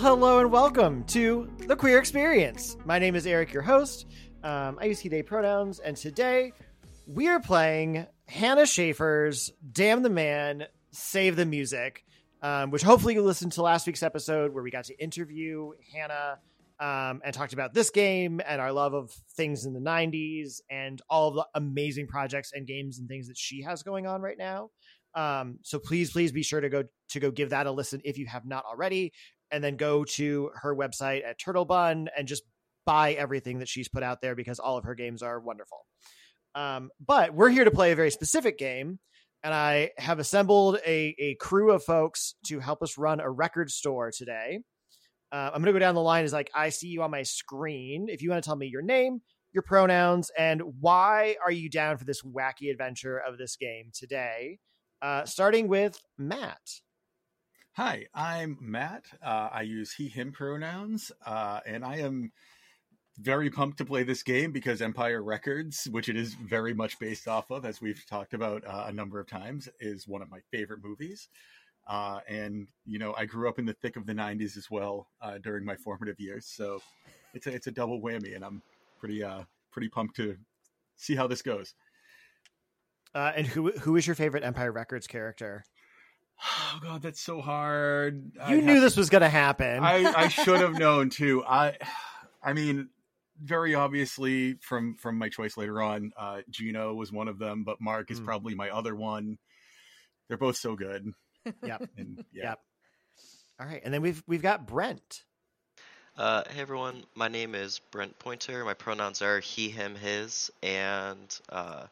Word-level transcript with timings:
hello 0.00 0.38
and 0.38 0.50
welcome 0.50 1.04
to 1.04 1.46
the 1.66 1.76
Queer 1.76 1.98
Experience. 1.98 2.74
My 2.86 2.98
name 2.98 3.14
is 3.14 3.26
Eric, 3.26 3.52
your 3.52 3.62
host. 3.62 4.06
Um, 4.42 4.78
I 4.80 4.86
use 4.86 4.98
he, 4.98 5.10
they 5.10 5.22
pronouns, 5.22 5.78
and 5.78 5.94
today 5.94 6.54
we 7.06 7.28
are 7.28 7.38
playing 7.38 8.06
Hannah 8.26 8.64
Shaffer's 8.64 9.52
Damn 9.72 10.02
the 10.02 10.08
Man, 10.08 10.64
Save 10.90 11.36
the 11.36 11.44
Music, 11.44 12.02
um, 12.40 12.70
which 12.70 12.80
hopefully 12.80 13.12
you 13.12 13.20
listened 13.20 13.52
to 13.52 13.62
last 13.62 13.86
week's 13.86 14.02
episode 14.02 14.54
where 14.54 14.62
we 14.62 14.70
got 14.70 14.84
to 14.84 14.98
interview 14.98 15.72
Hannah 15.92 16.38
um, 16.80 17.20
and 17.22 17.34
talked 17.34 17.52
about 17.52 17.74
this 17.74 17.90
game 17.90 18.40
and 18.46 18.58
our 18.58 18.72
love 18.72 18.94
of 18.94 19.10
things 19.36 19.66
in 19.66 19.74
the 19.74 19.80
90s 19.80 20.62
and 20.70 21.02
all 21.10 21.28
of 21.28 21.34
the 21.34 21.46
amazing 21.54 22.06
projects 22.06 22.52
and 22.54 22.66
games 22.66 22.98
and 22.98 23.06
things 23.06 23.28
that 23.28 23.36
she 23.36 23.60
has 23.64 23.82
going 23.82 24.06
on 24.06 24.22
right 24.22 24.38
now. 24.38 24.70
Um, 25.14 25.58
so 25.62 25.78
please, 25.78 26.12
please 26.12 26.32
be 26.32 26.42
sure 26.42 26.60
to 26.60 26.70
go 26.70 26.84
to 27.08 27.20
go 27.20 27.30
give 27.30 27.50
that 27.50 27.66
a 27.66 27.72
listen 27.72 28.00
if 28.04 28.16
you 28.16 28.26
have 28.26 28.46
not 28.46 28.64
already, 28.64 29.12
and 29.50 29.62
then 29.62 29.76
go 29.76 30.04
to 30.04 30.50
her 30.62 30.74
website 30.74 31.24
at 31.24 31.38
Turtle 31.38 31.64
Bun 31.64 32.08
and 32.16 32.28
just 32.28 32.42
buy 32.86 33.12
everything 33.12 33.58
that 33.58 33.68
she's 33.68 33.88
put 33.88 34.02
out 34.02 34.20
there 34.20 34.34
because 34.34 34.58
all 34.58 34.76
of 34.76 34.84
her 34.84 34.94
games 34.94 35.22
are 35.22 35.38
wonderful. 35.40 35.78
Um, 36.54 36.90
but 37.04 37.34
we're 37.34 37.50
here 37.50 37.64
to 37.64 37.70
play 37.70 37.92
a 37.92 37.96
very 37.96 38.10
specific 38.10 38.58
game, 38.58 38.98
and 39.42 39.54
I 39.54 39.90
have 39.98 40.18
assembled 40.18 40.78
a, 40.86 41.14
a 41.18 41.34
crew 41.36 41.72
of 41.72 41.84
folks 41.84 42.34
to 42.46 42.58
help 42.58 42.82
us 42.82 42.98
run 42.98 43.20
a 43.20 43.30
record 43.30 43.70
store 43.70 44.10
today. 44.10 44.60
Uh, 45.32 45.50
I'm 45.54 45.62
going 45.62 45.66
to 45.66 45.72
go 45.72 45.78
down 45.78 45.94
the 45.94 46.00
line 46.00 46.24
as 46.24 46.32
like 46.32 46.50
I 46.54 46.70
see 46.70 46.88
you 46.88 47.02
on 47.02 47.10
my 47.10 47.22
screen. 47.22 48.08
If 48.08 48.22
you 48.22 48.30
want 48.30 48.42
to 48.42 48.48
tell 48.48 48.56
me 48.56 48.66
your 48.66 48.82
name, 48.82 49.20
your 49.52 49.62
pronouns, 49.62 50.30
and 50.36 50.60
why 50.80 51.36
are 51.44 51.52
you 51.52 51.70
down 51.70 51.98
for 51.98 52.04
this 52.04 52.22
wacky 52.22 52.70
adventure 52.70 53.18
of 53.18 53.38
this 53.38 53.56
game 53.56 53.90
today? 53.94 54.58
Uh, 55.00 55.24
starting 55.24 55.68
with 55.68 55.96
Matt. 56.18 56.60
Hi, 57.82 58.04
I'm 58.14 58.58
Matt. 58.60 59.06
Uh, 59.24 59.48
I 59.50 59.62
use 59.62 59.90
he, 59.90 60.06
him 60.06 60.32
pronouns, 60.32 61.10
uh, 61.24 61.60
and 61.64 61.82
I 61.82 61.96
am 62.00 62.30
very 63.18 63.48
pumped 63.48 63.78
to 63.78 63.86
play 63.86 64.02
this 64.02 64.22
game 64.22 64.52
because 64.52 64.82
Empire 64.82 65.22
Records, 65.22 65.88
which 65.90 66.10
it 66.10 66.14
is 66.14 66.34
very 66.34 66.74
much 66.74 66.98
based 66.98 67.26
off 67.26 67.50
of, 67.50 67.64
as 67.64 67.80
we've 67.80 68.04
talked 68.04 68.34
about 68.34 68.66
uh, 68.66 68.84
a 68.88 68.92
number 68.92 69.18
of 69.18 69.26
times, 69.28 69.66
is 69.80 70.06
one 70.06 70.20
of 70.20 70.30
my 70.30 70.40
favorite 70.50 70.84
movies. 70.84 71.28
Uh, 71.88 72.20
and 72.28 72.68
you 72.84 72.98
know, 72.98 73.14
I 73.16 73.24
grew 73.24 73.48
up 73.48 73.58
in 73.58 73.64
the 73.64 73.72
thick 73.72 73.96
of 73.96 74.04
the 74.04 74.12
'90s 74.12 74.58
as 74.58 74.70
well 74.70 75.08
uh, 75.22 75.38
during 75.38 75.64
my 75.64 75.76
formative 75.76 76.20
years, 76.20 76.44
so 76.44 76.82
it's 77.32 77.46
a 77.46 77.54
it's 77.54 77.66
a 77.66 77.72
double 77.72 78.02
whammy, 78.02 78.36
and 78.36 78.44
I'm 78.44 78.60
pretty 78.98 79.24
uh 79.24 79.44
pretty 79.72 79.88
pumped 79.88 80.16
to 80.16 80.36
see 80.96 81.14
how 81.14 81.26
this 81.26 81.40
goes. 81.40 81.72
And 83.14 83.46
who 83.46 83.70
who 83.70 83.96
is 83.96 84.06
your 84.06 84.16
favorite 84.16 84.44
Empire 84.44 84.70
Records 84.70 85.06
character? 85.06 85.64
Oh 86.42 86.78
god, 86.82 87.02
that's 87.02 87.20
so 87.20 87.40
hard. 87.40 88.32
You 88.34 88.58
I'd 88.58 88.64
knew 88.64 88.80
this 88.80 88.96
was 88.96 89.10
going 89.10 89.22
to 89.22 89.28
happen. 89.28 89.82
I, 89.82 90.04
I 90.04 90.28
should 90.28 90.60
have 90.60 90.78
known 90.78 91.10
too. 91.10 91.44
I, 91.44 91.76
I 92.42 92.52
mean, 92.52 92.88
very 93.42 93.74
obviously 93.74 94.54
from 94.60 94.96
from 94.96 95.18
my 95.18 95.28
choice 95.28 95.56
later 95.56 95.80
on, 95.82 96.12
uh, 96.16 96.40
Gina 96.50 96.94
was 96.94 97.12
one 97.12 97.28
of 97.28 97.38
them, 97.38 97.64
but 97.64 97.80
Mark 97.80 98.10
is 98.10 98.20
mm. 98.20 98.24
probably 98.24 98.54
my 98.54 98.70
other 98.70 98.94
one. 98.94 99.38
They're 100.28 100.38
both 100.38 100.56
so 100.56 100.76
good. 100.76 101.12
Yep. 101.62 101.90
And, 101.96 102.24
yeah. 102.32 102.50
Yep. 102.50 102.60
All 103.60 103.66
right, 103.66 103.80
and 103.84 103.92
then 103.92 104.00
we've 104.02 104.22
we've 104.26 104.42
got 104.42 104.66
Brent. 104.66 105.24
Uh, 106.16 106.42
hey 106.50 106.60
everyone, 106.60 107.04
my 107.14 107.28
name 107.28 107.54
is 107.54 107.80
Brent 107.90 108.18
Pointer. 108.18 108.64
My 108.64 108.74
pronouns 108.74 109.22
are 109.22 109.40
he, 109.40 109.68
him, 109.70 109.94
his, 109.94 110.50
and 110.62 111.38
uh, 111.48 111.84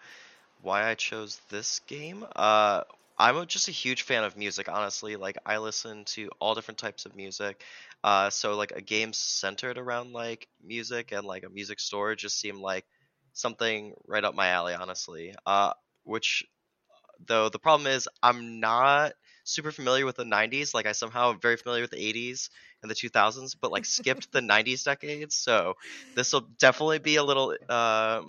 why 0.62 0.88
I 0.88 0.94
chose 0.94 1.40
this 1.50 1.80
game. 1.80 2.26
Uh, 2.34 2.82
I'm 3.18 3.46
just 3.46 3.68
a 3.68 3.72
huge 3.72 4.02
fan 4.02 4.24
of 4.24 4.36
music, 4.36 4.68
honestly. 4.68 5.16
Like 5.16 5.38
I 5.44 5.58
listen 5.58 6.04
to 6.06 6.30
all 6.40 6.54
different 6.54 6.78
types 6.78 7.04
of 7.04 7.16
music. 7.16 7.62
Uh, 8.04 8.30
so 8.30 8.54
like 8.56 8.72
a 8.72 8.80
game 8.80 9.12
centered 9.12 9.76
around 9.78 10.12
like 10.12 10.48
music 10.64 11.12
and 11.12 11.24
like 11.26 11.44
a 11.44 11.48
music 11.48 11.80
store 11.80 12.14
just 12.14 12.38
seemed 12.38 12.58
like 12.58 12.84
something 13.32 13.94
right 14.06 14.24
up 14.24 14.34
my 14.34 14.48
alley, 14.48 14.74
honestly. 14.74 15.34
Uh, 15.46 15.72
which 16.04 16.44
though 17.26 17.48
the 17.48 17.58
problem 17.58 17.86
is 17.88 18.08
I'm 18.22 18.60
not 18.60 19.12
super 19.44 19.72
familiar 19.72 20.06
with 20.06 20.16
the 20.16 20.24
90s. 20.24 20.74
Like 20.74 20.86
I 20.86 20.92
somehow 20.92 21.32
am 21.32 21.40
very 21.40 21.56
familiar 21.56 21.82
with 21.82 21.92
the 21.92 22.04
80s 22.06 22.50
and 22.82 22.90
the 22.90 22.94
2000s, 22.96 23.54
but 23.56 23.72
like 23.72 23.84
skipped 23.86 24.32
the 24.32 24.42
90s 24.54 24.84
decades. 24.84 25.36
So 25.36 25.74
this 26.14 26.32
will 26.32 26.48
definitely 26.58 27.00
be 27.00 27.16
a 27.16 27.24
little 27.24 27.56
uh, 27.68 28.22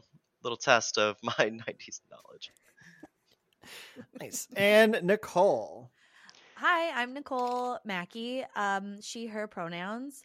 little 0.44 0.58
test 0.58 0.98
of 0.98 1.18
my 1.24 1.50
90s 1.50 2.02
knowledge. 2.12 2.52
Nice. 4.20 4.48
And 4.56 5.00
Nicole. 5.04 5.90
Hi, 6.56 7.02
I'm 7.02 7.14
Nicole 7.14 7.78
Mackey. 7.86 8.44
Um, 8.56 9.02
she, 9.02 9.28
her 9.28 9.48
pronouns. 9.48 10.24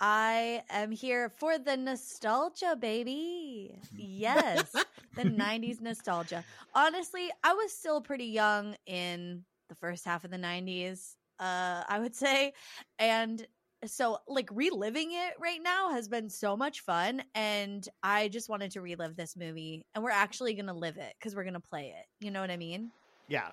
I 0.00 0.62
am 0.70 0.90
here 0.90 1.28
for 1.28 1.58
the 1.58 1.76
nostalgia, 1.76 2.76
baby. 2.76 3.78
Yes, 3.96 4.72
the 5.16 5.22
90s 5.24 5.80
nostalgia. 5.80 6.44
Honestly, 6.74 7.30
I 7.42 7.54
was 7.54 7.72
still 7.72 8.00
pretty 8.00 8.26
young 8.26 8.76
in 8.86 9.44
the 9.68 9.74
first 9.74 10.04
half 10.04 10.24
of 10.24 10.30
the 10.30 10.36
90s, 10.36 11.14
uh, 11.38 11.84
I 11.88 11.98
would 12.00 12.14
say. 12.14 12.52
And 12.98 13.46
so 13.86 14.18
like 14.28 14.48
reliving 14.52 15.12
it 15.12 15.34
right 15.40 15.60
now 15.62 15.90
has 15.90 16.08
been 16.08 16.28
so 16.28 16.56
much 16.56 16.80
fun 16.80 17.22
and 17.34 17.88
i 18.02 18.28
just 18.28 18.48
wanted 18.48 18.70
to 18.70 18.80
relive 18.80 19.16
this 19.16 19.36
movie 19.36 19.84
and 19.94 20.02
we're 20.02 20.10
actually 20.10 20.54
gonna 20.54 20.74
live 20.74 20.96
it 20.96 21.14
because 21.18 21.34
we're 21.34 21.44
gonna 21.44 21.60
play 21.60 21.94
it 21.98 22.06
you 22.24 22.30
know 22.30 22.40
what 22.40 22.50
i 22.50 22.56
mean 22.56 22.90
yeah 23.28 23.48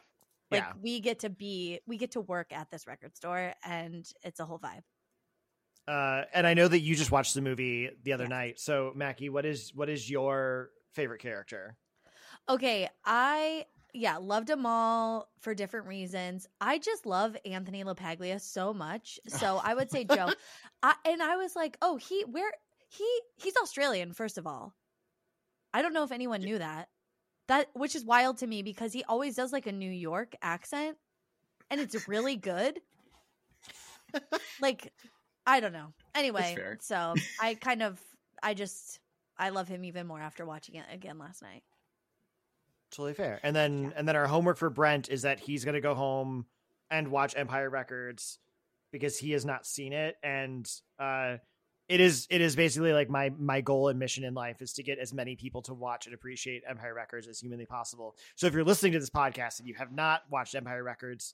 like 0.52 0.62
yeah. 0.62 0.74
we 0.82 1.00
get 1.00 1.20
to 1.20 1.30
be 1.30 1.80
we 1.88 1.98
get 1.98 2.12
to 2.12 2.22
work 2.22 2.52
at 2.52 2.70
this 2.70 2.88
record 2.88 3.16
store 3.16 3.54
and 3.66 4.12
it's 4.24 4.40
a 4.40 4.46
whole 4.46 4.60
vibe 4.60 4.84
uh 5.88 6.24
and 6.34 6.46
i 6.46 6.54
know 6.54 6.68
that 6.68 6.80
you 6.80 6.96
just 6.96 7.12
watched 7.12 7.34
the 7.34 7.42
movie 7.42 7.90
the 8.04 8.14
other 8.14 8.26
yes. 8.26 8.30
night 8.30 8.60
so 8.60 8.92
mackie 8.96 9.30
what 9.30 9.46
is 9.46 9.72
what 9.74 9.90
is 9.90 10.10
your 10.10 10.70
favorite 10.94 11.22
character 11.22 11.76
okay 12.50 12.88
i 13.06 13.66
yeah, 13.94 14.18
loved 14.18 14.48
them 14.48 14.66
all 14.66 15.30
for 15.40 15.54
different 15.54 15.88
reasons. 15.88 16.48
I 16.60 16.78
just 16.78 17.06
love 17.06 17.36
Anthony 17.46 17.84
LaPaglia 17.84 18.40
so 18.40 18.74
much. 18.74 19.20
So 19.28 19.60
I 19.64 19.74
would 19.74 19.92
say 19.92 20.04
Joe. 20.04 20.30
I, 20.84 20.96
and 21.06 21.22
I 21.22 21.38
was 21.38 21.56
like, 21.56 21.78
oh, 21.82 21.98
he 21.98 22.24
where 22.24 22.52
he 22.90 23.08
he's 23.38 23.56
Australian, 23.58 24.14
first 24.14 24.38
of 24.38 24.48
all. 24.48 24.74
I 25.74 25.82
don't 25.82 25.94
know 25.94 26.04
if 26.04 26.12
anyone 26.12 26.42
knew 26.42 26.58
that. 26.58 26.90
That 27.48 27.68
which 27.74 27.96
is 27.96 28.06
wild 28.06 28.38
to 28.40 28.48
me 28.48 28.64
because 28.64 28.94
he 28.94 29.04
always 29.04 29.36
does 29.36 29.52
like 29.52 29.68
a 29.68 29.72
New 29.72 29.92
York 29.92 30.36
accent 30.42 30.98
and 31.70 31.80
it's 31.82 32.08
really 32.08 32.36
good. 32.36 32.80
like 34.62 34.92
I 35.46 35.60
don't 35.60 35.74
know. 35.74 35.94
Anyway, 36.14 36.56
so 36.82 37.16
I 37.42 37.56
kind 37.62 37.82
of 37.82 38.00
I 38.44 38.54
just 38.54 39.00
I 39.38 39.50
love 39.50 39.68
him 39.68 39.84
even 39.86 40.08
more 40.08 40.20
after 40.20 40.46
watching 40.46 40.76
it 40.76 40.86
again 40.92 41.18
last 41.18 41.42
night 41.42 41.64
totally 42.92 43.14
fair. 43.14 43.40
And 43.44 43.56
then 43.56 43.84
yeah. 43.84 43.90
and 43.96 44.08
then 44.08 44.16
our 44.16 44.28
homework 44.28 44.58
for 44.58 44.70
Brent 44.70 45.10
is 45.10 45.24
that 45.24 45.40
he's 45.40 45.66
going 45.66 45.76
to 45.76 45.82
go 45.82 45.96
home 45.96 46.46
and 46.90 47.10
watch 47.10 47.34
Empire 47.36 47.70
Records 47.70 48.40
because 48.92 49.18
he 49.18 49.32
has 49.32 49.46
not 49.46 49.66
seen 49.66 49.94
it 49.94 50.18
and 50.22 50.70
uh 51.00 51.38
it 51.92 52.00
is 52.00 52.28
it 52.30 52.40
is 52.40 52.56
basically 52.56 52.94
like 52.94 53.10
my 53.10 53.32
my 53.38 53.60
goal 53.60 53.90
and 53.90 54.00
mission 54.00 54.24
in 54.24 54.34
life 54.34 54.62
is 54.62 54.74
to 54.74 54.84
get 54.84 54.98
as 54.98 55.14
many 55.14 55.36
people 55.36 55.62
to 55.64 55.74
watch 55.74 56.06
and 56.06 56.16
appreciate 56.16 56.64
Empire 56.68 56.94
Records 56.94 57.28
as 57.28 57.40
humanly 57.40 57.66
possible. 57.66 58.16
So 58.36 58.48
if 58.48 58.54
you're 58.54 58.64
listening 58.64 58.94
to 58.94 59.00
this 59.00 59.10
podcast 59.10 59.60
and 59.60 59.68
you 59.68 59.74
have 59.76 59.92
not 59.92 60.22
watched 60.30 60.56
Empire 60.56 60.84
Records, 60.84 61.34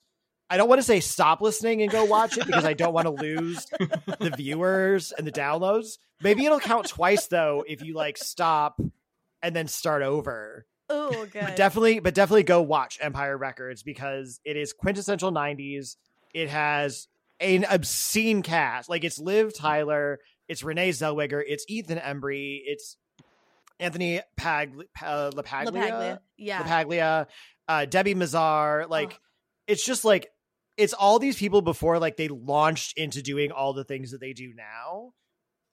I 0.50 0.58
don't 0.58 0.68
want 0.68 0.80
to 0.80 0.84
say 0.84 1.00
stop 1.00 1.42
listening 1.42 1.84
and 1.84 1.92
go 1.92 2.06
watch 2.06 2.38
it 2.38 2.48
because 2.48 2.66
I 2.66 2.74
don't 2.74 2.94
want 2.94 3.06
to 3.06 3.12
lose 3.12 3.66
the 4.20 4.34
viewers 4.36 5.12
and 5.12 5.28
the 5.28 5.32
downloads. 5.32 6.00
Maybe 6.22 6.46
it'll 6.46 6.60
count 6.60 6.88
twice 6.88 7.28
though 7.28 7.64
if 7.68 7.84
you 7.84 7.94
like 7.94 8.18
stop 8.18 8.82
and 9.44 9.56
then 9.56 9.68
start 9.68 10.02
over 10.02 10.66
Oh, 10.90 11.26
good. 11.32 11.42
But 11.42 11.56
definitely, 11.56 12.00
but 12.00 12.14
definitely 12.14 12.44
go 12.44 12.62
watch 12.62 12.98
Empire 13.02 13.38
Records 13.38 13.84
because 13.84 14.40
it 14.46 14.58
is 14.58 14.74
quintessential 14.74 15.32
'90s. 15.32 15.96
It 16.34 16.50
has 16.50 17.08
an 17.40 17.66
obscene 17.70 18.42
cast. 18.42 18.90
Like 18.90 19.04
it's 19.04 19.20
Liv 19.20 19.56
Tyler, 19.56 20.20
it's 20.48 20.64
Renee 20.64 20.90
Zellweger, 20.90 21.42
it's 21.46 21.66
Ethan 21.68 21.98
Embry, 22.00 22.62
it's 22.66 22.98
Anthony 23.80 24.22
Pag 24.36 24.74
uh, 25.04 25.32
LaPaglia, 25.32 25.72
LaPaglia, 25.72 26.20
yeah, 26.38 26.64
LaPaglia, 26.64 27.28
uh, 27.68 27.86
Debbie 27.86 28.16
Mazar. 28.16 28.90
Like 28.90 29.14
oh. 29.14 29.24
it's 29.68 29.86
just 29.86 30.06
like 30.06 30.30
it's 30.78 30.94
all 30.94 31.20
these 31.20 31.38
people 31.38 31.62
before 31.62 32.00
like 32.00 32.18
they 32.18 32.28
launched 32.28 32.98
into 32.98 33.22
doing 33.22 33.52
all 33.52 33.74
the 33.74 33.84
things 33.84 34.12
that 34.12 34.22
they 34.22 34.34
do 34.34 34.54
now. 34.56 35.12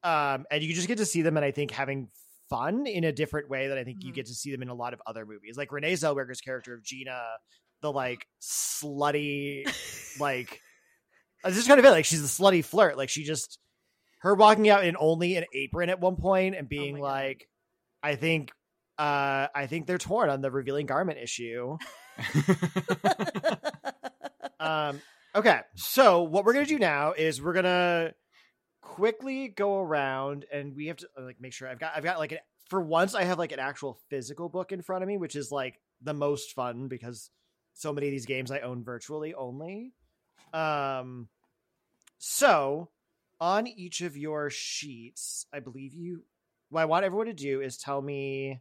Um, 0.02 0.44
and 0.50 0.62
you 0.62 0.74
just 0.74 0.88
get 0.88 0.98
to 0.98 1.06
see 1.06 1.22
them 1.22 1.36
and 1.36 1.44
I 1.44 1.50
think 1.50 1.70
having 1.70 2.08
fun 2.48 2.86
in 2.86 3.04
a 3.04 3.12
different 3.12 3.48
way 3.48 3.68
that 3.68 3.78
I 3.78 3.84
think 3.84 3.98
mm-hmm. 3.98 4.08
you 4.08 4.14
get 4.14 4.26
to 4.26 4.34
see 4.34 4.52
them 4.52 4.62
in 4.62 4.68
a 4.68 4.74
lot 4.74 4.92
of 4.92 5.02
other 5.06 5.26
movies. 5.26 5.56
Like 5.56 5.72
Renee 5.72 5.94
Zellweger's 5.94 6.40
character 6.40 6.74
of 6.74 6.82
Gina, 6.82 7.20
the 7.80 7.92
like 7.92 8.26
slutty, 8.40 9.64
like 10.18 10.60
this 11.44 11.56
is 11.56 11.66
kind 11.66 11.78
of 11.78 11.86
it. 11.86 11.90
Like 11.90 12.04
she's 12.04 12.22
a 12.22 12.42
slutty 12.42 12.64
flirt. 12.64 12.96
Like 12.96 13.08
she 13.08 13.24
just 13.24 13.58
her 14.20 14.34
walking 14.34 14.68
out 14.68 14.84
in 14.84 14.96
only 14.98 15.36
an 15.36 15.44
apron 15.52 15.90
at 15.90 16.00
one 16.00 16.16
point 16.16 16.54
and 16.54 16.66
oh 16.66 16.68
being 16.68 16.98
oh 16.98 17.02
like, 17.02 17.48
I 18.02 18.16
think 18.16 18.52
uh 18.98 19.48
I 19.54 19.66
think 19.68 19.86
they're 19.86 19.98
torn 19.98 20.30
on 20.30 20.40
the 20.40 20.50
revealing 20.50 20.86
garment 20.86 21.18
issue. 21.18 21.76
um 24.60 25.00
okay, 25.34 25.60
so 25.74 26.22
what 26.22 26.44
we're 26.44 26.52
gonna 26.52 26.66
do 26.66 26.78
now 26.78 27.12
is 27.12 27.42
we're 27.42 27.54
gonna 27.54 28.12
quickly 28.94 29.48
go 29.48 29.80
around 29.80 30.44
and 30.52 30.76
we 30.76 30.86
have 30.86 30.96
to 30.98 31.08
uh, 31.18 31.22
like 31.22 31.40
make 31.40 31.52
sure 31.52 31.66
I've 31.66 31.80
got 31.80 31.94
I've 31.96 32.04
got 32.04 32.20
like 32.20 32.30
an 32.30 32.38
for 32.70 32.80
once 32.80 33.16
I 33.16 33.24
have 33.24 33.40
like 33.40 33.50
an 33.50 33.58
actual 33.58 33.98
physical 34.08 34.48
book 34.48 34.70
in 34.70 34.82
front 34.82 35.02
of 35.02 35.08
me, 35.08 35.16
which 35.16 35.34
is 35.34 35.50
like 35.50 35.80
the 36.00 36.14
most 36.14 36.52
fun 36.52 36.86
because 36.86 37.28
so 37.72 37.92
many 37.92 38.06
of 38.06 38.12
these 38.12 38.24
games 38.24 38.52
I 38.52 38.60
own 38.60 38.84
virtually 38.84 39.34
only. 39.34 39.92
Um 40.52 41.28
so 42.18 42.88
on 43.40 43.66
each 43.66 44.00
of 44.00 44.16
your 44.16 44.48
sheets, 44.48 45.46
I 45.52 45.58
believe 45.58 45.92
you 45.92 46.22
what 46.70 46.82
I 46.82 46.84
want 46.84 47.04
everyone 47.04 47.26
to 47.26 47.32
do 47.32 47.60
is 47.62 47.76
tell 47.76 48.00
me 48.00 48.60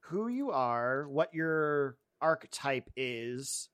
who 0.00 0.28
you 0.28 0.50
are, 0.50 1.08
what 1.08 1.32
your 1.32 1.96
archetype 2.20 2.90
is, 2.96 3.70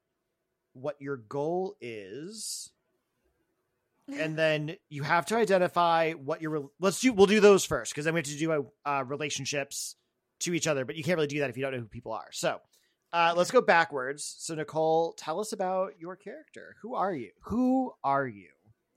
what 0.72 0.94
your 1.00 1.16
goal 1.16 1.74
is, 1.80 2.70
and 4.08 4.36
then 4.36 4.76
you 4.88 5.02
have 5.02 5.26
to 5.26 5.36
identify 5.36 6.12
what 6.12 6.40
your 6.40 6.70
let's 6.80 7.00
do 7.00 7.12
we'll 7.12 7.26
do 7.26 7.40
those 7.40 7.64
first 7.64 7.92
because 7.92 8.04
then 8.04 8.14
we 8.14 8.18
have 8.18 8.26
to 8.26 8.36
do 8.36 8.66
uh, 8.84 9.04
relationships 9.06 9.96
to 10.40 10.54
each 10.54 10.66
other 10.66 10.84
but 10.84 10.96
you 10.96 11.02
can't 11.02 11.16
really 11.16 11.26
do 11.26 11.40
that 11.40 11.50
if 11.50 11.56
you 11.56 11.62
don't 11.62 11.72
know 11.72 11.78
who 11.78 11.86
people 11.86 12.12
are 12.12 12.28
so 12.32 12.58
uh, 13.12 13.32
let's 13.36 13.50
go 13.50 13.60
backwards 13.60 14.36
so 14.38 14.54
nicole 14.54 15.12
tell 15.14 15.40
us 15.40 15.52
about 15.52 15.92
your 15.98 16.16
character 16.16 16.76
who 16.82 16.94
are 16.94 17.14
you 17.14 17.30
who 17.40 17.92
are 18.02 18.26
you 18.26 18.48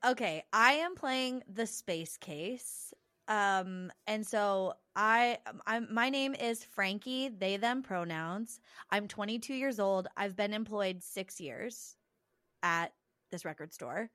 Okay, 0.04 0.44
I 0.52 0.74
am 0.74 0.96
playing 0.96 1.44
the 1.48 1.68
space 1.68 2.18
case. 2.18 2.94
Um 3.28 3.92
and 4.08 4.26
so 4.26 4.74
I 4.96 5.38
I'm 5.68 5.88
my 5.94 6.10
name 6.10 6.34
is 6.34 6.64
Frankie, 6.64 7.30
they 7.30 7.58
them 7.58 7.84
pronouns. 7.84 8.60
I'm 8.90 9.08
22 9.08 9.54
years 9.54 9.80
old. 9.80 10.08
I've 10.18 10.36
been 10.36 10.54
employed 10.54 11.04
6 11.04 11.40
years 11.40 11.96
at 12.64 12.94
this 13.32 13.46
record 13.46 13.74
store. 13.74 14.10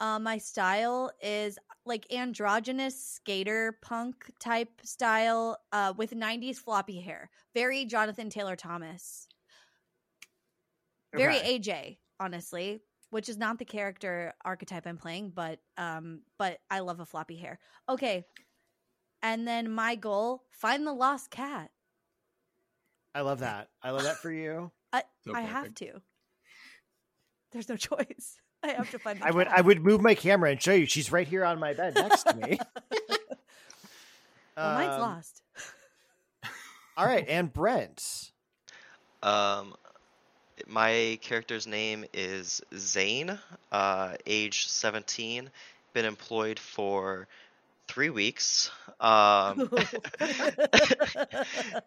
Um 0.00 0.22
my 0.24 0.38
style 0.38 1.12
is 1.22 1.58
like 1.84 2.12
androgynous 2.12 3.02
skater 3.02 3.78
punk 3.82 4.30
type 4.38 4.80
style 4.82 5.58
uh 5.72 5.92
with 5.96 6.12
90s 6.12 6.58
floppy 6.58 7.00
hair. 7.00 7.30
Very 7.54 7.84
Jonathan 7.84 8.30
Taylor 8.30 8.56
Thomas. 8.56 9.28
Very 11.14 11.36
Okay. 11.36 11.58
AJ, 11.58 11.98
honestly 12.18 12.80
which 13.10 13.28
is 13.28 13.36
not 13.36 13.58
the 13.58 13.64
character 13.64 14.32
archetype 14.44 14.86
I'm 14.86 14.96
playing, 14.96 15.30
but 15.30 15.58
um, 15.76 16.20
but 16.38 16.60
I 16.70 16.78
love 16.78 17.00
a 17.00 17.04
floppy 17.04 17.36
hair. 17.36 17.58
Okay, 17.88 18.24
and 19.22 19.46
then 19.46 19.70
my 19.70 19.96
goal: 19.96 20.44
find 20.52 20.86
the 20.86 20.92
lost 20.92 21.30
cat. 21.30 21.70
i 23.12 23.22
love 23.22 23.40
that 23.40 23.68
i 23.82 23.90
love 23.90 24.04
that 24.04 24.18
for 24.18 24.30
you 24.30 24.70
So 25.24 25.34
I 25.34 25.42
have 25.42 25.74
to. 25.74 26.00
There's 27.52 27.68
no 27.68 27.76
choice. 27.88 28.40
I 28.64 28.68
have 28.72 28.90
to 28.90 28.98
find. 28.98 29.20
The 29.20 29.26
i 29.26 29.30
would 29.30 29.48
i 29.48 29.60
would 29.60 29.82
move 29.84 30.00
my 30.02 30.14
camera 30.14 30.50
and 30.50 30.60
show 30.62 30.72
you 30.72 30.86
she's 30.86 31.12
right 31.12 31.26
here 31.26 31.44
on 31.44 31.58
my 31.58 31.74
bed 31.74 31.94
next 31.94 32.24
to 32.24 32.36
me 32.36 32.58
well, 34.56 34.72
mine's 34.72 34.94
Um, 34.94 35.00
lost. 35.00 35.42
all 36.96 37.06
right 37.06 37.26
and 37.28 37.52
brent 37.52 38.30
Um, 39.22 39.74
my 40.66 41.18
character's 41.22 41.66
name 41.66 42.04
is 42.12 42.60
Zane, 42.76 43.38
uh, 43.72 44.14
age 44.26 44.66
17, 44.68 45.50
been 45.94 46.04
employed 46.04 46.58
for 46.58 47.28
three 47.88 48.10
weeks. 48.10 48.70
Um, 49.00 49.68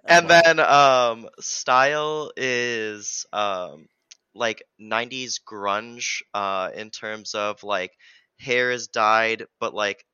and 0.06 0.30
then 0.30 0.60
um, 0.60 1.30
style 1.40 2.32
is 2.36 3.26
um, 3.34 3.88
like 4.36 4.64
90s 4.82 5.40
grunge 5.48 6.22
uh, 6.34 6.70
in 6.76 6.90
terms 6.90 7.34
of 7.36 7.64
like 7.64 7.92
hair 8.40 8.72
is 8.72 8.88
dyed, 8.88 9.46
but 9.60 9.74
like 9.74 10.06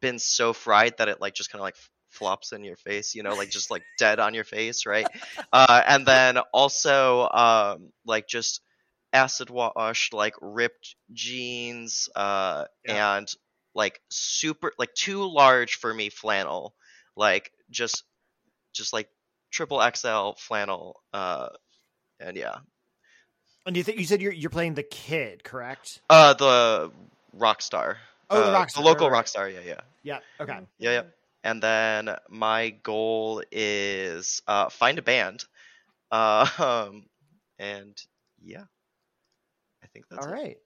been 0.00 0.18
so 0.18 0.52
fried 0.52 0.94
that 0.98 1.08
it 1.08 1.20
like 1.20 1.34
just 1.34 1.50
kind 1.50 1.60
of 1.60 1.64
like 1.64 1.76
flops 2.10 2.52
in 2.52 2.64
your 2.64 2.76
face, 2.76 3.14
you 3.14 3.22
know, 3.22 3.34
like 3.34 3.50
just 3.50 3.70
like 3.70 3.82
dead 3.98 4.18
on 4.18 4.34
your 4.34 4.44
face, 4.44 4.86
right? 4.86 5.06
Uh, 5.52 5.82
and 5.86 6.04
then 6.04 6.36
also 6.52 7.26
um, 7.28 7.90
like 8.04 8.26
just 8.28 8.60
acid 9.12 9.48
washed, 9.48 10.12
like 10.12 10.34
ripped 10.42 10.94
jeans, 11.12 12.08
uh, 12.14 12.64
and 12.86 13.28
like 13.74 14.00
super 14.10 14.72
like 14.78 14.92
too 14.94 15.26
large 15.30 15.76
for 15.76 15.92
me 15.92 16.10
flannel, 16.10 16.74
like 17.16 17.50
just 17.70 18.04
just 18.74 18.92
like 18.92 19.08
triple 19.50 19.80
XL 19.94 20.32
flannel, 20.38 21.00
uh, 21.14 21.48
and 22.20 22.36
yeah, 22.36 22.56
and 23.68 23.76
you 23.76 23.84
think 23.84 23.98
you 23.98 24.04
said 24.04 24.20
you're 24.20 24.32
you're 24.32 24.50
playing 24.50 24.74
the 24.74 24.82
kid 24.82 25.44
correct 25.44 26.00
uh, 26.10 26.34
the 26.34 26.90
rock 27.32 27.62
star. 27.62 27.98
Oh, 28.30 28.40
the 28.40 28.50
uh, 28.50 28.52
rock 28.52 28.70
star, 28.70 28.82
the 28.82 28.88
local 28.88 29.06
right, 29.06 29.12
right. 29.12 29.18
rock 29.18 29.28
star, 29.28 29.48
yeah, 29.48 29.60
yeah. 29.64 29.80
yeah 30.02 30.18
okay 30.40 30.58
Yeah, 30.78 30.90
yeah. 30.90 31.02
And 31.44 31.62
then 31.62 32.16
my 32.28 32.70
goal 32.82 33.42
is 33.52 34.42
uh, 34.48 34.68
find 34.68 34.98
a 34.98 35.02
band. 35.02 35.44
Uh, 36.10 36.48
um, 36.58 37.04
and 37.58 37.96
yeah, 38.42 38.64
I 39.82 39.86
think 39.86 40.06
that's 40.10 40.26
all 40.26 40.32
it. 40.32 40.36
right 40.36 40.56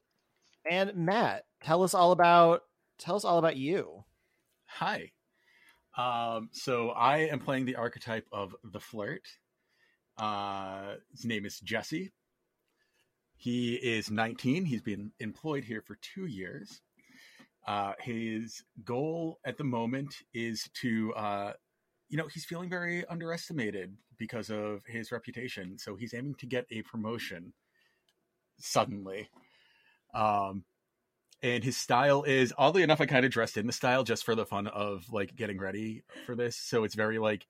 and 0.71 0.95
matt 0.95 1.45
tell 1.65 1.83
us 1.83 1.93
all 1.93 2.13
about 2.13 2.63
tell 2.97 3.17
us 3.17 3.25
all 3.25 3.39
about 3.39 3.57
you 3.57 4.05
Hi. 4.79 5.13
Um, 5.97 6.49
so 6.53 6.91
I 6.91 7.19
am 7.19 7.41
playing 7.41 7.67
the 7.67 7.77
archetype 7.77 8.27
of 8.33 8.57
the 8.65 8.81
flirt. 8.81 9.29
Uh, 10.17 10.95
his 11.11 11.25
name 11.25 11.45
is 11.45 11.61
Jesse. 11.61 12.11
He 13.43 13.75
is 13.75 14.09
19. 14.09 14.67
He's 14.67 14.83
been 14.83 15.11
employed 15.19 15.65
here 15.65 15.83
for 15.85 15.99
two 16.01 16.27
years. 16.27 16.81
Uh, 17.67 17.95
his 17.99 18.63
goal 18.85 19.41
at 19.45 19.59
the 19.59 19.65
moment 19.65 20.15
is 20.33 20.71
to, 20.83 21.13
uh, 21.15 21.53
you 22.09 22.17
know, 22.17 22.29
he's 22.29 22.45
feeling 22.45 22.71
very 22.71 23.05
underestimated 23.07 23.97
because 24.17 24.49
of 24.49 24.85
his 24.87 25.11
reputation. 25.11 25.77
So 25.77 25.97
he's 25.97 26.15
aiming 26.15 26.37
to 26.37 26.47
get 26.47 26.67
a 26.71 26.83
promotion 26.83 27.53
suddenly. 28.61 29.29
Um, 30.15 30.63
and 31.43 31.65
his 31.65 31.77
style 31.77 32.23
is 32.23 32.55
oddly 32.57 32.85
enough 32.85 33.01
i 33.01 33.07
kind 33.07 33.25
of 33.25 33.33
dressed 33.33 33.57
in 33.57 33.67
the 33.67 33.73
style 33.73 34.05
just 34.05 34.23
for 34.23 34.37
the 34.37 34.47
fun 34.47 34.69
of 34.69 35.05
like 35.11 35.35
getting 35.35 35.59
ready 35.59 36.05
for 36.27 36.37
this 36.37 36.55
so 36.55 36.85
it's 36.85 36.95
very 36.95 37.19
like 37.19 37.49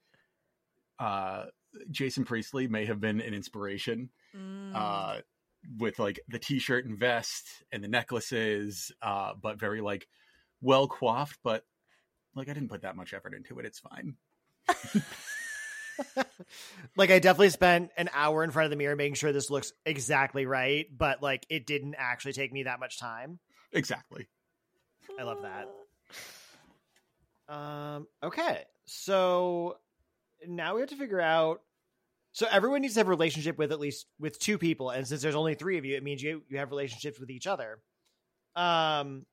uh 0.99 1.45
jason 1.91 2.25
priestley 2.25 2.67
may 2.69 2.87
have 2.87 3.01
been 3.01 3.21
an 3.21 3.35
inspiration 3.35 4.09
Mm. 4.35 4.75
uh 4.75 5.21
with 5.79 5.99
like 5.99 6.21
the 6.29 6.39
t-shirt 6.39 6.85
and 6.85 6.99
vest 6.99 7.47
and 7.71 7.83
the 7.83 7.89
necklaces 7.89 8.93
uh 9.03 9.33
but 9.41 9.59
very 9.59 9.81
like 9.81 10.09
well 10.61 10.89
coiffed 10.89 11.39
but 11.43 11.65
like 12.35 12.49
i 12.49 12.53
didn't 12.53 12.69
put 12.69 12.83
that 12.83 12.97
much 12.97 13.15
effort 13.15 13.35
into 13.35 13.59
it 13.59 13.67
it's 13.67 13.79
fine 13.79 14.17
like 16.97 17.11
I 17.11 17.19
definitely 17.19 17.51
spent 17.51 17.91
an 17.97 18.09
hour 18.13 18.45
in 18.45 18.51
front 18.51 18.65
of 18.67 18.71
the 18.71 18.77
mirror 18.77 18.97
making 18.97 19.15
sure 19.15 19.33
this 19.33 19.51
looks 19.51 19.73
exactly 19.85 20.47
right, 20.47 20.87
but 20.97 21.23
like 21.23 21.47
it 21.49 21.67
didn't 21.67 21.95
actually 21.99 22.33
take 22.33 22.53
me 22.53 22.65
that 22.65 22.81
much 22.81 22.99
time. 22.99 23.39
exactly 23.73 24.29
I 25.19 25.23
love 25.25 25.43
that. 25.43 25.69
Um 27.55 28.07
okay. 28.23 28.65
So 28.87 29.79
now 30.47 30.75
we 30.75 30.81
have 30.81 30.91
to 30.91 30.97
figure 30.97 31.21
out 31.21 31.63
so 32.33 32.47
everyone 32.51 32.81
needs 32.81 32.95
to 32.95 33.01
have 33.01 33.07
a 33.09 33.11
relationship 33.11 33.59
with 33.59 33.73
at 33.73 33.81
least 33.81 34.07
with 34.19 34.39
two 34.39 34.59
people 34.59 34.91
and 34.91 35.07
since 35.07 35.23
there's 35.23 35.35
only 35.35 35.55
3 35.55 35.79
of 35.79 35.85
you 35.85 35.97
it 35.97 36.03
means 36.03 36.23
you 36.23 36.43
you 36.49 36.59
have 36.59 36.71
relationships 36.71 37.19
with 37.21 37.31
each 37.31 37.47
other. 37.47 37.79
Um 38.57 39.27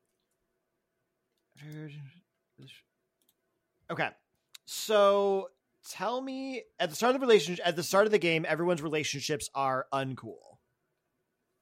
Okay. 3.92 4.10
So 4.66 5.50
tell 5.88 6.22
me 6.22 6.64
at 6.80 6.90
the 6.90 6.96
start 6.96 7.16
of 7.16 7.22
the 7.22 7.26
relationship 7.26 7.66
at 7.66 7.76
the 7.76 7.82
start 7.84 8.06
of 8.06 8.12
the 8.12 8.20
game 8.20 8.46
everyone's 8.48 8.82
relationships 8.82 9.50
are 9.56 9.88
uncool 9.94 10.58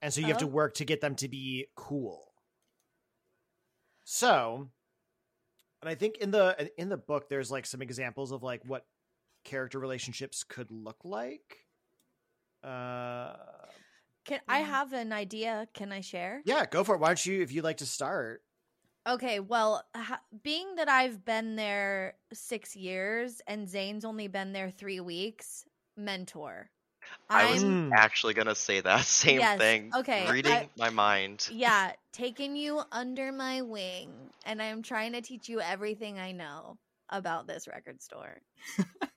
and 0.01 0.12
so 0.12 0.20
you 0.20 0.27
have 0.27 0.39
to 0.39 0.46
Oh. 0.46 0.50
work 0.50 0.74
to 0.75 0.86
get 0.86 1.01
them 1.01 1.15
to 1.17 1.27
be 1.29 1.67
cool 1.75 2.34
so 4.03 4.70
and 5.82 5.88
i 5.89 5.94
think 5.94 6.17
in 6.17 6.32
the 6.32 6.70
in 6.77 6.89
the 6.89 6.98
book 6.98 7.29
there's 7.29 7.51
like 7.51 7.65
some 7.67 7.82
examples 7.82 8.32
of 8.32 8.41
like 8.41 8.62
what 8.65 8.86
character 9.47 9.79
relationships 9.79 10.43
could 10.43 10.69
look 10.69 10.97
like 11.03 11.65
uh 12.63 13.33
Can 14.25 14.41
I 14.47 14.61
Mhm. 14.61 14.65
have 14.65 14.93
an 14.93 15.13
idea? 15.13 15.67
Can 15.73 15.91
I 15.91 16.01
share? 16.01 16.41
yeah 16.45 16.65
go 16.65 16.83
for 16.83 16.95
it 16.95 16.99
why 16.99 17.07
don't 17.09 17.25
you 17.25 17.41
if 17.41 17.51
you'd 17.51 17.63
like 17.63 17.77
to 17.77 17.85
start 17.85 18.43
Okay, 19.07 19.39
well, 19.39 19.85
ha- 19.95 20.19
being 20.43 20.75
that 20.75 20.89
I've 20.89 21.23
been 21.23 21.55
there 21.55 22.17
six 22.33 22.75
years 22.75 23.39
and 23.47 23.69
Zane's 23.69 24.03
only 24.03 24.27
been 24.27 24.51
there 24.51 24.69
three 24.69 24.99
weeks, 24.99 25.63
mentor. 25.95 26.69
I 27.29 27.49
was 27.49 27.63
I'm- 27.63 27.93
actually 27.95 28.33
gonna 28.33 28.53
say 28.53 28.81
that 28.81 29.05
same 29.05 29.39
Yes, 29.39 29.57
thing. 29.59 29.91
okay, 29.95 30.29
Reading 30.29 30.51
I- 30.51 30.69
my 30.75 30.89
mind. 30.89 31.47
yeah, 31.49 31.93
taking 32.11 32.57
you 32.57 32.81
under 32.91 33.31
my 33.31 33.61
wing, 33.61 34.11
and 34.45 34.61
I'm 34.61 34.81
trying 34.83 35.13
to 35.13 35.21
teach 35.21 35.47
you 35.47 35.61
everything 35.61 36.19
I 36.19 36.33
know 36.33 36.77
about 37.07 37.47
this 37.47 37.65
record 37.65 38.01
store. 38.01 38.41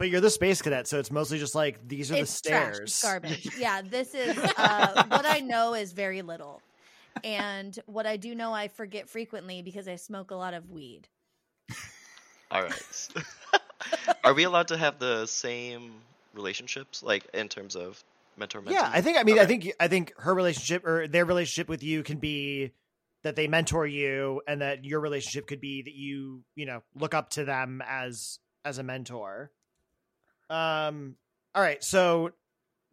but 0.00 0.08
you're 0.08 0.22
the 0.22 0.30
space 0.30 0.62
cadet 0.62 0.88
so 0.88 0.98
it's 0.98 1.10
mostly 1.10 1.38
just 1.38 1.54
like 1.54 1.86
these 1.86 2.10
are 2.10 2.16
it's 2.16 2.40
the 2.40 2.48
trash, 2.48 2.74
stairs 2.74 2.88
it's 2.88 3.02
garbage. 3.02 3.50
yeah, 3.58 3.82
this 3.82 4.14
is 4.14 4.36
uh, 4.56 5.04
what 5.08 5.26
I 5.26 5.40
know 5.40 5.74
is 5.74 5.92
very 5.92 6.22
little, 6.22 6.62
and 7.22 7.78
what 7.84 8.06
I 8.06 8.16
do 8.16 8.34
know, 8.34 8.52
I 8.52 8.68
forget 8.68 9.10
frequently 9.10 9.60
because 9.60 9.86
I 9.86 9.96
smoke 9.96 10.30
a 10.30 10.34
lot 10.34 10.54
of 10.54 10.70
weed. 10.70 11.06
All 12.50 12.62
right. 12.62 13.08
Are 14.24 14.32
we 14.32 14.44
allowed 14.44 14.68
to 14.68 14.78
have 14.78 14.98
the 14.98 15.26
same 15.26 15.92
relationships, 16.32 17.02
like 17.02 17.26
in 17.34 17.48
terms 17.48 17.76
of 17.76 18.02
mentor 18.38 18.62
mentee? 18.62 18.72
Yeah, 18.72 18.90
I 18.90 19.02
think. 19.02 19.18
I 19.18 19.22
mean, 19.22 19.38
I 19.38 19.44
think. 19.44 19.70
I 19.78 19.88
think 19.88 20.14
her 20.16 20.34
relationship 20.34 20.86
or 20.86 21.08
their 21.08 21.26
relationship 21.26 21.68
with 21.68 21.82
you 21.82 22.02
can 22.02 22.16
be 22.16 22.72
that 23.22 23.36
they 23.36 23.48
mentor 23.48 23.86
you, 23.86 24.40
and 24.48 24.62
that 24.62 24.82
your 24.82 25.00
relationship 25.00 25.46
could 25.46 25.60
be 25.60 25.82
that 25.82 25.94
you, 25.94 26.42
you 26.56 26.64
know, 26.64 26.82
look 26.94 27.12
up 27.12 27.28
to 27.30 27.44
them 27.44 27.82
as 27.86 28.38
as 28.64 28.78
a 28.78 28.82
mentor. 28.82 29.50
Um. 30.50 31.16
All 31.54 31.62
right. 31.62 31.82
So, 31.82 32.32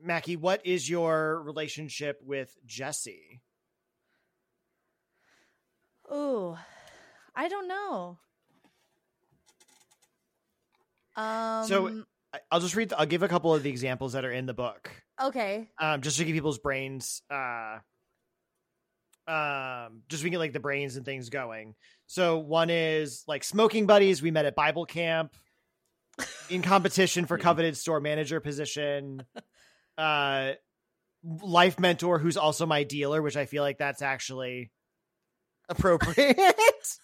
Mackie, 0.02 0.36
what 0.38 0.66
is 0.66 0.90
your 0.90 1.42
relationship 1.42 2.20
with 2.24 2.56
Jesse? 2.66 3.42
Oh, 6.10 6.58
I 7.36 7.50
don't 7.50 7.68
know. 7.68 8.18
Um. 11.16 11.66
I- 12.34 12.40
I'll 12.52 12.60
just 12.60 12.76
read. 12.76 12.94
I'll 12.94 13.06
give 13.06 13.24
a 13.24 13.28
couple 13.28 13.54
of 13.56 13.64
the 13.64 13.70
examples 13.70 14.14
that 14.14 14.24
are 14.26 14.32
in 14.32 14.46
the 14.46 14.54
book. 14.54 14.92
okay. 15.22 15.70
um, 15.80 16.02
just 16.02 16.18
to 16.18 16.26
get 16.26 16.34
people's 16.34 16.60
brains, 16.60 17.22
uh, 17.32 17.78
um, 19.28 20.04
just 20.10 20.24
to 20.24 20.30
get 20.30 20.38
like 20.38 20.54
the 20.54 20.60
brains 20.60 20.98
and 20.98 21.06
things 21.06 21.30
going. 21.30 21.74
So 22.06 22.38
one 22.38 22.70
is 22.70 23.24
like 23.28 23.44
smoking 23.44 23.88
buddies. 23.88 24.22
We 24.22 24.30
met 24.30 24.46
at 24.46 24.56
Bible 24.56 24.86
camp 24.86 25.36
in 26.50 26.62
competition 26.62 27.26
for 27.26 27.38
coveted 27.38 27.78
store 27.78 28.00
manager 28.00 28.40
position. 28.40 29.24
Uh, 29.98 30.54
life 31.42 31.80
mentor, 31.80 32.20
who's 32.20 32.38
also 32.38 32.66
my 32.66 32.84
dealer, 32.84 33.22
which 33.22 33.38
I 33.38 33.46
feel 33.46 33.64
like 33.64 33.78
that's 33.78 34.02
actually 34.02 34.72
appropriate. 35.70 36.38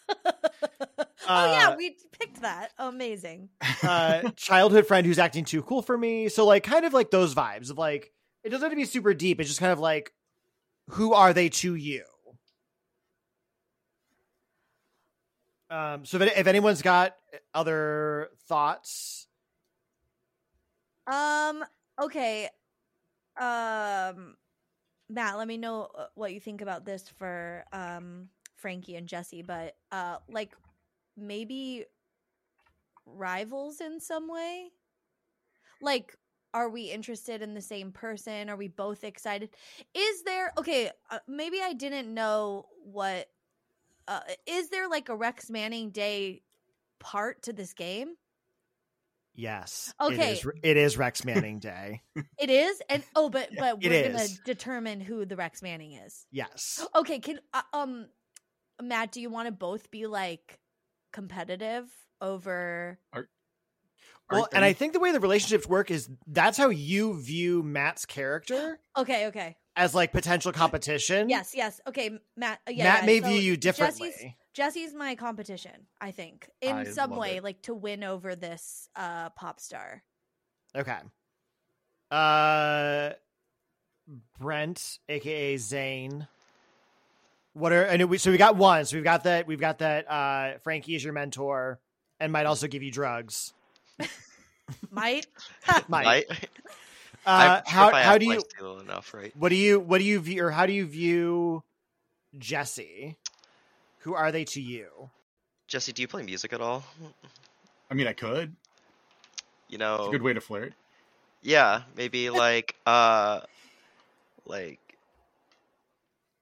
oh 1.27 1.51
yeah, 1.51 1.75
we 1.75 1.97
picked 2.19 2.41
that. 2.41 2.71
Amazing. 2.77 3.49
uh, 3.83 4.29
childhood 4.35 4.87
friend 4.87 5.05
who's 5.05 5.19
acting 5.19 5.45
too 5.45 5.61
cool 5.63 5.81
for 5.81 5.97
me. 5.97 6.29
So 6.29 6.45
like 6.45 6.63
kind 6.63 6.85
of 6.85 6.93
like 6.93 7.11
those 7.11 7.35
vibes 7.35 7.69
of 7.69 7.77
like 7.77 8.11
it 8.43 8.49
doesn't 8.49 8.63
have 8.63 8.71
to 8.71 8.75
be 8.75 8.85
super 8.85 9.13
deep. 9.13 9.39
It's 9.39 9.49
just 9.49 9.59
kind 9.59 9.71
of 9.71 9.79
like 9.79 10.13
who 10.89 11.13
are 11.13 11.33
they 11.33 11.49
to 11.49 11.75
you? 11.75 12.03
Um, 15.69 16.05
so 16.05 16.19
if, 16.19 16.37
if 16.37 16.47
anyone's 16.47 16.83
got 16.83 17.15
other 17.53 18.29
thoughts, 18.53 19.27
Um. 21.07 21.63
Okay. 22.01 22.49
Um. 23.39 24.35
Matt, 25.09 25.37
let 25.37 25.47
me 25.47 25.57
know 25.57 25.89
uh, 25.97 26.05
what 26.15 26.33
you 26.33 26.39
think 26.39 26.61
about 26.61 26.85
this 26.85 27.09
for 27.17 27.65
um 27.73 28.29
Frankie 28.55 28.95
and 28.95 29.07
Jesse, 29.07 29.41
but 29.41 29.75
uh, 29.91 30.17
like 30.29 30.55
maybe 31.17 31.85
rivals 33.05 33.81
in 33.81 33.99
some 33.99 34.29
way. 34.31 34.69
Like, 35.81 36.15
are 36.53 36.69
we 36.69 36.83
interested 36.91 37.41
in 37.41 37.53
the 37.53 37.61
same 37.61 37.91
person? 37.91 38.49
Are 38.49 38.55
we 38.55 38.67
both 38.69 39.03
excited? 39.03 39.49
Is 39.93 40.23
there 40.23 40.53
okay? 40.57 40.91
Uh, 41.11 41.19
maybe 41.27 41.59
I 41.61 41.73
didn't 41.73 42.13
know 42.13 42.67
what. 42.83 43.29
Uh, 44.07 44.21
is 44.45 44.69
there 44.69 44.87
like 44.89 45.09
a 45.09 45.15
Rex 45.15 45.49
Manning 45.49 45.89
Day 45.89 46.43
part 46.99 47.41
to 47.43 47.53
this 47.53 47.73
game? 47.73 48.15
Yes, 49.35 49.93
Okay. 50.01 50.31
it 50.33 50.37
is, 50.37 50.47
it 50.63 50.77
is 50.77 50.97
Rex 50.97 51.23
Manning 51.25 51.59
Day. 51.59 52.01
It 52.39 52.49
is, 52.49 52.81
and 52.89 53.03
oh, 53.15 53.29
but 53.29 53.49
but 53.57 53.81
we're 53.81 54.03
gonna 54.09 54.23
is. 54.23 54.39
determine 54.45 54.99
who 55.01 55.25
the 55.25 55.35
Rex 55.35 55.61
Manning 55.61 55.93
is. 55.93 56.25
yes, 56.31 56.85
Okay, 56.95 57.19
can 57.19 57.39
uh, 57.53 57.61
um, 57.73 58.07
Matt, 58.81 59.11
do 59.11 59.21
you 59.21 59.29
want 59.29 59.47
to 59.47 59.51
both 59.51 59.89
be 59.91 60.07
like 60.07 60.59
competitive 61.13 61.85
over? 62.21 62.99
well, 64.31 64.43
Are- 64.43 64.49
and 64.53 64.63
are 64.63 64.67
I 64.67 64.73
think 64.73 64.93
the 64.93 64.99
way 64.99 65.11
the 65.11 65.19
relationships 65.19 65.67
work 65.67 65.91
is 65.91 66.09
that's 66.27 66.57
how 66.57 66.69
you 66.69 67.21
view 67.21 67.63
Matt's 67.63 68.05
character 68.05 68.79
Okay, 68.97 69.27
okay, 69.27 69.55
as 69.75 69.93
like 69.95 70.11
potential 70.11 70.51
competition. 70.51 71.29
yes, 71.29 71.53
yes. 71.55 71.79
Okay, 71.87 72.11
Matt. 72.35 72.59
Uh, 72.67 72.71
yeah, 72.71 72.83
Matt 72.85 72.99
yeah, 73.01 73.05
may 73.05 73.19
so 73.21 73.27
view 73.27 73.37
you 73.39 73.57
differently. 73.57 74.09
Jesse's, 74.11 74.31
Jesse's 74.53 74.93
my 74.93 75.15
competition. 75.15 75.87
I 75.99 76.11
think 76.11 76.49
in 76.61 76.75
I 76.75 76.83
some 76.85 77.15
way, 77.15 77.37
it. 77.37 77.43
like 77.43 77.61
to 77.63 77.73
win 77.73 78.03
over 78.03 78.35
this 78.35 78.87
uh 78.95 79.29
pop 79.31 79.59
star. 79.59 80.03
Okay. 80.75 80.97
Uh 82.11 83.11
Brent, 84.39 84.99
aka 85.09 85.57
Zane. 85.57 86.27
What 87.53 87.71
are 87.71 87.83
and 87.83 88.03
we 88.09 88.17
so 88.17 88.31
we 88.31 88.37
got 88.37 88.55
one. 88.55 88.85
So 88.85 88.97
we've 88.97 89.03
got 89.03 89.23
that 89.23 89.47
we've 89.47 89.59
got 89.59 89.79
that 89.79 90.09
uh 90.09 90.57
Frankie 90.59 90.95
is 90.95 91.03
your 91.03 91.13
mentor 91.13 91.79
and 92.19 92.31
might 92.31 92.45
also 92.45 92.67
give 92.67 92.83
you 92.83 92.91
drugs. 92.91 93.53
Might 94.91 95.25
Might. 95.87 96.05
Might. 96.05 96.49
Uh 97.25 97.61
sure 97.63 97.63
how 97.65 97.91
how 97.91 98.17
do 98.17 98.25
you 98.25 98.41
Lifesteal 98.41 98.81
enough, 98.81 99.13
right? 99.13 99.35
what 99.35 99.49
do 99.49 99.55
you 99.55 99.79
what 99.79 99.97
do 99.97 100.03
you 100.03 100.19
view 100.19 100.45
or 100.45 100.51
how 100.51 100.65
do 100.65 100.73
you 100.73 100.85
view 100.85 101.63
Jesse? 102.37 103.17
Who 104.03 104.13
are 104.15 104.31
they 104.31 104.45
to 104.45 104.61
you? 104.61 105.09
Jesse, 105.67 105.93
do 105.93 106.01
you 106.01 106.07
play 106.07 106.23
music 106.23 106.53
at 106.53 106.61
all? 106.61 106.83
I 107.89 107.93
mean, 107.93 108.07
I 108.07 108.13
could. 108.13 108.55
You 109.69 109.75
It's 109.75 109.79
know, 109.79 110.07
a 110.07 110.11
good 110.11 110.21
way 110.21 110.33
to 110.33 110.41
flirt. 110.41 110.73
yeah, 111.41 111.83
maybe 111.95 112.29
like 112.29 112.75
uh, 112.85 113.41
like 114.45 114.79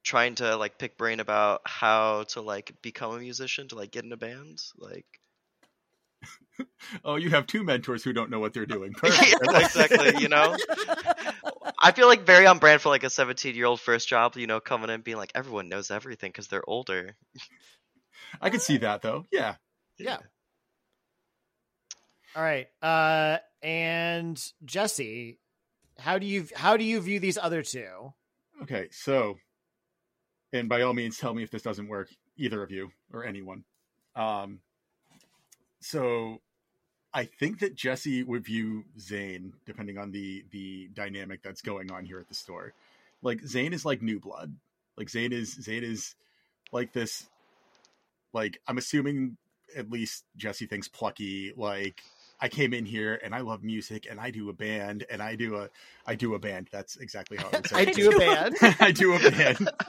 trying 0.03 0.35
to 0.35 0.55
like 0.57 0.77
pick 0.77 0.97
brain 0.97 1.19
about 1.19 1.61
how 1.65 2.23
to 2.29 2.41
like 2.41 2.73
become 2.81 3.13
a 3.15 3.19
musician 3.19 3.67
to 3.69 3.75
like 3.75 3.91
get 3.91 4.03
in 4.03 4.11
a 4.11 4.17
band, 4.17 4.61
like. 4.77 5.05
Oh, 7.03 7.15
you 7.15 7.29
have 7.31 7.47
two 7.47 7.63
mentors 7.63 8.03
who 8.03 8.13
don't 8.13 8.29
know 8.29 8.39
what 8.39 8.53
they're 8.53 8.65
doing. 8.65 8.93
Yeah, 9.03 9.59
exactly. 9.59 10.13
You 10.21 10.29
know, 10.29 10.55
I 11.81 11.91
feel 11.91 12.07
like 12.07 12.25
very 12.25 12.45
on 12.45 12.59
brand 12.59 12.81
for 12.81 12.89
like 12.89 13.03
a 13.03 13.09
17 13.09 13.55
year 13.55 13.65
old 13.65 13.79
first 13.81 14.07
job. 14.07 14.37
You 14.37 14.47
know, 14.47 14.59
coming 14.59 14.89
in 14.89 15.01
being 15.01 15.17
like 15.17 15.31
everyone 15.35 15.69
knows 15.69 15.91
everything 15.91 16.29
because 16.29 16.47
they're 16.47 16.67
older. 16.67 17.15
I 18.41 18.49
could 18.49 18.61
see 18.61 18.77
that 18.77 19.01
though. 19.01 19.25
Yeah. 19.31 19.55
Yeah. 19.97 20.17
All 22.35 22.43
right. 22.43 22.67
Uh 22.81 23.37
and 23.61 24.41
Jesse, 24.63 25.39
how 25.97 26.17
do 26.17 26.25
you 26.25 26.47
how 26.55 26.77
do 26.77 26.83
you 26.83 27.01
view 27.01 27.19
these 27.19 27.37
other 27.37 27.63
two? 27.63 28.13
Okay. 28.63 28.87
So, 28.91 29.37
and 30.53 30.69
by 30.69 30.81
all 30.81 30.93
means, 30.93 31.17
tell 31.17 31.33
me 31.33 31.43
if 31.43 31.51
this 31.51 31.61
doesn't 31.61 31.87
work, 31.87 32.09
either 32.37 32.61
of 32.61 32.71
you 32.71 32.89
or 33.11 33.25
anyone. 33.25 33.63
Um. 34.15 34.59
So, 35.79 36.41
I 37.13 37.25
think 37.25 37.59
that 37.59 37.75
Jesse 37.75 38.23
would 38.23 38.45
view 38.45 38.85
Zane, 38.99 39.53
depending 39.65 39.97
on 39.97 40.11
the 40.11 40.45
the 40.51 40.89
dynamic 40.93 41.41
that's 41.43 41.61
going 41.61 41.91
on 41.91 42.05
here 42.05 42.19
at 42.19 42.29
the 42.29 42.35
store. 42.35 42.73
Like 43.21 43.41
Zane 43.45 43.73
is 43.73 43.85
like 43.85 44.01
new 44.01 44.19
blood. 44.19 44.55
Like 44.97 45.09
Zane 45.09 45.33
is 45.33 45.53
Zane 45.53 45.83
is 45.83 46.15
like 46.71 46.93
this. 46.93 47.27
Like 48.33 48.61
I'm 48.67 48.77
assuming 48.77 49.37
at 49.75 49.89
least 49.91 50.23
Jesse 50.37 50.65
thinks 50.67 50.87
plucky. 50.87 51.53
Like 51.55 52.01
I 52.39 52.47
came 52.49 52.73
in 52.73 52.85
here 52.85 53.19
and 53.23 53.35
I 53.35 53.41
love 53.41 53.61
music 53.63 54.07
and 54.09 54.19
I 54.19 54.31
do 54.31 54.49
a 54.49 54.53
band 54.53 55.05
and 55.09 55.21
I 55.21 55.35
do 55.35 55.57
a 55.57 55.69
I 56.07 56.15
do 56.15 56.33
a 56.35 56.39
band. 56.39 56.69
That's 56.71 56.95
exactly 56.95 57.37
how 57.37 57.49
I 57.51 57.57
would 57.57 57.67
say. 57.69 57.75
I 57.75 57.85
do 57.85 58.09
a 58.09 58.17
band. 58.19 58.55
I 58.79 58.91
do 58.91 59.13
a 59.15 59.19
band. 59.31 59.69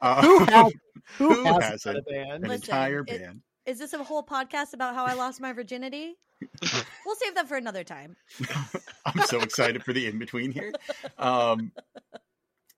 Uh, 0.00 0.22
Who 0.22 0.38
has 0.44 0.72
who, 1.16 1.34
Who 1.34 1.44
hasn't 1.44 1.62
hasn't? 1.64 1.98
a 1.98 2.02
band? 2.02 2.30
an 2.44 2.48
Listen, 2.50 2.64
entire 2.64 3.00
it- 3.00 3.06
band? 3.06 3.40
Is 3.66 3.78
this 3.78 3.92
a 3.92 4.02
whole 4.04 4.22
podcast 4.22 4.74
about 4.74 4.94
how 4.94 5.04
I 5.04 5.14
lost 5.14 5.40
my 5.40 5.52
virginity? 5.52 6.14
we'll 7.04 7.16
save 7.16 7.34
that 7.34 7.48
for 7.48 7.56
another 7.56 7.82
time. 7.82 8.16
I'm 9.06 9.22
so 9.22 9.40
excited 9.40 9.82
for 9.82 9.92
the 9.92 10.06
in 10.06 10.18
between 10.18 10.52
here. 10.52 10.72
Um, 11.18 11.72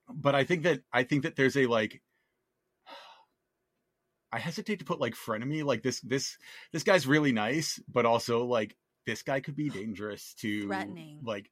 but 0.08 0.34
I 0.34 0.44
think 0.44 0.62
that 0.62 0.80
I 0.92 1.02
think 1.02 1.24
that 1.24 1.36
there's 1.36 1.56
a 1.56 1.66
like. 1.66 2.00
I 4.32 4.38
hesitate 4.38 4.78
to 4.78 4.84
put 4.84 5.00
like 5.00 5.14
frenemy. 5.14 5.64
Like 5.64 5.82
this, 5.82 6.00
this, 6.00 6.38
this 6.72 6.84
guy's 6.84 7.06
really 7.06 7.32
nice, 7.32 7.80
but 7.92 8.06
also 8.06 8.44
like 8.44 8.76
this 9.06 9.22
guy 9.22 9.40
could 9.40 9.56
be 9.56 9.68
dangerous 9.70 10.34
to 10.40 10.66
Threatening. 10.66 11.20
Like, 11.22 11.50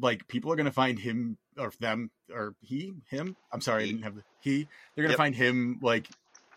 like 0.00 0.26
people 0.26 0.52
are 0.52 0.56
gonna 0.56 0.72
find 0.72 0.98
him 0.98 1.36
or 1.56 1.72
them 1.78 2.10
or 2.32 2.54
he, 2.60 2.94
him. 3.10 3.36
I'm 3.52 3.60
sorry, 3.60 3.84
I 3.84 3.86
didn't 3.86 4.02
have 4.02 4.16
the 4.16 4.24
he. 4.40 4.66
They're 4.94 5.04
gonna 5.04 5.12
Yep. 5.12 5.18
find 5.18 5.34
him 5.36 5.78
like 5.82 6.08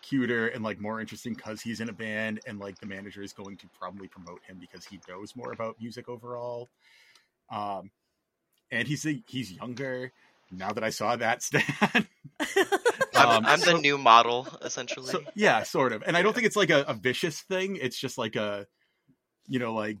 cuter 0.08 0.48
and 0.48 0.62
like 0.62 0.80
more 0.80 1.00
interesting 1.00 1.34
because 1.34 1.60
he's 1.60 1.80
in 1.80 1.88
a 1.88 1.92
band 1.92 2.40
and 2.46 2.58
like 2.58 2.78
the 2.78 2.86
manager 2.86 3.22
is 3.22 3.32
going 3.32 3.56
to 3.56 3.66
probably 3.78 4.08
promote 4.08 4.40
him 4.46 4.58
because 4.60 4.84
he 4.84 5.00
knows 5.08 5.34
more 5.34 5.52
about 5.52 5.76
music 5.80 6.08
overall. 6.08 6.68
Um 7.50 7.90
and 8.70 8.86
he's 8.88 9.06
a, 9.06 9.22
he's 9.28 9.52
younger 9.52 10.12
now 10.50 10.72
that 10.72 10.82
i 10.84 10.90
saw 10.90 11.16
that 11.16 11.42
stat. 11.46 11.64
I'm, 13.14 13.28
Um, 13.28 13.46
I'm 13.46 13.60
the 13.60 13.78
new 13.80 13.96
model, 13.98 14.46
essentially. 14.62 15.10
so, 15.10 15.22
yeah 15.34 15.62
sort 15.62 15.92
of. 15.92 16.02
And 16.06 16.16
i 16.16 16.22
don't 16.22 16.34
think 16.34 16.46
it's 16.46 16.56
like 16.56 16.70
a, 16.70 16.82
a 16.82 16.94
vicious 16.94 17.40
thing. 17.40 17.76
It's 17.80 17.98
just 17.98 18.18
like 18.18 18.36
a 18.36 18.66
you 19.48 19.58
know 19.58 19.74
like 19.74 19.98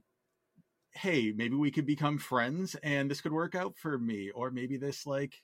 hey 0.90 1.32
maybe 1.36 1.54
we 1.56 1.70
could 1.70 1.86
become 1.86 2.18
friends 2.18 2.74
and 2.82 3.10
this 3.10 3.20
could 3.20 3.32
work 3.32 3.54
out 3.54 3.76
for 3.76 3.98
me 3.98 4.30
or 4.30 4.50
maybe 4.50 4.76
this 4.76 5.06
like 5.06 5.42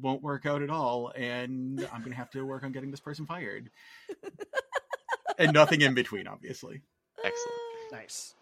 won't 0.00 0.22
work 0.22 0.46
out 0.46 0.62
at 0.62 0.70
all, 0.70 1.12
and 1.14 1.86
I'm 1.92 2.02
gonna 2.02 2.14
have 2.14 2.30
to 2.30 2.42
work 2.44 2.64
on 2.64 2.72
getting 2.72 2.90
this 2.90 3.00
person 3.00 3.26
fired, 3.26 3.70
and 5.38 5.52
nothing 5.52 5.80
in 5.80 5.94
between, 5.94 6.26
obviously. 6.26 6.80
Excellent. 7.24 7.58
Nice. 7.92 8.34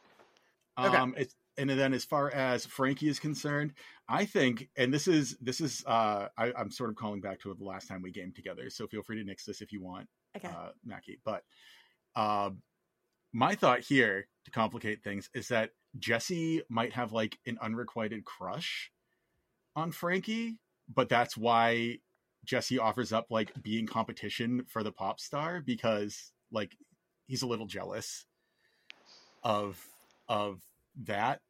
Okay. 0.78 0.97
Um, 0.97 1.14
it's, 1.19 1.35
and 1.59 1.69
then 1.69 1.92
as 1.92 2.04
far 2.04 2.30
as 2.30 2.64
Frankie 2.64 3.09
is 3.09 3.19
concerned, 3.19 3.73
I 4.09 4.25
think, 4.25 4.69
and 4.76 4.95
this 4.95 5.07
is 5.07 5.37
this 5.40 5.61
is 5.61 5.85
uh, 5.87 6.28
I, 6.38 6.52
I'm 6.57 6.71
sort 6.71 6.90
of 6.90 6.97
calling 6.97 7.21
back 7.21 7.40
to 7.40 7.52
the 7.52 7.64
last 7.64 7.88
time 7.88 8.00
we 8.02 8.11
gamed 8.11 8.37
together. 8.37 8.71
So 8.71 8.87
feel 8.87 9.02
free 9.02 9.19
to 9.19 9.25
nix 9.25 9.45
this 9.45 9.61
if 9.61 9.73
you 9.73 9.83
want, 9.83 10.09
Okay. 10.37 10.49
uh, 10.49 10.71
Mackie. 10.85 11.21
But 11.25 11.42
uh, 12.16 12.50
my 13.33 13.54
thought 13.54 13.80
here 13.80 14.28
to 14.45 14.50
complicate 14.50 15.02
things 15.02 15.28
is 15.35 15.49
that 15.49 15.71
Jesse 15.99 16.62
might 16.69 16.92
have 16.95 17.12
like 17.12 17.38
an 17.47 17.59
unrequited 17.61 18.25
crush 18.25 18.90
on 19.76 19.92
Frankie, 19.92 20.59
but 20.94 21.09
that's 21.09 21.37
why 21.37 21.99
Jesse 22.44 22.78
offers 22.78 23.12
up 23.12 23.26
like 23.30 23.52
being 23.62 23.87
competition 23.87 24.64
for 24.68 24.82
the 24.82 24.92
pop 24.92 25.20
star 25.20 25.61
because 25.61 26.32
like 26.50 26.76
he's 27.26 27.42
a 27.42 27.47
little 27.47 27.66
jealous 27.66 28.25
of 29.42 29.85
of 30.28 30.61
that. 31.04 31.40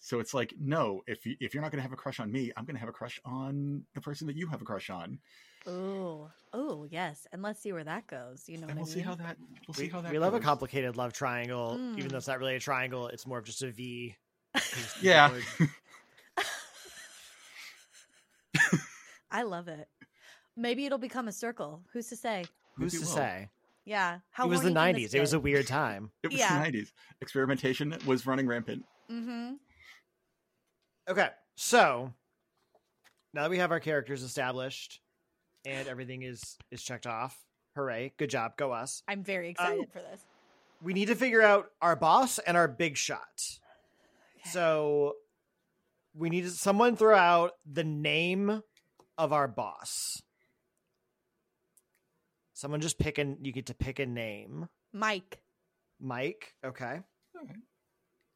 So 0.00 0.20
it's 0.20 0.34
like, 0.34 0.54
no, 0.60 1.02
if 1.06 1.26
you, 1.26 1.36
if 1.40 1.52
you're 1.52 1.62
not 1.62 1.72
going 1.72 1.78
to 1.78 1.82
have 1.82 1.92
a 1.92 1.96
crush 1.96 2.20
on 2.20 2.30
me, 2.30 2.52
I'm 2.56 2.64
going 2.64 2.76
to 2.76 2.80
have 2.80 2.88
a 2.88 2.92
crush 2.92 3.18
on 3.24 3.82
the 3.94 4.00
person 4.00 4.26
that 4.28 4.36
you 4.36 4.46
have 4.48 4.62
a 4.62 4.64
crush 4.64 4.88
on, 4.88 5.18
Oh, 5.66 6.30
Oh, 6.52 6.86
yes. 6.88 7.26
And 7.32 7.42
let's 7.42 7.60
see 7.60 7.72
where 7.72 7.84
that 7.84 8.06
goes. 8.06 8.44
You 8.46 8.58
know 8.58 8.68
and 8.68 8.76
what 8.78 8.86
we'll 8.86 8.90
I 8.90 8.94
see 8.94 9.00
how 9.00 9.14
that 9.16 9.36
we'll 9.66 9.74
see 9.74 9.88
how 9.88 10.00
that. 10.00 10.12
we 10.12 10.18
love 10.18 10.32
a 10.34 10.40
complicated 10.40 10.96
love 10.96 11.12
triangle, 11.12 11.72
even 11.96 12.08
Mm. 12.08 12.10
though 12.12 12.16
it's 12.18 12.28
not 12.28 12.38
really 12.38 12.54
a 12.56 12.60
triangle. 12.60 13.08
It's 13.08 13.26
more 13.26 13.38
of 13.38 13.44
just 13.44 13.62
a 13.62 13.70
V. 13.70 14.16
Yeah. 15.02 15.32
I 19.36 19.42
love 19.42 19.68
it. 19.68 19.86
Maybe 20.56 20.86
it'll 20.86 20.96
become 20.96 21.28
a 21.28 21.32
circle. 21.32 21.82
Who's 21.92 22.08
to 22.08 22.16
say? 22.16 22.46
Who's 22.78 22.98
to 22.98 23.04
say? 23.04 23.50
Yeah. 23.84 24.20
How 24.30 24.46
it 24.46 24.48
was 24.48 24.62
the 24.62 24.72
horny 24.72 24.94
can 24.94 25.02
this 25.02 25.12
90s. 25.12 25.14
It 25.14 25.20
was 25.20 25.32
a 25.34 25.40
weird 25.40 25.66
time. 25.66 26.10
It 26.22 26.28
was 26.28 26.38
Yeah. 26.40 26.54
the 26.58 26.78
90s. 26.78 26.92
Experimentation 27.20 27.94
was 28.06 28.26
running 28.26 28.46
rampant. 28.46 28.86
Mm-hmm. 29.10 29.56
Okay, 31.08 31.28
so 31.54 32.14
now 33.34 33.42
that 33.42 33.50
we 33.50 33.58
have 33.58 33.70
our 33.72 33.78
characters 33.78 34.22
established 34.22 35.00
and 35.66 35.86
everything 35.86 36.22
is 36.22 36.56
is 36.70 36.82
checked 36.82 37.06
off, 37.06 37.38
hooray! 37.76 38.14
Good 38.16 38.30
job, 38.30 38.56
go 38.56 38.72
us. 38.72 39.02
I'm 39.06 39.22
very 39.22 39.50
excited 39.50 39.92
for 39.92 39.98
this. 39.98 40.22
We 40.82 40.94
need 40.94 41.06
to 41.08 41.14
figure 41.14 41.42
out 41.42 41.70
our 41.82 41.94
boss 41.94 42.38
and 42.38 42.56
our 42.56 42.68
big 42.68 42.96
shot. 42.96 43.58
So 44.46 45.16
we 46.14 46.30
need 46.30 46.44
to, 46.44 46.50
someone 46.50 46.96
throw 46.96 47.16
out 47.16 47.52
the 47.70 47.84
name 47.84 48.62
of 49.18 49.32
our 49.32 49.48
boss. 49.48 50.22
Someone 52.54 52.80
just 52.80 52.98
pick 52.98 53.18
an. 53.18 53.38
You 53.42 53.52
get 53.52 53.66
to 53.66 53.74
pick 53.74 53.98
a 53.98 54.06
name. 54.06 54.68
Mike. 54.92 55.38
Mike. 56.00 56.54
Okay. 56.64 57.00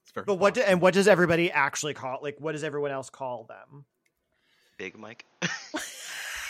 It's 0.02 0.12
very 0.14 0.24
But 0.26 0.34
what 0.36 0.54
do, 0.54 0.60
and 0.60 0.80
what 0.80 0.94
does 0.94 1.08
everybody 1.08 1.50
actually 1.50 1.94
call? 1.94 2.18
Like, 2.22 2.36
what 2.38 2.52
does 2.52 2.64
everyone 2.64 2.90
else 2.90 3.08
call 3.10 3.44
them? 3.44 3.84
Big 4.76 4.98
Mike. 4.98 5.24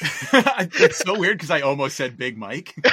it's 0.32 0.98
so 0.98 1.18
weird 1.18 1.36
because 1.36 1.50
I 1.50 1.60
almost 1.60 1.96
said 1.96 2.16
Big 2.16 2.38
Mike. 2.38 2.74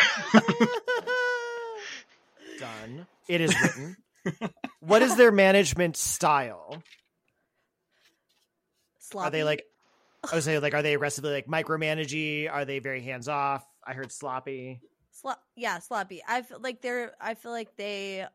Done. 2.59 3.07
It 3.29 3.39
is 3.41 3.55
written. 3.61 3.97
what 4.81 5.01
is 5.01 5.15
their 5.15 5.31
management 5.31 5.95
style? 5.95 6.83
Sloppy. 8.99 9.27
Are 9.27 9.31
they 9.31 9.43
like? 9.43 9.63
I 10.29 10.35
would 10.35 10.43
say 10.43 10.59
like, 10.59 10.73
are 10.73 10.81
they 10.81 10.93
aggressively 10.93 11.31
like 11.31 11.47
micromanagey? 11.47 12.51
Are 12.51 12.65
they 12.65 12.79
very 12.79 13.01
hands 13.01 13.27
off? 13.27 13.65
I 13.85 13.93
heard 13.93 14.11
sloppy. 14.11 14.81
Slo- 15.11 15.33
yeah, 15.55 15.79
sloppy. 15.79 16.21
I 16.27 16.41
feel 16.41 16.59
like 16.59 16.81
they're. 16.81 17.13
I 17.21 17.33
feel 17.35 17.51
like 17.51 17.75
they 17.77 18.25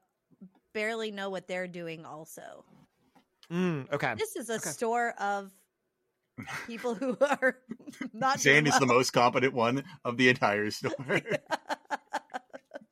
barely 0.73 1.11
know 1.11 1.29
what 1.31 1.47
they're 1.49 1.69
doing. 1.69 2.05
Also, 2.07 2.65
Mm, 3.51 3.93
okay. 3.93 4.15
this 4.17 4.35
is 4.37 4.49
a 4.49 4.55
Okay. 4.55 4.71
store 4.71 5.11
of 5.21 5.51
people 6.67 6.95
who 6.95 7.17
are 7.21 7.59
not. 8.13 8.41
Zane 8.41 8.65
doing 8.65 8.73
is 8.73 8.79
the 8.79 8.87
most 8.87 9.11
competent 9.13 9.53
one 9.53 9.85
of 10.05 10.17
the 10.17 10.29
entire 10.29 10.71
store. 10.71 10.93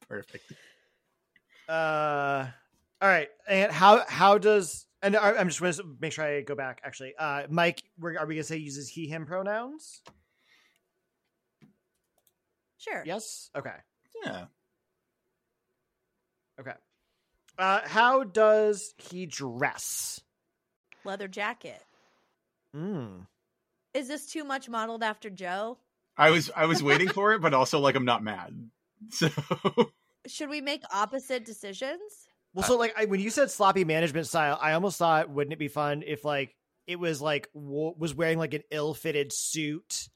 Perfect. 0.09 0.53
Uh, 1.69 2.47
all 3.01 3.09
right. 3.09 3.29
And 3.49 3.71
how 3.73 4.05
how 4.09 4.39
does 4.39 4.87
and 5.03 5.17
I- 5.17 5.33
I'm 5.37 5.49
just 5.49 5.61
going 5.61 5.73
to 5.73 5.97
make 6.01 6.13
sure 6.13 6.25
I 6.25 6.43
go 6.43 6.55
back. 6.55 6.81
Actually, 6.85 7.15
uh, 7.19 7.45
Mike, 7.49 7.83
we're, 7.99 8.19
are 8.19 8.27
we 8.27 8.35
going 8.35 8.43
to 8.43 8.49
say 8.49 8.57
uses 8.57 8.89
he 8.89 9.07
him 9.07 9.27
pronouns? 9.27 10.03
Sure. 12.79 13.03
Yes. 13.05 13.51
Okay. 13.57 13.75
Yeah. 14.25 14.45
Okay. 16.61 16.73
Uh, 17.59 17.81
how 17.85 18.25
does 18.25 18.95
he 18.99 19.27
dress? 19.27 20.21
Leather 21.05 21.29
jacket. 21.29 21.83
Mm. 22.75 23.27
Is 23.95 24.09
this 24.09 24.27
too 24.31 24.45
much 24.45 24.69
modeled 24.69 25.03
after 25.03 25.29
Joe? 25.31 25.79
I 26.17 26.31
was 26.31 26.51
I 26.55 26.67
was 26.67 26.83
waiting 26.83 27.09
for 27.09 27.33
it, 27.33 27.41
but 27.41 27.55
also 27.55 27.81
like 27.81 27.95
I'm 27.97 28.05
not 28.05 28.23
mad. 28.23 28.71
So 29.11 29.31
Should 30.27 30.51
we 30.51 30.61
make 30.61 30.83
opposite 30.93 31.47
decisions? 31.47 32.29
Well, 32.55 32.67
so 32.67 32.77
like 32.77 32.95
I, 32.97 33.05
when 33.05 33.21
you 33.21 33.31
said 33.31 33.51
sloppy 33.51 33.85
management 33.85 34.27
style, 34.27 34.59
I 34.61 34.73
almost 34.73 34.99
thought, 34.99 35.31
wouldn't 35.31 35.53
it 35.53 35.59
be 35.59 35.69
fun 35.69 36.03
if 36.07 36.25
like 36.25 36.55
it 36.87 36.97
was 36.97 37.21
like 37.23 37.49
w- 37.55 37.95
was 37.97 38.15
wearing 38.15 38.39
like 38.39 38.55
an 38.55 38.63
ill-fitted 38.73 39.33
suit, 39.33 40.09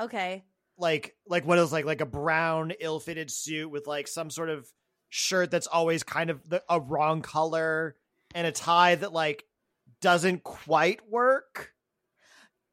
Okay. 0.00 0.44
like 0.78 1.14
like 1.26 1.44
what 1.46 1.58
is 1.58 1.72
like 1.72 1.84
like 1.84 2.00
a 2.00 2.06
brown 2.06 2.72
ill-fitted 2.80 3.30
suit 3.30 3.70
with 3.70 3.86
like 3.86 4.08
some 4.08 4.30
sort 4.30 4.48
of 4.48 4.66
shirt 5.10 5.50
that's 5.50 5.66
always 5.66 6.02
kind 6.02 6.30
of 6.30 6.48
the, 6.48 6.62
a 6.70 6.80
wrong 6.80 7.20
color 7.22 7.96
and 8.34 8.46
a 8.46 8.52
tie 8.52 8.94
that 8.94 9.12
like 9.12 9.44
doesn't 10.00 10.42
quite 10.44 11.00
work. 11.10 11.72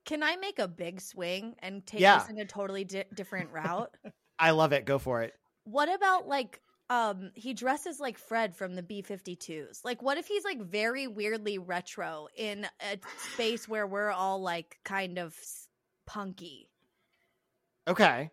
Can 0.06 0.24
I 0.24 0.36
make 0.38 0.60
a 0.60 0.68
big 0.68 1.00
swing 1.02 1.56
and 1.60 1.86
take 1.86 2.00
Yeah. 2.02 2.20
this 2.20 2.30
in 2.30 2.38
a 2.40 2.46
totally 2.46 2.84
di- 2.86 3.06
different 3.14 3.52
route? 3.52 3.90
I 4.40 4.52
love 4.52 4.74
it. 4.74 4.86
Go 4.86 4.98
for 5.00 5.22
it. 5.24 5.34
what 5.66 5.94
about 5.94 6.28
like 6.28 6.60
um 6.90 7.32
he 7.36 7.54
dresses 7.54 8.00
like 8.00 8.18
Fred 8.18 8.56
from 8.56 8.76
the 8.76 8.84
B52s? 8.84 9.84
Like 9.84 10.02
what 10.02 10.18
if 10.18 10.28
he's 10.28 10.44
like 10.44 10.62
very 10.62 11.08
weirdly 11.08 11.58
retro 11.58 12.28
in 12.36 12.66
a 12.82 12.98
space 13.34 13.68
where 13.68 13.88
we're 13.88 14.12
all 14.12 14.42
like 14.42 14.78
kind 14.84 15.18
of 15.18 15.36
punky? 16.06 16.70
Okay. 17.88 18.30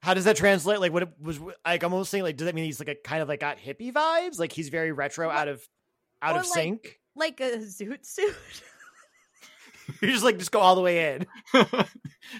How 0.00 0.14
does 0.14 0.24
that 0.26 0.36
translate? 0.36 0.78
Like, 0.80 0.92
what 0.92 1.02
it 1.02 1.08
was 1.20 1.40
like? 1.64 1.82
I'm 1.82 1.92
almost 1.92 2.10
saying, 2.12 2.22
like, 2.22 2.36
does 2.36 2.46
that 2.46 2.54
mean 2.54 2.64
he's 2.64 2.78
like 2.78 2.88
a 2.88 2.94
kind 2.94 3.20
of 3.20 3.28
like 3.28 3.40
got 3.40 3.58
hippie 3.58 3.92
vibes? 3.92 4.38
Like 4.38 4.52
he's 4.52 4.68
very 4.68 4.92
retro, 4.92 5.26
What- 5.26 5.36
out 5.36 5.48
of 5.48 5.68
out 6.22 6.36
or 6.36 6.40
of 6.40 6.44
like- 6.44 6.54
sync. 6.54 7.00
Like 7.16 7.40
a 7.40 7.56
zoot 7.58 8.06
suit? 8.06 8.34
You 10.02 10.08
just 10.12 10.22
like 10.22 10.38
just 10.38 10.52
go 10.52 10.60
all 10.60 10.74
the 10.76 10.82
way 10.82 11.14
in. 11.14 11.26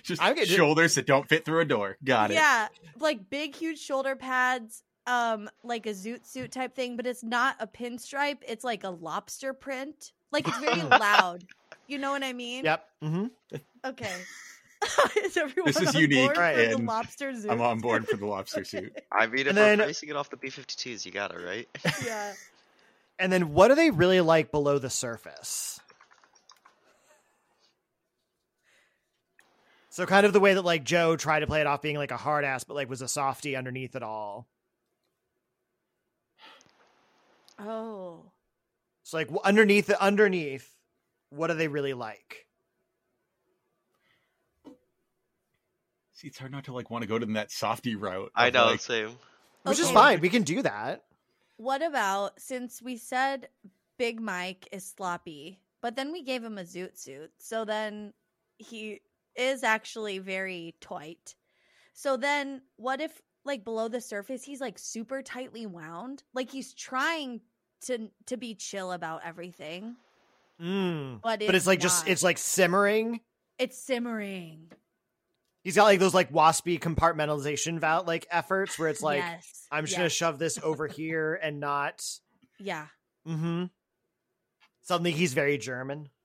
just 0.05 0.23
I'm 0.23 0.35
getting- 0.35 0.55
shoulders 0.55 0.95
that 0.97 1.07
don't 1.07 1.27
fit 1.29 1.45
through 1.45 1.61
a 1.61 1.65
door. 1.65 1.97
Got 2.05 2.31
it. 2.31 2.35
yeah, 2.35 2.69
like 3.01 3.29
big 3.31 3.57
huge 3.57 3.79
shoulder 3.81 4.15
pads, 4.17 4.83
um 5.09 5.49
like 5.65 5.87
a 5.87 5.91
zoot 5.91 6.27
suit 6.27 6.53
type 6.53 6.75
thing, 6.77 6.97
but 6.97 7.07
it's 7.07 7.25
not 7.25 7.57
a 7.59 7.67
pinstripe, 7.67 8.39
it's 8.47 8.63
like 8.65 8.85
a 8.85 8.91
lobster 8.91 9.53
print. 9.53 10.13
Like 10.31 10.47
it's 10.47 10.59
very 10.59 10.83
loud. 10.83 11.45
You 11.87 11.99
know 11.99 12.11
what 12.13 12.23
I 12.23 12.33
mean? 12.35 12.65
Yep. 12.65 12.89
Mm-hmm. 13.03 13.57
Okay. 13.85 14.13
is 15.25 15.37
everyone 15.37 15.73
This 15.73 15.81
is 15.81 15.95
on 15.97 16.01
unique, 16.03 16.35
board 16.35 16.37
for 16.37 16.67
the 16.67 16.79
lobster 16.79 17.33
zoot? 17.33 17.51
I'm 17.51 17.61
on 17.61 17.81
board 17.81 18.07
for 18.07 18.17
the 18.17 18.27
lobster 18.27 18.63
suit. 18.63 18.97
I 19.11 19.27
mean, 19.27 19.41
if 19.41 19.47
And 19.49 19.57
we're 19.59 19.77
then- 19.77 19.79
basing 19.79 20.09
it 20.11 20.15
off 20.17 20.31
the 20.31 20.37
B-52s, 20.37 21.05
you 21.05 21.11
got 21.11 21.33
it, 21.35 21.43
right? 21.45 21.69
yeah. 22.07 22.33
And 23.19 23.33
then 23.33 23.53
what 23.55 23.73
are 23.73 23.75
they 23.75 23.91
really 23.91 24.21
like 24.21 24.53
below 24.53 24.79
the 24.79 24.89
surface? 24.91 25.81
So 29.91 30.07
kind 30.07 30.25
of 30.27 30.33
the 30.33 30.39
way 30.41 30.55
that 30.55 30.65
like 30.65 30.85
Joe 30.85 31.17
tried 31.17 31.41
to 31.41 31.49
play 31.49 31.61
it 31.61 31.67
off 31.67 31.83
being 31.83 31.97
like 31.97 32.13
a 32.13 32.17
hard 32.17 32.45
ass, 32.45 32.63
but 32.63 32.75
like 32.75 32.89
was 32.89 33.03
a 33.03 33.09
softy 33.09 33.57
underneath 33.57 33.97
it 33.97 34.03
all. 34.05 34.47
Oh. 37.59 38.31
So 39.03 39.17
like 39.17 39.29
underneath 39.45 39.87
the 39.87 40.01
underneath, 40.01 40.75
what 41.31 41.51
are 41.51 41.55
they 41.55 41.69
really 41.69 41.95
like? 41.95 42.47
See, 46.13 46.29
it's 46.29 46.39
hard 46.39 46.51
not 46.51 46.65
to 46.65 46.73
like 46.73 46.91
want 46.91 47.03
to 47.03 47.09
go 47.09 47.19
to 47.19 47.27
that 47.27 47.51
softy 47.51 47.95
route. 47.95 48.33
I 48.35 48.51
know, 48.51 48.67
like, 48.67 48.81
same. 48.81 49.11
Which 49.63 49.79
is 49.79 49.91
fine. 49.91 50.21
We 50.21 50.29
can 50.29 50.43
do 50.43 50.63
that. 50.63 51.05
What 51.59 51.83
about 51.83 52.41
since 52.41 52.83
we 52.83 52.97
said 52.97 53.49
Big 53.99 54.21
Mike 54.21 54.69
is 54.73 54.85
sloppy, 54.85 55.61
but 55.81 55.97
then 55.97 56.13
we 56.13 56.23
gave 56.23 56.43
him 56.43 56.59
a 56.59 56.63
zoot 56.63 56.99
suit, 56.99 57.31
so 57.39 57.65
then 57.65 58.13
he 58.59 59.01
is 59.37 59.63
actually 59.63 60.19
very 60.19 60.75
tight. 60.81 61.35
So 61.95 62.17
then 62.17 62.63
what 62.77 63.01
if 63.01 63.23
like 63.49 63.65
below 63.65 63.89
the 63.89 64.01
surface 64.01 64.45
he's 64.45 64.61
like 64.61 64.79
super 64.79 65.23
tightly 65.23 65.67
wound? 65.67 66.23
Like 66.35 66.51
he's 66.51 66.73
trying 66.75 67.41
to 67.87 68.09
to 68.27 68.37
be 68.37 68.55
chill 68.55 68.93
about 68.93 69.23
everything, 69.25 69.97
Mm. 70.61 71.21
but 71.23 71.43
it's, 71.43 71.47
But 71.47 71.55
it's 71.57 71.67
like 71.67 71.81
just 71.81 72.07
it's 72.07 72.23
like 72.23 72.39
simmering. 72.39 73.21
it's 73.59 73.77
simmering. 73.79 74.71
He's 75.65 75.75
got 75.77 75.85
like 75.85 75.99
those 75.99 76.15
like 76.15 76.33
waspy 76.33 76.79
compartmentalization 76.79 77.81
val 77.81 78.05
like 78.05 78.27
efforts 78.31 78.79
where 78.79 78.89
it's 78.89 79.03
like 79.03 79.19
yes. 79.19 79.67
I'm 79.73 79.85
just 79.85 79.93
yes. 79.93 79.99
gonna 79.99 80.09
shove 80.09 80.39
this 80.39 80.59
over 80.63 80.87
here 80.87 81.35
and 81.43 81.59
not. 81.61 82.05
Yeah. 82.59 82.87
Mm-hmm. 83.27 83.65
Suddenly 84.83 85.11
he's 85.13 85.35
very 85.35 85.59
German. 85.59 86.09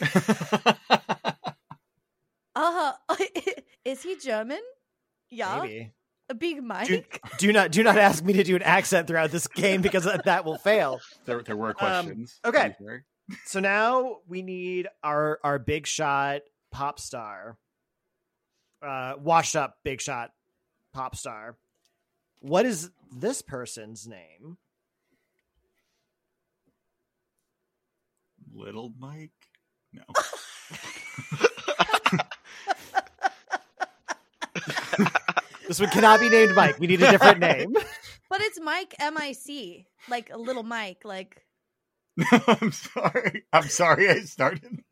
Uh, 2.56 2.92
huh. 3.08 3.26
is 3.84 4.02
he 4.02 4.16
German? 4.16 4.60
Yeah. 5.30 5.60
Maybe. 5.62 5.92
A 6.30 6.34
big 6.34 6.62
Mike. 6.62 6.86
Do, 6.86 7.02
do 7.38 7.52
not 7.52 7.72
do 7.72 7.82
not 7.82 7.98
ask 7.98 8.22
me 8.24 8.32
to 8.34 8.44
do 8.44 8.54
an 8.54 8.62
accent 8.62 9.08
throughout 9.08 9.32
this 9.32 9.48
game 9.48 9.82
because 9.82 10.04
that 10.24 10.44
will 10.44 10.58
fail. 10.58 11.00
there, 11.24 11.42
there 11.42 11.56
were 11.56 11.70
Um, 11.70 11.74
questions. 11.74 12.38
okay. 12.44 12.62
to 12.62 12.68
be 12.78 12.84
fair. 12.86 13.04
So 13.46 13.58
now 13.60 14.18
we 14.28 14.40
need 14.42 14.86
our 15.02 15.40
our 15.42 15.58
big 15.58 15.86
shot 15.88 16.42
pop 16.70 17.00
star, 17.00 17.58
uh, 18.80 19.14
washed 19.18 19.56
up 19.56 19.78
big 19.84 20.00
shot 20.00 20.30
pop 20.92 21.16
star. 21.16 21.56
What 22.38 22.64
is 22.64 22.90
this 23.12 23.42
person's 23.42 24.06
name? 24.06 24.56
Little 28.54 28.92
Mike. 28.98 29.30
No. 29.92 30.02
This 35.70 35.78
one 35.78 35.88
cannot 35.90 36.18
be 36.18 36.28
named 36.28 36.56
Mike. 36.56 36.80
We 36.80 36.88
need 36.88 37.00
a 37.00 37.12
different 37.12 37.38
name. 37.48 37.72
but 38.28 38.40
it's 38.40 38.58
Mike 38.60 38.92
M 38.98 39.16
I 39.16 39.30
C. 39.30 39.86
Like 40.08 40.28
a 40.32 40.36
little 40.36 40.64
Mike. 40.64 41.02
Like 41.04 41.46
No, 42.16 42.26
I'm 42.48 42.72
sorry. 42.72 43.44
I'm 43.52 43.68
sorry. 43.68 44.10
I 44.10 44.18
started. 44.22 44.82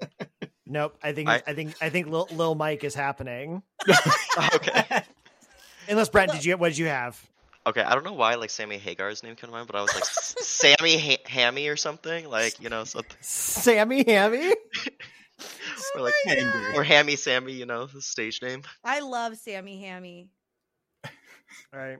Nope. 0.66 0.96
I 1.02 1.10
think 1.12 1.28
I- 1.28 1.42
I, 1.48 1.52
think 1.54 1.74
I 1.82 1.88
think 1.88 2.06
Lil, 2.06 2.28
Lil 2.30 2.54
Mike 2.54 2.84
is 2.84 2.94
happening. 2.94 3.64
okay. 4.54 5.02
Unless 5.88 6.10
Brent, 6.10 6.30
did 6.30 6.44
you 6.44 6.56
what 6.56 6.68
did 6.68 6.78
you 6.78 6.86
have? 6.86 7.20
Okay, 7.66 7.82
I 7.82 7.92
don't 7.94 8.04
know 8.04 8.12
why 8.12 8.36
like 8.36 8.50
Sammy 8.50 8.78
Hagar's 8.78 9.24
name 9.24 9.34
came 9.34 9.48
to 9.48 9.52
mind, 9.56 9.66
but 9.66 9.74
I 9.74 9.82
was 9.82 9.92
like 9.92 10.04
S- 10.04 10.36
Sammy 10.42 10.96
ha- 10.96 11.22
Hammy 11.26 11.66
or 11.66 11.74
something, 11.74 12.30
like 12.30 12.60
you 12.62 12.68
know, 12.68 12.84
something 12.84 13.16
Sammy 13.20 14.04
Hammy. 14.06 14.54
or 15.96 16.02
like 16.02 16.14
oh 16.28 16.30
Angry. 16.30 16.76
or 16.76 16.84
Hammy 16.84 17.16
Sammy, 17.16 17.54
you 17.54 17.66
know, 17.66 17.86
the 17.86 18.00
stage 18.00 18.40
name. 18.42 18.62
I 18.84 19.00
love 19.00 19.36
Sammy 19.38 19.80
Hammy. 19.82 20.28
All 21.72 21.80
right. 21.80 21.98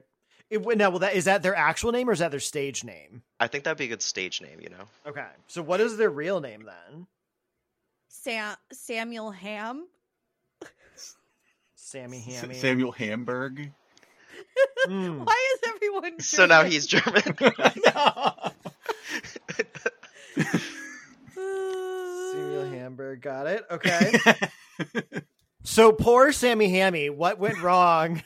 It, 0.49 0.65
now, 0.77 0.89
well, 0.89 0.99
that 0.99 1.13
is 1.13 1.25
that 1.25 1.43
their 1.43 1.55
actual 1.55 1.91
name 1.91 2.09
or 2.09 2.13
is 2.13 2.19
that 2.19 2.31
their 2.31 2.39
stage 2.39 2.83
name? 2.83 3.21
I 3.39 3.47
think 3.47 3.63
that'd 3.63 3.77
be 3.77 3.85
a 3.85 3.89
good 3.89 4.01
stage 4.01 4.41
name, 4.41 4.59
you 4.61 4.69
know. 4.69 4.85
Okay. 5.05 5.27
So 5.47 5.61
what 5.61 5.79
is 5.79 5.97
their 5.97 6.09
real 6.09 6.39
name 6.41 6.65
then? 6.65 7.05
Sam 8.07 8.55
Samuel 8.71 9.31
Ham. 9.31 9.87
Sammy 11.75 12.23
S- 12.27 12.41
Hammy. 12.41 12.55
Samuel 12.55 12.91
Hamburg. 12.91 13.71
Mm. 14.87 15.25
Why 15.25 15.47
is 15.53 15.59
everyone 15.75 16.19
So 16.21 16.45
now 16.45 16.63
he's 16.63 16.85
German. 16.87 17.21
Samuel 21.35 22.71
Hamburg. 22.71 23.21
Got 23.21 23.47
it. 23.47 23.65
Okay. 23.71 24.13
so 25.63 25.91
poor 25.91 26.31
Sammy 26.31 26.69
Hammy. 26.69 27.09
What 27.09 27.39
went 27.39 27.61
wrong 27.61 28.23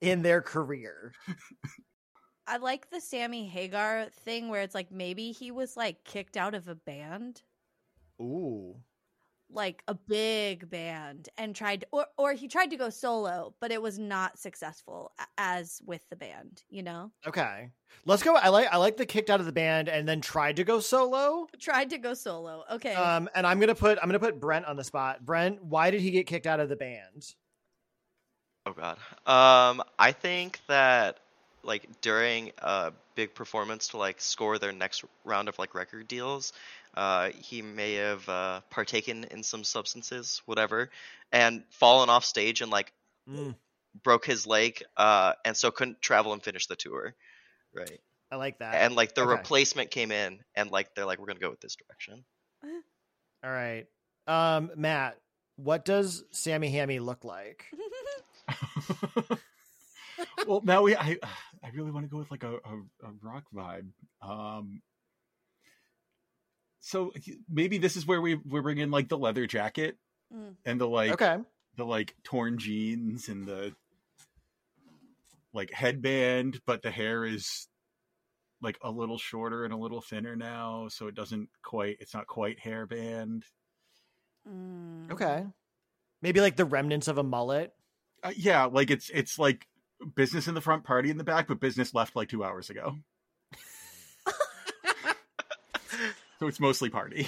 in 0.00 0.22
their 0.22 0.40
career? 0.42 1.12
I 2.46 2.56
like 2.56 2.90
the 2.90 3.00
Sammy 3.00 3.46
Hagar 3.46 4.06
thing 4.24 4.48
where 4.48 4.62
it's 4.62 4.74
like 4.74 4.90
maybe 4.90 5.30
he 5.32 5.50
was 5.50 5.76
like 5.76 6.02
kicked 6.04 6.36
out 6.36 6.54
of 6.54 6.66
a 6.68 6.74
band, 6.74 7.42
Ooh. 8.20 8.74
like 9.48 9.82
a 9.86 9.94
big 9.94 10.68
band, 10.68 11.28
and 11.38 11.54
tried 11.54 11.84
or 11.92 12.06
or 12.18 12.32
he 12.32 12.48
tried 12.48 12.70
to 12.70 12.76
go 12.76 12.90
solo, 12.90 13.54
but 13.60 13.70
it 13.70 13.80
was 13.80 14.00
not 14.00 14.36
successful 14.36 15.12
as 15.38 15.80
with 15.86 16.02
the 16.10 16.16
band. 16.16 16.62
You 16.70 16.82
know, 16.82 17.12
Okay. 17.24 17.68
Let's 18.04 18.22
go. 18.24 18.34
I 18.34 18.48
like 18.48 18.66
I 18.72 18.78
like 18.78 18.96
the 18.96 19.06
kicked 19.06 19.30
out 19.30 19.38
of 19.40 19.46
the 19.46 19.52
band 19.52 19.88
and 19.88 20.08
then 20.08 20.20
tried 20.20 20.56
to 20.56 20.64
go 20.64 20.80
solo. 20.80 21.46
tried 21.60 21.90
to 21.90 21.98
go 21.98 22.14
solo. 22.14 22.64
Okay, 22.72 22.94
Um, 22.94 23.28
and 23.36 23.46
I'm 23.46 23.60
gonna 23.60 23.74
put 23.76 23.96
I'm 24.02 24.08
gonna 24.08 24.18
put 24.18 24.40
Brent 24.40 24.64
on 24.66 24.74
the 24.76 24.84
spot. 24.84 25.24
Brent, 25.24 25.62
why 25.62 25.92
did 25.92 26.00
he 26.00 26.10
get 26.10 26.26
kicked 26.26 26.46
out 26.48 26.58
of 26.58 26.68
the 26.68 26.76
band? 26.76 27.34
Oh 28.70 28.72
god. 28.72 28.98
Um, 29.26 29.82
I 29.98 30.12
think 30.12 30.60
that 30.68 31.18
like 31.62 32.00
during 32.00 32.52
a 32.58 32.92
big 33.16 33.34
performance 33.34 33.88
to 33.88 33.96
like 33.96 34.20
score 34.20 34.58
their 34.58 34.72
next 34.72 35.04
round 35.24 35.48
of 35.48 35.58
like 35.58 35.74
record 35.74 36.06
deals, 36.06 36.52
uh, 36.94 37.30
he 37.30 37.62
may 37.62 37.94
have 37.94 38.28
uh, 38.28 38.60
partaken 38.70 39.24
in 39.24 39.42
some 39.42 39.64
substances, 39.64 40.40
whatever, 40.46 40.90
and 41.32 41.64
fallen 41.70 42.10
off 42.10 42.24
stage 42.24 42.60
and 42.60 42.70
like 42.70 42.92
Mm, 43.28 43.54
broke 44.02 44.24
his 44.24 44.46
leg, 44.46 44.82
uh, 44.96 45.34
and 45.44 45.56
so 45.56 45.70
couldn't 45.70 46.00
travel 46.00 46.32
and 46.32 46.42
finish 46.42 46.66
the 46.66 46.76
tour, 46.76 47.14
right? 47.74 48.00
I 48.32 48.36
like 48.36 48.58
that. 48.58 48.74
And 48.74 48.96
like 48.96 49.14
the 49.14 49.22
okay. 49.22 49.30
replacement 49.30 49.90
came 49.90 50.10
in, 50.10 50.40
and 50.54 50.70
like 50.70 50.94
they're 50.94 51.06
like, 51.06 51.18
we're 51.18 51.26
gonna 51.26 51.40
go 51.40 51.50
with 51.50 51.60
this 51.60 51.76
direction. 51.76 52.24
All 53.44 53.50
right. 53.50 53.86
Um, 54.26 54.70
Matt, 54.76 55.18
what 55.56 55.84
does 55.84 56.24
Sammy 56.30 56.70
Hammy 56.70 56.98
look 56.98 57.24
like? 57.24 57.66
well, 60.46 60.62
now 60.64 60.82
we. 60.82 60.96
I 60.96 61.18
I 61.62 61.68
really 61.74 61.90
want 61.90 62.04
to 62.06 62.10
go 62.10 62.18
with 62.18 62.30
like 62.30 62.44
a, 62.44 62.54
a, 62.54 62.76
a 63.04 63.12
rock 63.22 63.44
vibe. 63.54 63.88
Um. 64.22 64.82
So 66.80 67.12
maybe 67.48 67.78
this 67.78 67.96
is 67.96 68.06
where 68.06 68.20
we 68.20 68.36
we're 68.36 68.62
bringing 68.62 68.90
like 68.90 69.08
the 69.08 69.18
leather 69.18 69.46
jacket 69.46 69.96
Mm. 70.34 70.54
and 70.64 70.80
the 70.80 70.86
like 70.86 71.12
okay. 71.12 71.38
the 71.76 71.84
like 71.84 72.14
torn 72.22 72.58
jeans 72.58 73.28
and 73.28 73.46
the 73.46 73.74
like 75.52 75.72
headband, 75.72 76.60
but 76.66 76.82
the 76.82 76.90
hair 76.90 77.24
is 77.24 77.66
like 78.62 78.78
a 78.82 78.90
little 78.90 79.18
shorter 79.18 79.64
and 79.64 79.72
a 79.72 79.76
little 79.76 80.00
thinner 80.00 80.36
now, 80.36 80.86
so 80.88 81.08
it 81.08 81.16
doesn't 81.16 81.48
quite. 81.62 81.96
It's 81.98 82.14
not 82.14 82.28
quite 82.28 82.60
hairband. 82.60 83.42
Mm. 84.48 85.10
Okay. 85.10 85.44
Maybe 86.22 86.40
like 86.40 86.56
the 86.56 86.64
remnants 86.64 87.08
of 87.08 87.18
a 87.18 87.24
mullet. 87.24 87.72
Uh, 88.22 88.32
yeah, 88.36 88.64
like 88.66 88.90
it's 88.90 89.10
it's 89.10 89.38
like 89.38 89.66
business 90.14 90.48
in 90.48 90.54
the 90.54 90.60
front, 90.60 90.84
party 90.84 91.10
in 91.10 91.18
the 91.18 91.24
back, 91.24 91.48
but 91.48 91.60
business 91.60 91.94
left 91.94 92.16
like 92.16 92.28
two 92.28 92.44
hours 92.44 92.70
ago. 92.70 92.96
so 96.38 96.46
it's 96.46 96.60
mostly 96.60 96.90
party. 96.90 97.26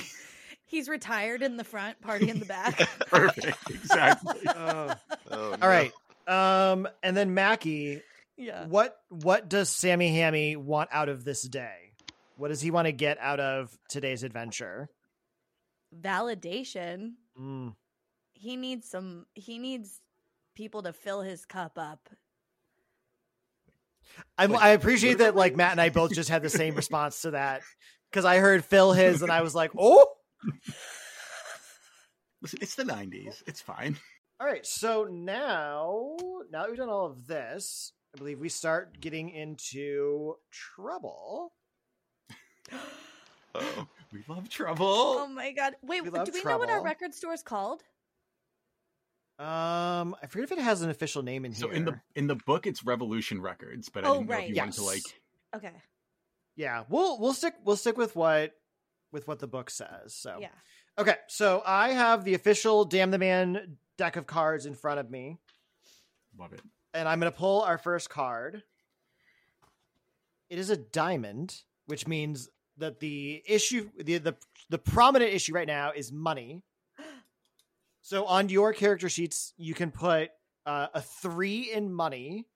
He's 0.67 0.89
retired 0.89 1.43
in 1.43 1.57
the 1.57 1.65
front, 1.65 2.01
party 2.01 2.31
in 2.31 2.39
the 2.39 2.47
back. 2.47 2.77
Perfect, 3.09 3.71
exactly. 3.71 4.41
Oh. 4.47 4.95
Oh, 5.31 5.57
All 5.61 5.69
right. 5.69 5.93
Um, 6.27 6.89
and 7.03 7.17
then 7.17 7.35
Mackie, 7.35 8.01
yeah. 8.37 8.67
what 8.67 8.99
what 9.09 9.49
does 9.49 9.69
Sammy 9.69 10.15
Hammy 10.15 10.57
want 10.57 10.91
out 10.93 11.09
of 11.09 11.25
this 11.25 11.43
day? 11.43 11.93
What 12.37 12.49
does 12.49 12.61
he 12.61 12.71
want 12.71 12.87
to 12.87 12.93
get 12.93 13.19
out 13.19 13.41
of 13.41 13.77
today's 13.89 14.23
adventure? 14.23 14.89
Validation. 15.99 17.13
Mm. 17.39 17.75
He 18.35 18.57
needs 18.57 18.89
some. 18.89 19.27
He 19.35 19.59
needs 19.59 20.01
people 20.55 20.83
to 20.83 20.93
fill 20.93 21.23
his 21.23 21.45
cup 21.45 21.79
up. 21.79 22.09
I, 24.37 24.47
Like, 24.47 24.63
I 24.63 24.69
appreciate 24.71 25.19
that. 25.19 25.35
Like 25.37 25.57
Matt 25.57 25.73
and 25.73 25.81
I 25.81 25.89
both 25.89 26.13
just 26.13 26.29
had 26.29 26.43
the 26.43 26.51
same 26.51 26.75
response 26.77 27.23
to 27.23 27.33
that 27.33 27.63
because 28.11 28.25
I 28.25 28.39
heard 28.39 28.65
Phil 28.65 28.93
his 28.93 29.23
and 29.23 29.33
I 29.33 29.43
was 29.43 29.55
like, 29.55 29.71
oh. 29.79 30.07
Listen, 32.43 32.59
it's 32.61 32.75
the 32.75 32.83
'90s. 32.83 33.43
It's 33.47 33.61
fine. 33.61 33.97
All 34.41 34.47
right, 34.47 34.67
so 34.67 35.05
now 35.05 36.17
now 36.51 36.63
that 36.63 36.69
we've 36.69 36.77
done 36.77 36.89
all 36.89 37.07
of 37.07 37.29
this, 37.29 37.93
I 38.15 38.19
believe 38.19 38.41
we 38.41 38.49
start 38.49 39.01
getting 39.01 39.31
into 39.31 40.35
trouble. 40.51 41.53
Uh-oh. 42.73 43.87
We 44.13 44.23
love 44.29 44.51
trouble. 44.51 44.85
Oh 44.87 45.27
my 45.27 45.53
god! 45.53 45.75
Wait, 45.81 46.03
We 46.03 46.11
do 46.11 46.17
love 46.17 46.29
we 46.31 46.43
know 46.43 46.59
what 46.59 46.69
our 46.69 46.83
record 46.83 47.15
store 47.15 47.33
is 47.33 47.43
called? 47.43 47.83
Um, 49.39 50.15
I 50.23 50.27
forget 50.29 50.45
if 50.51 50.59
it 50.59 50.63
has 50.63 50.83
an 50.83 50.91
official 50.91 51.23
name 51.23 51.45
in 51.45 51.53
so 51.55 51.67
here. 51.67 51.75
So 51.75 51.79
in 51.79 51.85
the 51.85 52.01
in 52.15 52.27
the 52.27 52.37
book, 52.47 52.67
it's 52.67 52.85
Revolution 52.85 53.41
Records, 53.41 53.89
but 53.89 54.05
I 54.05 54.09
Oh, 54.09 54.15
didn't 54.15 54.29
know 54.29 54.35
right. 54.35 54.45
if 54.45 54.51
you 54.55 54.57
wanted 54.61 54.75
to 54.75 54.85
like. 54.85 55.03
Okay. 55.57 55.73
yeah, 56.57 56.85
we'll 56.89 57.19
we'll 57.21 57.33
stick 57.35 57.55
we'll 57.65 57.77
stick 57.77 57.97
with 57.97 58.15
what 58.15 58.53
with 59.11 59.27
what 59.27 59.39
the 59.41 59.47
book 59.49 59.71
says. 59.71 60.15
So 60.15 60.39
Yeah. 60.41 60.49
okay, 60.99 61.17
so 61.29 61.63
I 61.67 61.91
have 61.91 62.25
the 62.25 62.35
official 62.35 62.85
Damn 62.85 63.11
the 63.11 63.19
Man 63.19 63.77
deck 63.99 64.17
of 64.17 64.27
cards 64.27 64.65
in 64.67 64.75
front 64.75 65.01
of 65.01 65.11
me, 65.11 65.39
Love 66.39 66.53
it. 66.53 66.61
and 66.95 67.09
I'm 67.09 67.19
going 67.21 67.31
to 67.33 67.37
pull 67.39 67.63
our 67.63 67.79
first 67.79 68.11
card. 68.11 68.63
It 70.51 70.59
is 70.59 70.71
a 70.71 70.77
diamond, 70.77 71.63
which 71.87 72.07
means 72.07 72.49
that 72.79 73.01
the 73.01 73.43
issue 73.47 73.91
the 73.99 74.19
the 74.19 74.37
the 74.71 74.79
prominent 74.79 75.33
issue 75.33 75.53
right 75.55 75.67
now 75.67 75.93
is 75.95 76.13
money. 76.13 76.63
So 78.03 78.25
on 78.27 78.49
your 78.49 78.73
character 78.73 79.09
sheets, 79.09 79.55
you 79.57 79.75
can 79.75 79.91
put 79.91 80.31
uh, 80.67 80.89
a 80.93 81.01
three 81.01 81.71
in 81.73 81.93
money 81.93 82.47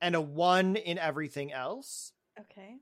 and 0.00 0.14
a 0.14 0.20
one 0.20 0.76
in 0.76 0.98
everything 0.98 1.52
else. 1.52 2.12
Okay. 2.40 2.76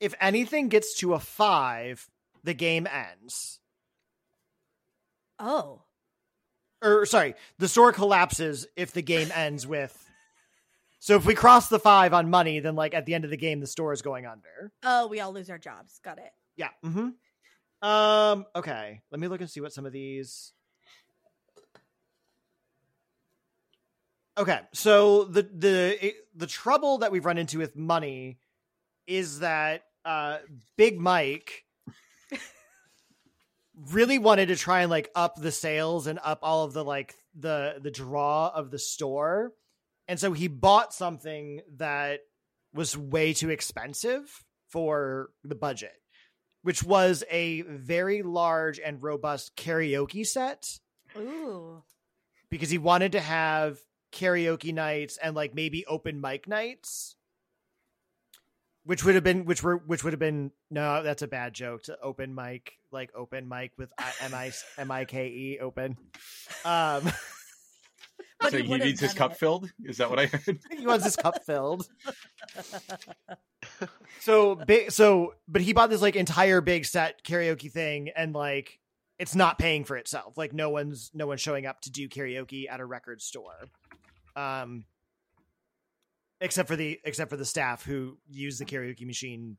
If 0.00 0.14
anything 0.20 0.68
gets 0.68 0.94
to 0.98 1.14
a 1.14 1.20
five, 1.20 2.08
the 2.44 2.54
game 2.54 2.86
ends. 2.86 3.58
Oh. 5.38 5.82
or 6.82 7.04
sorry, 7.06 7.34
the 7.58 7.68
store 7.68 7.92
collapses 7.92 8.66
if 8.76 8.92
the 8.92 9.02
game 9.02 9.30
ends 9.34 9.66
with. 9.66 9.98
So 11.00 11.16
if 11.16 11.26
we 11.26 11.34
cross 11.34 11.68
the 11.68 11.80
five 11.80 12.14
on 12.14 12.30
money, 12.30 12.60
then 12.60 12.76
like 12.76 12.94
at 12.94 13.06
the 13.06 13.14
end 13.14 13.24
of 13.24 13.30
the 13.30 13.36
game, 13.36 13.58
the 13.58 13.66
store 13.66 13.92
is 13.92 14.02
going 14.02 14.24
under. 14.24 14.72
Oh, 14.84 15.08
we 15.08 15.18
all 15.18 15.32
lose 15.32 15.50
our 15.50 15.58
jobs. 15.58 15.98
Got 16.04 16.18
it. 16.18 16.30
Yeah. 16.56 16.68
hmm 16.84 17.08
Um. 17.86 18.46
Okay. 18.54 19.00
Let 19.10 19.20
me 19.20 19.26
look 19.26 19.40
and 19.40 19.50
see 19.50 19.60
what 19.60 19.72
some 19.72 19.84
of 19.86 19.92
these. 19.92 20.52
Okay, 24.38 24.60
so 24.72 25.24
the 25.24 25.42
the 25.42 26.14
the 26.34 26.46
trouble 26.46 26.98
that 26.98 27.12
we've 27.12 27.24
run 27.24 27.38
into 27.38 27.58
with 27.58 27.76
money 27.76 28.38
is 29.06 29.40
that 29.40 29.84
uh, 30.04 30.38
Big 30.76 30.98
Mike 30.98 31.64
really 33.92 34.18
wanted 34.18 34.46
to 34.46 34.56
try 34.56 34.80
and 34.82 34.90
like 34.90 35.10
up 35.14 35.36
the 35.36 35.52
sales 35.52 36.06
and 36.06 36.18
up 36.22 36.38
all 36.42 36.64
of 36.64 36.72
the 36.72 36.84
like 36.84 37.14
the 37.38 37.76
the 37.82 37.90
draw 37.90 38.50
of 38.54 38.70
the 38.70 38.78
store, 38.78 39.52
and 40.08 40.18
so 40.18 40.32
he 40.32 40.48
bought 40.48 40.94
something 40.94 41.60
that 41.76 42.20
was 42.72 42.96
way 42.96 43.34
too 43.34 43.50
expensive 43.50 44.44
for 44.70 45.28
the 45.44 45.54
budget 45.54 45.92
which 46.62 46.82
was 46.82 47.24
a 47.30 47.62
very 47.62 48.22
large 48.22 48.80
and 48.80 49.02
robust 49.02 49.54
karaoke 49.56 50.26
set 50.26 50.78
Ooh. 51.16 51.82
because 52.50 52.70
he 52.70 52.78
wanted 52.78 53.12
to 53.12 53.20
have 53.20 53.78
karaoke 54.12 54.72
nights 54.72 55.16
and 55.16 55.34
like 55.34 55.54
maybe 55.54 55.84
open 55.86 56.20
mic 56.20 56.46
nights 56.46 57.16
which 58.84 59.04
would 59.04 59.14
have 59.14 59.24
been 59.24 59.44
which 59.44 59.62
were 59.62 59.76
which 59.76 60.04
would 60.04 60.12
have 60.12 60.20
been 60.20 60.50
no 60.70 61.02
that's 61.02 61.22
a 61.22 61.28
bad 61.28 61.54
joke 61.54 61.82
to 61.84 61.98
open 62.00 62.34
mic 62.34 62.72
like 62.90 63.10
open 63.14 63.48
mic 63.48 63.72
with 63.78 63.92
I- 63.98 64.12
m 64.22 64.34
i 64.34 64.52
m 64.78 64.90
i 64.90 65.04
k 65.04 65.26
e 65.26 65.58
open 65.60 65.96
um 66.64 67.10
so 68.50 68.56
he 68.58 68.64
he 68.64 68.78
needs 68.78 69.00
his 69.00 69.14
cup 69.14 69.32
it. 69.32 69.38
filled. 69.38 69.70
Is 69.84 69.98
that 69.98 70.10
what 70.10 70.18
I 70.18 70.26
heard? 70.26 70.58
he 70.76 70.84
wants 70.84 71.04
his 71.04 71.14
cup 71.16 71.44
filled 71.44 71.86
so 74.20 74.56
big 74.56 74.90
so 74.90 75.34
but 75.48 75.62
he 75.62 75.72
bought 75.72 75.90
this 75.90 76.02
like 76.02 76.16
entire 76.16 76.60
big 76.60 76.84
set 76.84 77.22
karaoke 77.24 77.70
thing 77.70 78.10
and 78.16 78.34
like 78.34 78.78
it's 79.18 79.34
not 79.36 79.58
paying 79.58 79.84
for 79.84 79.96
itself 79.96 80.36
like 80.36 80.52
no 80.52 80.70
one's 80.70 81.10
no 81.14 81.26
one's 81.26 81.40
showing 81.40 81.66
up 81.66 81.80
to 81.82 81.90
do 81.90 82.08
karaoke 82.08 82.64
at 82.68 82.80
a 82.80 82.84
record 82.84 83.22
store 83.22 83.68
um 84.36 84.84
except 86.40 86.68
for 86.68 86.76
the 86.76 86.98
except 87.04 87.30
for 87.30 87.36
the 87.36 87.44
staff 87.44 87.84
who 87.84 88.16
use 88.30 88.58
the 88.58 88.64
karaoke 88.64 89.06
machine 89.06 89.56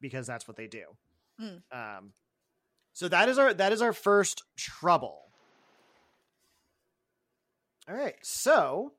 because 0.00 0.26
that's 0.26 0.46
what 0.48 0.56
they 0.56 0.66
do 0.66 0.84
Mm. 1.40 1.62
um 1.72 2.12
so 2.92 3.08
that 3.08 3.28
is 3.28 3.38
our 3.38 3.52
that 3.54 3.72
is 3.72 3.82
our 3.82 3.92
first 3.92 4.44
trouble 4.56 5.22
all 7.88 7.94
right 7.96 8.14
so 8.22 8.92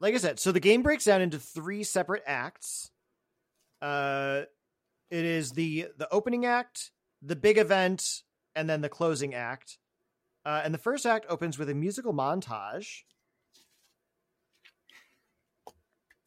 like 0.00 0.12
I 0.14 0.18
said, 0.18 0.38
so 0.40 0.52
the 0.52 0.60
game 0.60 0.82
breaks 0.82 1.04
down 1.04 1.22
into 1.22 1.38
three 1.38 1.82
separate 1.82 2.24
acts. 2.26 2.90
Uh, 3.80 4.42
it 5.10 5.24
is 5.24 5.52
the 5.52 5.86
the 5.96 6.12
opening 6.12 6.44
act, 6.44 6.90
the 7.22 7.36
big 7.36 7.56
event, 7.56 8.22
and 8.54 8.68
then 8.68 8.82
the 8.82 8.88
closing 8.90 9.32
act. 9.34 9.78
Uh, 10.44 10.60
and 10.62 10.74
the 10.74 10.78
first 10.78 11.06
act 11.06 11.24
opens 11.30 11.58
with 11.58 11.70
a 11.70 11.74
musical 11.74 12.12
montage. 12.12 13.04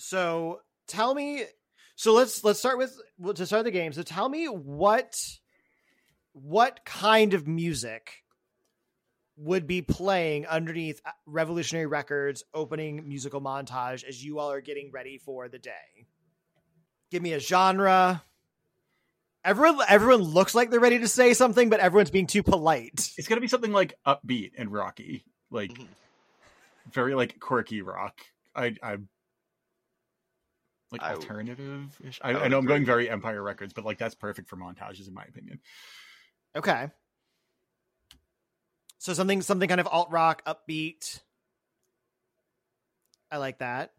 So 0.07 0.61
tell 0.87 1.13
me, 1.13 1.43
so 1.97 2.13
let's 2.13 2.41
let's 2.41 2.59
start 2.59 2.77
with 2.77 2.97
well, 3.17 3.33
to 3.33 3.45
start 3.45 3.65
the 3.65 3.71
game. 3.71 3.91
So 3.91 4.03
tell 4.03 4.29
me 4.29 4.45
what 4.45 5.19
what 6.31 6.79
kind 6.85 7.33
of 7.33 7.45
music 7.45 8.23
would 9.35 9.67
be 9.67 9.81
playing 9.81 10.47
underneath 10.47 11.01
uh, 11.05 11.11
Revolutionary 11.25 11.87
Records 11.87 12.43
opening 12.53 13.05
musical 13.05 13.41
montage 13.41 14.05
as 14.05 14.23
you 14.23 14.39
all 14.39 14.49
are 14.49 14.61
getting 14.61 14.91
ready 14.91 15.17
for 15.17 15.49
the 15.49 15.59
day. 15.59 16.07
Give 17.11 17.21
me 17.21 17.33
a 17.33 17.39
genre. 17.39 18.23
Everyone 19.43 19.85
everyone 19.89 20.21
looks 20.21 20.55
like 20.55 20.69
they're 20.69 20.79
ready 20.79 20.99
to 20.99 21.07
say 21.09 21.33
something, 21.33 21.69
but 21.69 21.81
everyone's 21.81 22.11
being 22.11 22.27
too 22.27 22.43
polite. 22.43 23.11
It's 23.17 23.27
gonna 23.27 23.41
be 23.41 23.47
something 23.49 23.73
like 23.73 23.93
upbeat 24.05 24.51
and 24.57 24.71
rocky, 24.71 25.25
like 25.51 25.71
Mhm. 25.71 25.87
very 26.93 27.13
like 27.13 27.41
quirky 27.41 27.81
rock. 27.81 28.21
I 28.55 28.75
I 28.81 28.97
like 30.91 31.03
I- 31.03 31.13
alternative 31.13 31.99
ish. 32.03 32.19
I, 32.21 32.31
I 32.31 32.43
I, 32.45 32.47
know 32.47 32.57
I'm 32.57 32.65
going 32.65 32.85
very 32.85 33.09
Empire 33.09 33.41
Records, 33.41 33.73
but 33.73 33.85
like 33.85 33.97
that's 33.97 34.15
perfect 34.15 34.49
for 34.49 34.55
montages 34.55 35.07
in 35.07 35.13
my 35.13 35.23
opinion. 35.23 35.59
Okay. 36.55 36.89
So 38.99 39.13
something 39.13 39.41
something 39.41 39.69
kind 39.69 39.81
of 39.81 39.87
alt 39.87 40.11
rock, 40.11 40.43
upbeat. 40.45 41.21
I 43.31 43.37
like 43.37 43.59
that. 43.59 43.91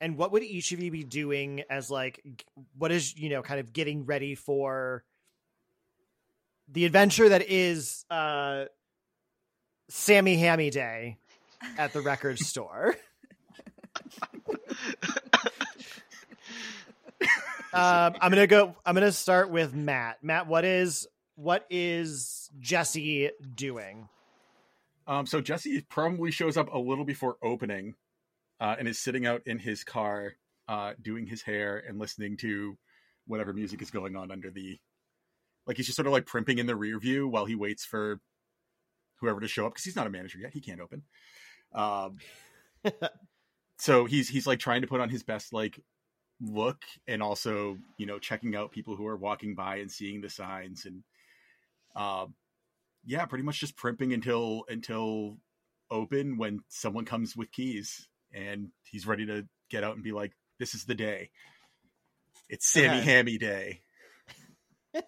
And 0.00 0.18
what 0.18 0.32
would 0.32 0.42
each 0.42 0.72
of 0.72 0.80
you 0.80 0.90
be 0.90 1.04
doing 1.04 1.62
as 1.70 1.90
like 1.90 2.22
what 2.76 2.92
is, 2.92 3.16
you 3.16 3.30
know, 3.30 3.42
kind 3.42 3.60
of 3.60 3.72
getting 3.72 4.04
ready 4.04 4.34
for 4.34 5.04
the 6.68 6.84
adventure 6.84 7.28
that 7.28 7.48
is 7.48 8.04
uh 8.10 8.66
Sammy 9.88 10.36
Hammy 10.36 10.70
Day 10.70 11.16
at 11.78 11.92
the 11.92 12.02
record 12.02 12.38
store? 12.38 12.96
Um, 17.76 18.14
I'm 18.20 18.30
gonna 18.30 18.46
go. 18.46 18.74
I'm 18.86 18.94
gonna 18.94 19.12
start 19.12 19.50
with 19.50 19.74
Matt. 19.74 20.22
Matt, 20.22 20.46
what 20.46 20.64
is 20.64 21.06
what 21.34 21.66
is 21.68 22.50
Jesse 22.58 23.30
doing? 23.54 24.08
Um, 25.06 25.26
so 25.26 25.40
Jesse 25.40 25.82
probably 25.82 26.30
shows 26.30 26.56
up 26.56 26.72
a 26.72 26.78
little 26.78 27.04
before 27.04 27.36
opening, 27.42 27.94
uh, 28.60 28.76
and 28.78 28.88
is 28.88 28.98
sitting 28.98 29.26
out 29.26 29.42
in 29.46 29.58
his 29.58 29.84
car, 29.84 30.32
uh, 30.68 30.94
doing 31.00 31.26
his 31.26 31.42
hair 31.42 31.82
and 31.86 31.98
listening 31.98 32.38
to 32.38 32.76
whatever 33.26 33.52
music 33.52 33.82
is 33.82 33.90
going 33.90 34.16
on 34.16 34.30
under 34.30 34.50
the, 34.50 34.78
like 35.66 35.76
he's 35.76 35.86
just 35.86 35.96
sort 35.96 36.06
of 36.06 36.12
like 36.12 36.26
primping 36.26 36.58
in 36.58 36.66
the 36.66 36.76
rear 36.76 36.98
view 36.98 37.28
while 37.28 37.44
he 37.44 37.56
waits 37.56 37.84
for 37.84 38.20
whoever 39.20 39.40
to 39.40 39.48
show 39.48 39.66
up 39.66 39.74
because 39.74 39.84
he's 39.84 39.96
not 39.96 40.06
a 40.06 40.10
manager 40.10 40.38
yet. 40.38 40.52
He 40.52 40.60
can't 40.60 40.80
open. 40.80 41.02
Um, 41.74 42.16
so 43.78 44.06
he's 44.06 44.28
he's 44.28 44.46
like 44.46 44.60
trying 44.60 44.80
to 44.80 44.86
put 44.86 45.00
on 45.00 45.10
his 45.10 45.22
best 45.22 45.52
like 45.52 45.78
look 46.40 46.82
and 47.06 47.22
also 47.22 47.78
you 47.96 48.06
know 48.06 48.18
checking 48.18 48.54
out 48.54 48.70
people 48.72 48.94
who 48.96 49.06
are 49.06 49.16
walking 49.16 49.54
by 49.54 49.76
and 49.76 49.90
seeing 49.90 50.20
the 50.20 50.28
signs 50.28 50.84
and 50.84 51.02
um 51.94 52.34
yeah 53.06 53.24
pretty 53.24 53.42
much 53.44 53.58
just 53.58 53.76
primping 53.76 54.12
until 54.12 54.64
until 54.68 55.38
open 55.90 56.36
when 56.36 56.60
someone 56.68 57.04
comes 57.06 57.34
with 57.36 57.50
keys 57.52 58.08
and 58.34 58.68
he's 58.84 59.06
ready 59.06 59.24
to 59.24 59.46
get 59.70 59.82
out 59.82 59.94
and 59.94 60.04
be 60.04 60.12
like 60.12 60.32
this 60.58 60.74
is 60.74 60.84
the 60.84 60.94
day 60.94 61.30
it's 62.50 62.66
sammy 62.66 62.98
Okay. 62.98 63.04
hammy 63.04 63.38
day 63.38 63.80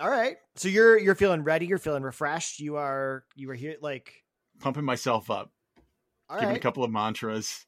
All 0.00 0.08
right. 0.08 0.36
So 0.54 0.68
you're 0.68 0.96
you're 0.96 1.16
feeling 1.16 1.42
ready. 1.42 1.66
You're 1.66 1.78
feeling 1.78 2.04
refreshed. 2.04 2.60
You 2.60 2.76
are 2.76 3.24
you 3.34 3.50
are 3.50 3.54
here 3.54 3.74
like 3.80 4.12
pumping 4.60 4.84
myself 4.84 5.28
up 5.30 5.50
all 6.30 6.38
giving 6.38 6.54
a 6.56 6.60
couple 6.60 6.84
of 6.84 6.90
mantras 6.92 7.66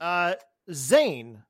Uh, 0.00 0.34
Zane, 0.72 1.44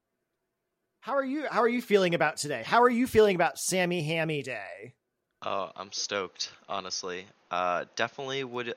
how 1.01 1.15
are 1.15 1.25
you? 1.25 1.47
How 1.51 1.61
are 1.63 1.69
you 1.69 1.83
feeling 1.83 2.15
about 2.15 2.37
today? 2.37 2.63
How 2.65 2.83
are 2.83 2.91
you 2.91 3.07
feeling 3.07 3.35
about 3.35 3.59
Sammy 3.59 4.03
Hammy 4.03 4.43
Day? 4.43 4.95
Oh, 5.43 5.71
I'm 5.77 5.93
stoked, 5.93 6.53
honestly. 6.69 7.27
Uh, 7.51 7.85
definitely 7.97 8.45
would 8.45 8.75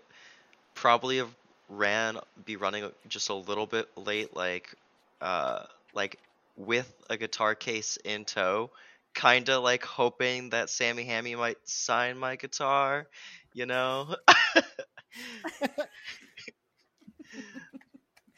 probably 0.76 1.18
have 1.18 1.34
ran 1.70 2.20
be 2.46 2.56
running 2.58 2.90
just 3.08 3.30
a 3.30 3.34
little 3.34 3.68
bit 3.68 3.90
late, 3.98 4.36
like 4.36 4.76
uh, 5.22 5.66
like 5.94 6.20
with 6.58 6.94
a 7.10 7.18
guitar 7.18 7.56
case 7.56 7.98
in 8.06 8.26
tow, 8.26 8.72
kind 9.14 9.50
of 9.50 9.64
like 9.64 9.84
hoping 9.84 10.52
that 10.52 10.70
Sammy 10.70 11.04
Hammy 11.06 11.36
might 11.36 11.58
sign 11.66 12.18
my 12.18 12.36
guitar, 12.38 13.08
you 13.54 13.66
know. 13.66 14.16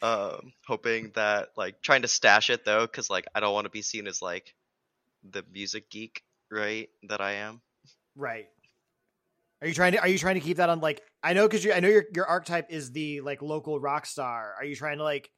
um, 0.06 0.52
hoping 0.66 1.10
that 1.14 1.48
like 1.56 1.82
trying 1.82 2.02
to 2.02 2.08
stash 2.08 2.50
it 2.50 2.64
though, 2.64 2.82
because 2.82 3.10
like 3.10 3.26
I 3.34 3.40
don't 3.40 3.54
want 3.54 3.64
to 3.64 3.70
be 3.70 3.82
seen 3.82 4.06
as 4.06 4.22
like 4.22 4.54
the 5.28 5.44
music 5.52 5.90
geek, 5.90 6.22
right? 6.50 6.88
That 7.08 7.20
I 7.20 7.32
am. 7.32 7.60
Right. 8.14 8.46
Are 9.60 9.68
you 9.68 9.74
trying 9.74 9.92
to? 9.92 10.00
Are 10.00 10.08
you 10.08 10.18
trying 10.18 10.34
to 10.34 10.40
keep 10.40 10.58
that 10.58 10.68
on? 10.68 10.80
Like, 10.80 11.02
I 11.22 11.32
know 11.32 11.46
because 11.48 11.64
you. 11.64 11.72
I 11.72 11.80
know 11.80 11.88
your 11.88 12.04
your 12.14 12.26
archetype 12.26 12.66
is 12.70 12.92
the 12.92 13.20
like 13.22 13.42
local 13.42 13.80
rock 13.80 14.06
star. 14.06 14.54
Are 14.58 14.64
you 14.64 14.76
trying 14.76 14.98
to 14.98 15.04
like 15.04 15.30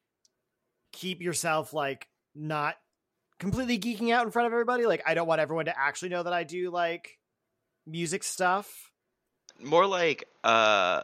keep 0.91 1.21
yourself 1.21 1.73
like 1.73 2.07
not 2.35 2.75
completely 3.39 3.79
geeking 3.79 4.13
out 4.13 4.25
in 4.25 4.31
front 4.31 4.47
of 4.47 4.53
everybody? 4.53 4.85
Like, 4.85 5.03
I 5.05 5.13
don't 5.13 5.27
want 5.27 5.41
everyone 5.41 5.65
to 5.65 5.79
actually 5.79 6.09
know 6.09 6.23
that 6.23 6.33
I 6.33 6.43
do 6.43 6.69
like 6.69 7.17
music 7.87 8.23
stuff. 8.23 8.91
more 9.61 9.85
like 9.87 10.25
uh 10.43 11.01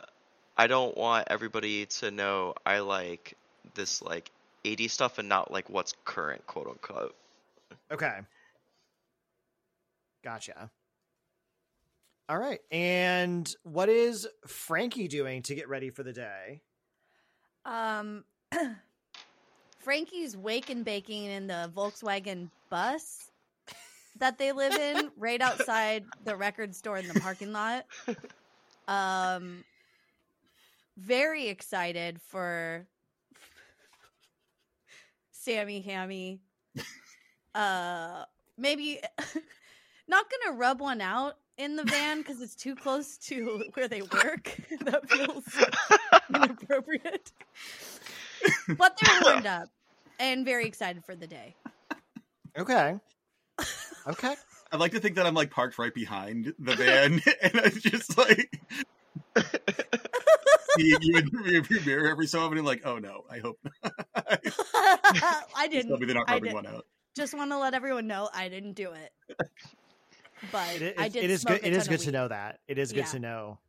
i 0.56 0.68
don't 0.68 0.96
want 0.96 1.28
everybody 1.32 1.88
to 1.88 2.12
know 2.12 2.54
i 2.66 2.80
like 2.80 3.34
this 3.76 4.02
like 4.02 4.32
80 4.64 4.88
stuff 4.88 5.18
and 5.20 5.30
not 5.30 5.52
like 5.52 5.70
what's 5.70 5.94
current 6.06 6.46
quote 6.48 6.68
unquote 6.68 7.16
Okay. 7.92 8.20
Gotcha. 10.24 10.72
All 12.28 12.38
right. 12.38 12.60
And 12.72 13.54
what 13.64 13.90
is 13.90 14.28
Frankie 14.48 15.08
doing 15.08 15.44
to 15.44 15.56
get 15.56 15.70
ready 15.70 15.90
for 15.92 16.02
the 16.04 16.14
day? 16.14 16.62
Um, 17.64 18.24
Frankie's 19.80 20.36
wake 20.36 20.70
and 20.72 20.84
baking 20.84 21.26
in 21.26 21.48
the 21.48 21.72
Volkswagen 21.76 22.50
bus 22.70 23.30
that 24.18 24.40
they 24.40 24.52
live 24.52 24.74
in, 24.74 25.12
right 25.18 25.42
outside 25.42 26.06
the 26.24 26.36
record 26.36 26.74
store 26.74 26.98
in 26.98 27.08
the 27.08 27.20
parking 27.20 27.54
lot. 27.54 27.86
Um, 28.88 29.64
very 30.96 31.48
excited 31.48 32.22
for 32.22 32.86
Sammy 35.46 35.82
Hammy. 35.82 36.40
Uh, 37.54 38.26
maybe 38.58 39.00
not 40.08 40.26
gonna 40.30 40.58
rub 40.58 40.82
one 40.82 41.02
out 41.02 41.38
in 41.58 41.76
the 41.76 41.84
van 41.84 42.18
because 42.18 42.42
it's 42.42 42.56
too 42.56 42.76
close 42.76 43.18
to 43.18 43.64
where 43.76 43.88
they 43.88 44.02
work. 44.02 44.58
that 44.82 45.08
feels 45.10 45.46
inappropriate. 46.34 47.32
but 48.78 49.00
they're 49.00 49.22
warmed 49.22 49.46
up 49.46 49.70
and 50.20 50.44
very 50.44 50.66
excited 50.66 51.06
for 51.06 51.16
the 51.16 51.28
day. 51.28 51.56
Okay. 52.58 53.00
Okay. 54.08 54.36
I'd 54.72 54.80
like 54.80 54.94
to 54.94 55.00
think 55.00 55.16
that 55.16 55.28
I'm 55.28 55.36
like 55.36 55.52
parked 55.52 55.78
right 55.78 55.94
behind 55.94 56.54
the 56.58 56.76
van, 56.76 57.22
and 57.42 57.62
I'm 57.62 57.80
just 57.80 58.18
like 58.18 58.52
seeing 60.78 60.98
you 61.02 61.18
in 61.18 61.26
the 61.26 61.32
rearview 61.32 61.86
mirror 61.86 62.08
every 62.10 62.28
so 62.28 62.42
often. 62.42 62.58
and 62.58 62.66
like, 62.68 62.82
oh 62.86 62.98
no, 63.00 63.24
I 63.30 63.40
hope 63.40 63.58
not. 63.64 63.94
I 65.56 65.68
didn't. 65.72 65.90
tell 65.90 65.98
me 65.98 66.06
they're 66.06 66.16
not 66.16 66.30
I 66.30 66.34
rubbing 66.34 66.50
did- 66.50 66.54
one 66.56 66.68
out. 66.68 66.86
Just 67.16 67.34
want 67.34 67.50
to 67.52 67.58
let 67.58 67.74
everyone 67.74 68.08
know 68.08 68.30
I 68.34 68.50
didn't 68.50 68.74
do 68.74 68.92
it. 68.92 69.38
But 70.52 70.82
It, 70.82 70.96
I 70.98 71.08
did. 71.08 71.24
it 71.24 71.30
is 71.30 71.46
good. 71.46 71.62
It 71.64 71.72
is 71.74 71.88
good 71.88 72.02
to 72.02 72.12
know 72.12 72.28
that. 72.28 72.60
It 72.68 72.78
is 72.78 72.92
good 72.92 73.06
Yeah. 73.06 73.06
to 73.06 73.20
know. 73.20 73.60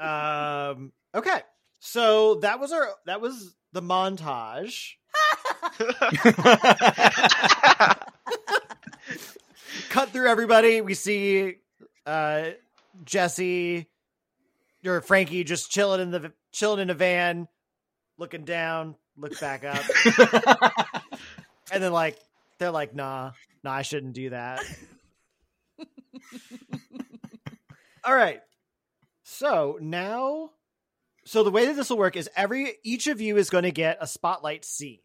um. 0.00 0.92
Okay. 1.14 1.40
So 1.78 2.36
that 2.36 2.58
was 2.58 2.72
our. 2.72 2.88
That 3.06 3.20
was 3.20 3.54
the 3.72 3.82
montage. 3.82 4.94
Cut 9.90 10.08
through 10.10 10.28
everybody. 10.28 10.80
We 10.80 10.94
see 10.94 11.56
uh 12.06 12.50
Jesse 13.04 13.86
or 14.84 15.00
Frankie 15.00 15.44
just 15.44 15.70
chilling 15.70 16.00
in 16.00 16.10
the 16.10 16.32
chilling 16.52 16.80
in 16.80 16.90
a 16.90 16.94
van, 16.94 17.48
looking 18.18 18.44
down, 18.44 18.96
look 19.16 19.38
back 19.40 19.64
up, 19.64 19.82
and 21.72 21.82
then 21.82 21.92
like 21.92 22.18
they're 22.58 22.70
like, 22.70 22.94
"Nah, 22.94 23.32
nah, 23.62 23.72
I 23.72 23.82
shouldn't 23.82 24.14
do 24.14 24.30
that." 24.30 24.60
All 28.04 28.14
right. 28.14 28.40
So 29.24 29.78
now, 29.80 30.50
so 31.24 31.44
the 31.44 31.50
way 31.50 31.66
that 31.66 31.76
this 31.76 31.90
will 31.90 31.98
work 31.98 32.16
is 32.16 32.28
every 32.36 32.74
each 32.84 33.06
of 33.06 33.20
you 33.20 33.36
is 33.36 33.50
going 33.50 33.64
to 33.64 33.70
get 33.70 33.98
a 34.00 34.06
spotlight 34.06 34.64
scene 34.64 34.98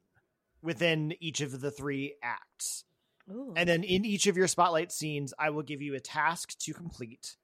within 0.62 1.14
each 1.20 1.42
of 1.42 1.62
the 1.62 1.72
three 1.72 2.16
acts. 2.24 2.84
Ooh. 3.32 3.54
And 3.56 3.68
then 3.68 3.84
in 3.84 4.06
each 4.06 4.28
of 4.28 4.38
your 4.38 4.48
spotlight 4.48 4.92
scenes, 4.92 5.34
I 5.38 5.50
will 5.50 5.64
give 5.64 5.82
you 5.82 5.96
a 5.96 6.00
task 6.00 6.58
to 6.60 6.74
complete. 6.74 7.36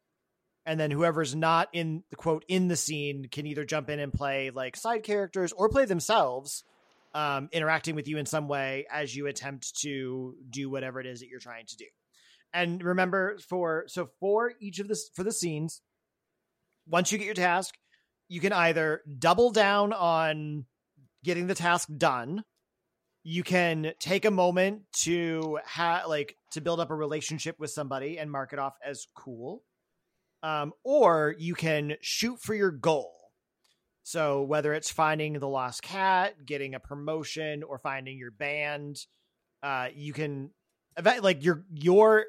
And 0.66 0.80
then 0.80 0.92
whoever's 0.92 1.36
not 1.36 1.70
in 1.74 2.04
the 2.10 2.16
quote 2.16 2.46
in 2.48 2.68
the 2.68 2.76
scene 2.76 3.28
can 3.30 3.46
either 3.46 3.66
jump 3.66 3.90
in 3.90 4.00
and 4.00 4.14
play 4.14 4.50
like 4.50 4.76
side 4.76 5.04
characters 5.04 5.52
or 5.52 5.70
play 5.70 5.86
themselves, 5.86 6.64
um, 7.14 7.50
interacting 7.52 7.96
with 7.96 8.08
you 8.08 8.18
in 8.18 8.26
some 8.26 8.48
way 8.48 8.86
as 8.92 9.16
you 9.16 9.28
attempt 9.28 9.78
to 9.82 10.36
do 10.50 10.70
whatever 10.70 11.00
it 11.00 11.06
is 11.06 11.20
that 11.20 11.28
you're 11.28 11.40
trying 11.40 11.66
to 11.66 11.78
do. 11.78 11.86
And 12.54 12.84
remember, 12.84 13.38
for 13.50 13.86
so 13.88 14.10
for 14.20 14.54
each 14.62 14.80
of 14.80 14.88
this 14.88 15.10
for 15.14 15.24
the 15.24 15.34
scenes, 15.34 15.82
once 16.88 17.12
you 17.12 17.18
get 17.18 17.26
your 17.26 17.34
task, 17.34 17.76
you 18.30 18.40
can 18.40 18.54
either 18.54 19.02
double 19.20 19.52
down 19.52 19.92
on 19.92 20.66
getting 21.24 21.48
the 21.48 21.56
task 21.56 21.90
done 21.98 22.44
you 23.24 23.42
can 23.42 23.94
take 24.00 24.26
a 24.26 24.32
moment 24.32 24.82
to 24.92 25.58
have 25.66 26.08
like 26.08 26.36
to 26.52 26.62
build 26.62 26.80
up 26.80 26.92
a 26.92 26.96
relationship 26.96 27.58
with 27.58 27.72
somebody 27.72 28.20
and 28.20 28.30
mark 28.30 28.54
it 28.54 28.60
off 28.60 28.76
as 28.86 29.08
cool 29.16 29.64
um, 30.44 30.74
or 30.84 31.34
you 31.38 31.56
can 31.56 31.96
shoot 32.02 32.40
for 32.40 32.54
your 32.54 32.72
goal 32.72 33.12
so 34.04 34.44
whether 34.44 34.74
it's 34.74 34.92
finding 34.92 35.34
the 35.34 35.48
lost 35.48 35.82
cat 35.82 36.46
getting 36.46 36.76
a 36.76 36.80
promotion 36.80 37.64
or 37.64 37.78
finding 37.80 38.18
your 38.18 38.32
band 38.32 38.98
uh, 39.64 39.88
you 39.96 40.14
can 40.14 40.52
like 41.22 41.44
your 41.44 41.64
your 41.74 42.26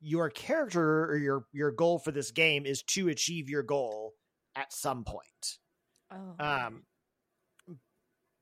your 0.00 0.30
character 0.30 1.04
or 1.04 1.16
your 1.16 1.44
your 1.52 1.70
goal 1.70 1.98
for 1.98 2.10
this 2.10 2.30
game 2.30 2.66
is 2.66 2.82
to 2.82 3.08
achieve 3.08 3.48
your 3.48 3.62
goal 3.62 4.14
at 4.56 4.72
some 4.72 5.04
point 5.04 5.58
oh. 6.10 6.44
um, 6.44 6.82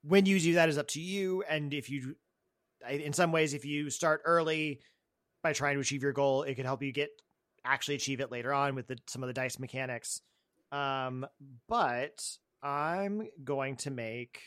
when 0.02 0.26
you 0.26 0.38
do 0.40 0.54
that 0.54 0.68
is 0.68 0.78
up 0.78 0.88
to 0.88 1.00
you, 1.00 1.42
and 1.48 1.72
if 1.74 1.90
you, 1.90 2.16
in 2.88 3.12
some 3.12 3.32
ways, 3.32 3.54
if 3.54 3.64
you 3.64 3.90
start 3.90 4.22
early 4.24 4.80
by 5.42 5.52
trying 5.52 5.74
to 5.74 5.80
achieve 5.80 6.02
your 6.02 6.12
goal, 6.12 6.42
it 6.42 6.54
can 6.54 6.64
help 6.64 6.82
you 6.82 6.92
get 6.92 7.10
actually 7.72 7.96
achieve 7.96 8.20
it 8.20 8.30
later 8.30 8.52
on 8.52 8.74
with 8.74 8.86
the, 8.88 8.98
some 9.06 9.22
of 9.22 9.26
the 9.26 9.32
dice 9.32 9.58
mechanics. 9.58 10.20
Um, 10.72 11.26
but 11.68 12.22
I'm 12.62 13.28
going 13.42 13.76
to 13.76 13.90
make 13.90 14.40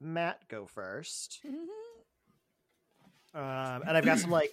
Matt 0.00 0.46
go 0.48 0.66
first, 0.66 1.40
um, 3.34 3.82
and 3.86 3.96
I've 3.96 4.04
got 4.04 4.18
some 4.18 4.30
like 4.30 4.52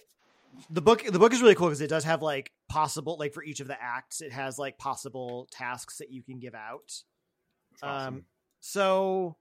the 0.70 0.80
book. 0.80 1.04
The 1.04 1.18
book 1.18 1.32
is 1.32 1.40
really 1.40 1.54
cool 1.54 1.68
because 1.68 1.80
it 1.80 1.88
does 1.88 2.04
have 2.04 2.22
like 2.22 2.50
possible 2.68 3.16
like 3.18 3.34
for 3.34 3.44
each 3.44 3.60
of 3.60 3.68
the 3.68 3.80
acts, 3.80 4.20
it 4.20 4.32
has 4.32 4.58
like 4.58 4.78
possible 4.78 5.46
tasks 5.52 5.98
that 5.98 6.10
you 6.10 6.22
can 6.22 6.40
give 6.40 6.54
out. 6.54 6.92
Awesome. 7.82 8.14
Um, 8.14 8.24
so, 8.60 9.36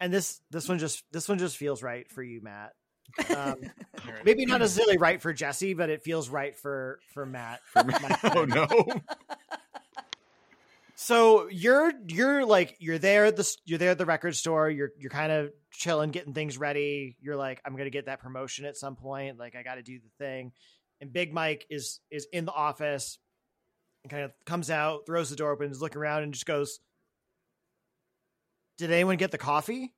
and 0.00 0.12
this 0.12 0.40
this 0.50 0.68
one 0.68 0.78
just 0.78 1.04
this 1.12 1.28
one 1.28 1.38
just 1.38 1.56
feels 1.56 1.82
right 1.82 2.10
for 2.10 2.22
you, 2.22 2.40
Matt. 2.42 2.72
Um, 3.34 3.56
maybe 4.24 4.46
not 4.46 4.60
necessarily 4.60 4.98
right 4.98 5.20
for 5.20 5.32
Jesse, 5.32 5.74
but 5.74 5.90
it 5.90 6.02
feels 6.02 6.28
right 6.28 6.56
for 6.56 7.00
for 7.12 7.26
Matt. 7.26 7.60
For 7.72 7.84
my 7.84 8.18
oh 8.34 8.44
no. 8.44 8.66
So 11.00 11.48
you're 11.48 11.92
you're 12.08 12.44
like 12.44 12.74
you're 12.80 12.98
there 12.98 13.26
at 13.26 13.36
the 13.36 13.56
you're 13.64 13.78
there 13.78 13.92
at 13.92 13.98
the 13.98 14.04
record 14.04 14.34
store. 14.34 14.68
You're 14.68 14.90
you're 14.98 15.12
kind 15.12 15.30
of 15.30 15.52
chilling, 15.70 16.10
getting 16.10 16.34
things 16.34 16.58
ready. 16.58 17.16
You're 17.20 17.36
like, 17.36 17.62
I'm 17.64 17.76
gonna 17.76 17.88
get 17.88 18.06
that 18.06 18.20
promotion 18.20 18.64
at 18.64 18.76
some 18.76 18.96
point. 18.96 19.38
Like 19.38 19.54
I 19.54 19.62
got 19.62 19.76
to 19.76 19.82
do 19.82 20.00
the 20.00 20.24
thing. 20.24 20.50
And 21.00 21.12
Big 21.12 21.32
Mike 21.32 21.66
is 21.70 22.00
is 22.10 22.26
in 22.32 22.46
the 22.46 22.52
office, 22.52 23.18
and 24.02 24.10
kind 24.10 24.24
of 24.24 24.32
comes 24.44 24.70
out, 24.70 25.06
throws 25.06 25.30
the 25.30 25.36
door 25.36 25.52
open, 25.52 25.70
is 25.70 25.80
looking 25.80 25.98
around, 25.98 26.24
and 26.24 26.34
just 26.34 26.46
goes, 26.46 26.80
"Did 28.76 28.90
anyone 28.90 29.18
get 29.18 29.30
the 29.30 29.38
coffee?" 29.38 29.94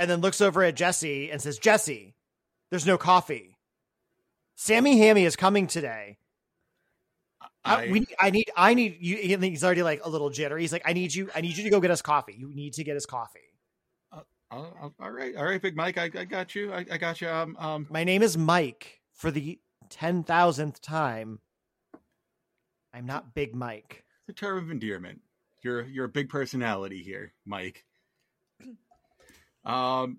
And 0.00 0.10
then 0.10 0.20
looks 0.20 0.40
over 0.40 0.62
at 0.62 0.74
Jesse 0.76 1.30
and 1.30 1.40
says, 1.42 1.58
"Jesse, 1.58 2.14
there's 2.70 2.86
no 2.86 2.96
coffee. 2.96 3.56
Sammy 4.56 4.98
Hammy 4.98 5.24
is 5.24 5.36
coming 5.36 5.66
today." 5.66 6.16
I, 7.62 7.84
I, 7.84 7.90
we, 7.90 8.06
I 8.18 8.30
need, 8.30 8.50
I 8.56 8.72
need 8.72 8.96
you. 9.00 9.38
He's 9.38 9.62
already 9.62 9.82
like 9.82 10.00
a 10.02 10.08
little 10.08 10.30
jittery. 10.30 10.62
He's 10.62 10.72
like, 10.72 10.82
I 10.86 10.94
need 10.94 11.14
you, 11.14 11.28
I 11.34 11.42
need 11.42 11.56
you 11.58 11.64
to 11.64 11.70
go 11.70 11.78
get 11.78 11.90
us 11.90 12.00
coffee. 12.00 12.34
You 12.34 12.48
need 12.54 12.72
to 12.74 12.84
get 12.84 12.96
us 12.96 13.04
coffee. 13.04 13.40
uh, 14.10 14.20
uh, 14.50 14.88
all 14.98 15.10
right, 15.10 15.36
all 15.36 15.44
right, 15.44 15.60
Big 15.60 15.76
Mike, 15.76 15.98
I, 15.98 16.04
I 16.04 16.24
got 16.24 16.54
you. 16.54 16.72
I, 16.72 16.86
I 16.90 16.96
got 16.96 17.20
you. 17.20 17.28
Um, 17.28 17.56
um, 17.58 17.86
My 17.90 18.02
name 18.04 18.22
is 18.22 18.38
Mike 18.38 19.00
for 19.12 19.30
the 19.30 19.58
10,000th 19.90 20.80
time. 20.80 21.40
I'm 22.94 23.04
not 23.04 23.34
Big 23.34 23.54
Mike. 23.54 24.04
it's 24.26 24.38
a 24.38 24.40
term 24.40 24.56
of 24.56 24.70
endearment. 24.70 25.20
You're 25.62 25.82
you're 25.82 26.06
a 26.06 26.08
big 26.08 26.30
personality 26.30 27.02
here, 27.02 27.34
Mike. 27.44 27.84
Um, 29.64 30.18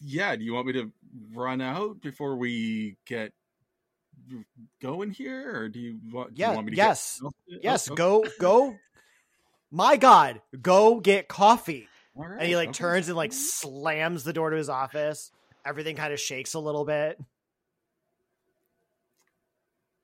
yeah. 0.00 0.36
Do 0.36 0.44
you 0.44 0.54
want 0.54 0.66
me 0.66 0.72
to 0.74 0.92
run 1.34 1.60
out 1.60 2.00
before 2.00 2.36
we 2.36 2.96
get 3.06 3.32
going 4.80 5.10
here, 5.10 5.62
or 5.62 5.68
do 5.68 5.80
you 5.80 5.98
want? 6.12 6.34
do 6.34 6.40
you 6.40 6.46
Yeah, 6.46 6.54
want 6.54 6.66
me 6.66 6.72
to 6.72 6.76
yes. 6.76 7.20
Get... 7.48 7.64
Yes, 7.64 7.90
Oh, 7.90 7.94
go, 7.94 8.24
go. 8.38 8.76
My 9.70 9.96
God, 9.96 10.42
go 10.60 11.00
get 11.00 11.28
coffee. 11.28 11.88
right, 12.14 12.38
And 12.38 12.48
he 12.48 12.56
like 12.56 12.70
okay. 12.70 12.78
turns 12.78 13.08
and 13.08 13.16
like 13.16 13.32
slams 13.32 14.22
the 14.22 14.32
door 14.32 14.50
to 14.50 14.56
his 14.56 14.68
office. 14.68 15.30
Everything 15.64 15.96
kind 15.96 16.12
of 16.12 16.20
shakes 16.20 16.54
a 16.54 16.58
little 16.58 16.84
bit. 16.84 17.18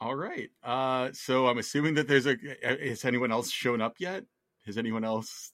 All 0.01 0.15
right. 0.15 0.49
Uh, 0.63 1.11
so 1.13 1.49
I'm 1.49 1.59
assuming 1.59 1.95
that 1.95 2.07
there's 2.07 2.27
a. 2.27 2.37
Has 2.63 3.05
anyone 3.05 3.33
else 3.33 3.51
shown 3.51 3.81
up 3.81 3.97
yet? 3.99 4.25
Has 4.65 4.79
anyone 4.79 5.05
else? 5.05 5.53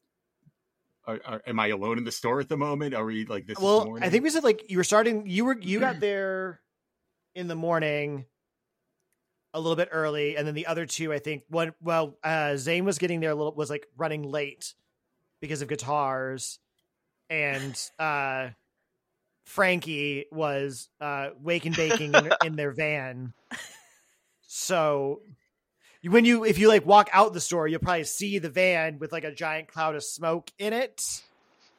Are, 1.07 1.21
are, 1.25 1.43
am 1.47 1.61
I 1.61 1.69
alone 1.69 1.99
in 1.99 2.05
the 2.05 2.13
store 2.13 2.41
at 2.41 2.49
the 2.49 2.57
moment? 2.57 2.95
Are 2.95 3.05
we 3.05 3.27
like 3.27 3.47
this? 3.47 3.59
is 3.59 3.63
well, 3.63 3.85
morning? 3.85 4.05
I 4.05 4.11
think 4.11 4.25
we 4.25 4.31
said 4.31 4.45
like 4.45 4.71
you 4.71 4.79
were 4.79 4.85
starting. 4.85 5.27
You 5.27 5.45
were 5.45 5.59
you 5.59 5.81
got 5.81 6.01
there 6.01 6.61
in 7.35 7.49
the 7.49 7.55
morning, 7.55 8.25
a 9.53 9.61
little 9.61 9.77
bit 9.77 9.89
early, 9.93 10.37
and 10.37 10.47
then 10.47 10.55
the 10.55 10.67
other 10.67 10.87
two, 10.87 11.13
I 11.13 11.19
think, 11.19 11.43
one. 11.49 11.75
Well, 11.83 12.17
uh, 12.23 12.57
Zane 12.57 12.85
was 12.85 12.99
getting 12.99 13.21
there 13.21 13.31
a 13.31 13.35
little 13.35 13.55
was 13.55 13.71
like 13.71 13.87
running 13.97 14.23
late 14.23 14.75
because 15.41 15.61
of 15.63 15.69
guitars, 15.69 16.59
and 17.29 17.79
uh, 17.99 18.49
Frankie 19.45 20.27
was 20.33 20.89
uh, 21.01 21.31
wake 21.41 21.67
and 21.67 21.77
baking 21.77 22.15
in, 22.15 22.33
in 22.45 22.57
their 22.57 22.73
van. 22.73 23.35
So 24.57 25.21
when 26.11 26.25
you 26.25 26.45
if 26.45 26.59
you 26.59 26.69
like 26.69 26.87
walk 26.87 27.09
out 27.13 27.33
the 27.33 27.41
store, 27.41 27.67
you'll 27.67 27.81
probably 27.81 28.05
see 28.05 28.39
the 28.39 28.51
van 28.51 28.99
with 28.99 29.13
like 29.13 29.25
a 29.25 29.33
giant 29.33 29.69
cloud 29.69 29.95
of 29.95 30.05
smoke 30.05 30.51
in 30.59 30.73
it 30.73 31.03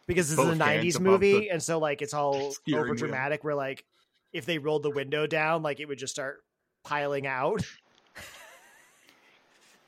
because 0.07 0.29
this 0.29 0.37
Both 0.37 0.53
is 0.53 0.59
a 0.59 0.63
'90s 0.63 0.99
movie, 0.99 1.39
the 1.39 1.49
and 1.51 1.61
so 1.61 1.79
like 1.79 2.01
it's 2.01 2.13
all 2.13 2.53
over 2.73 2.95
dramatic. 2.95 3.43
Where 3.43 3.55
like 3.55 3.85
if 4.33 4.45
they 4.45 4.57
rolled 4.57 4.83
the 4.83 4.89
window 4.89 5.27
down, 5.27 5.63
like 5.63 5.79
it 5.79 5.87
would 5.87 5.97
just 5.97 6.13
start 6.13 6.43
piling 6.83 7.27
out. 7.27 7.65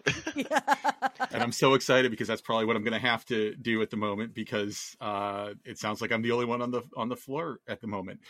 yeah. 0.36 0.60
and 1.32 1.44
I'm 1.44 1.52
so 1.52 1.74
excited 1.74 2.12
because 2.12 2.28
that's 2.28 2.42
probably 2.42 2.66
what 2.66 2.76
I'm 2.76 2.84
going 2.84 2.94
to 2.94 3.08
have 3.08 3.26
to 3.26 3.56
do 3.56 3.82
at 3.82 3.90
the 3.90 3.98
moment 3.98 4.34
because 4.34 4.96
uh, 5.02 5.54
it 5.66 5.78
sounds 5.78 6.02
like 6.02 6.12
I'm 6.12 6.22
the 6.22 6.32
only 6.32 6.46
one 6.46 6.62
on 6.62 6.72
the 6.72 6.84
on 6.96 7.10
the 7.10 7.16
floor 7.16 7.60
at 7.68 7.82
the 7.82 7.88
moment. 7.88 8.22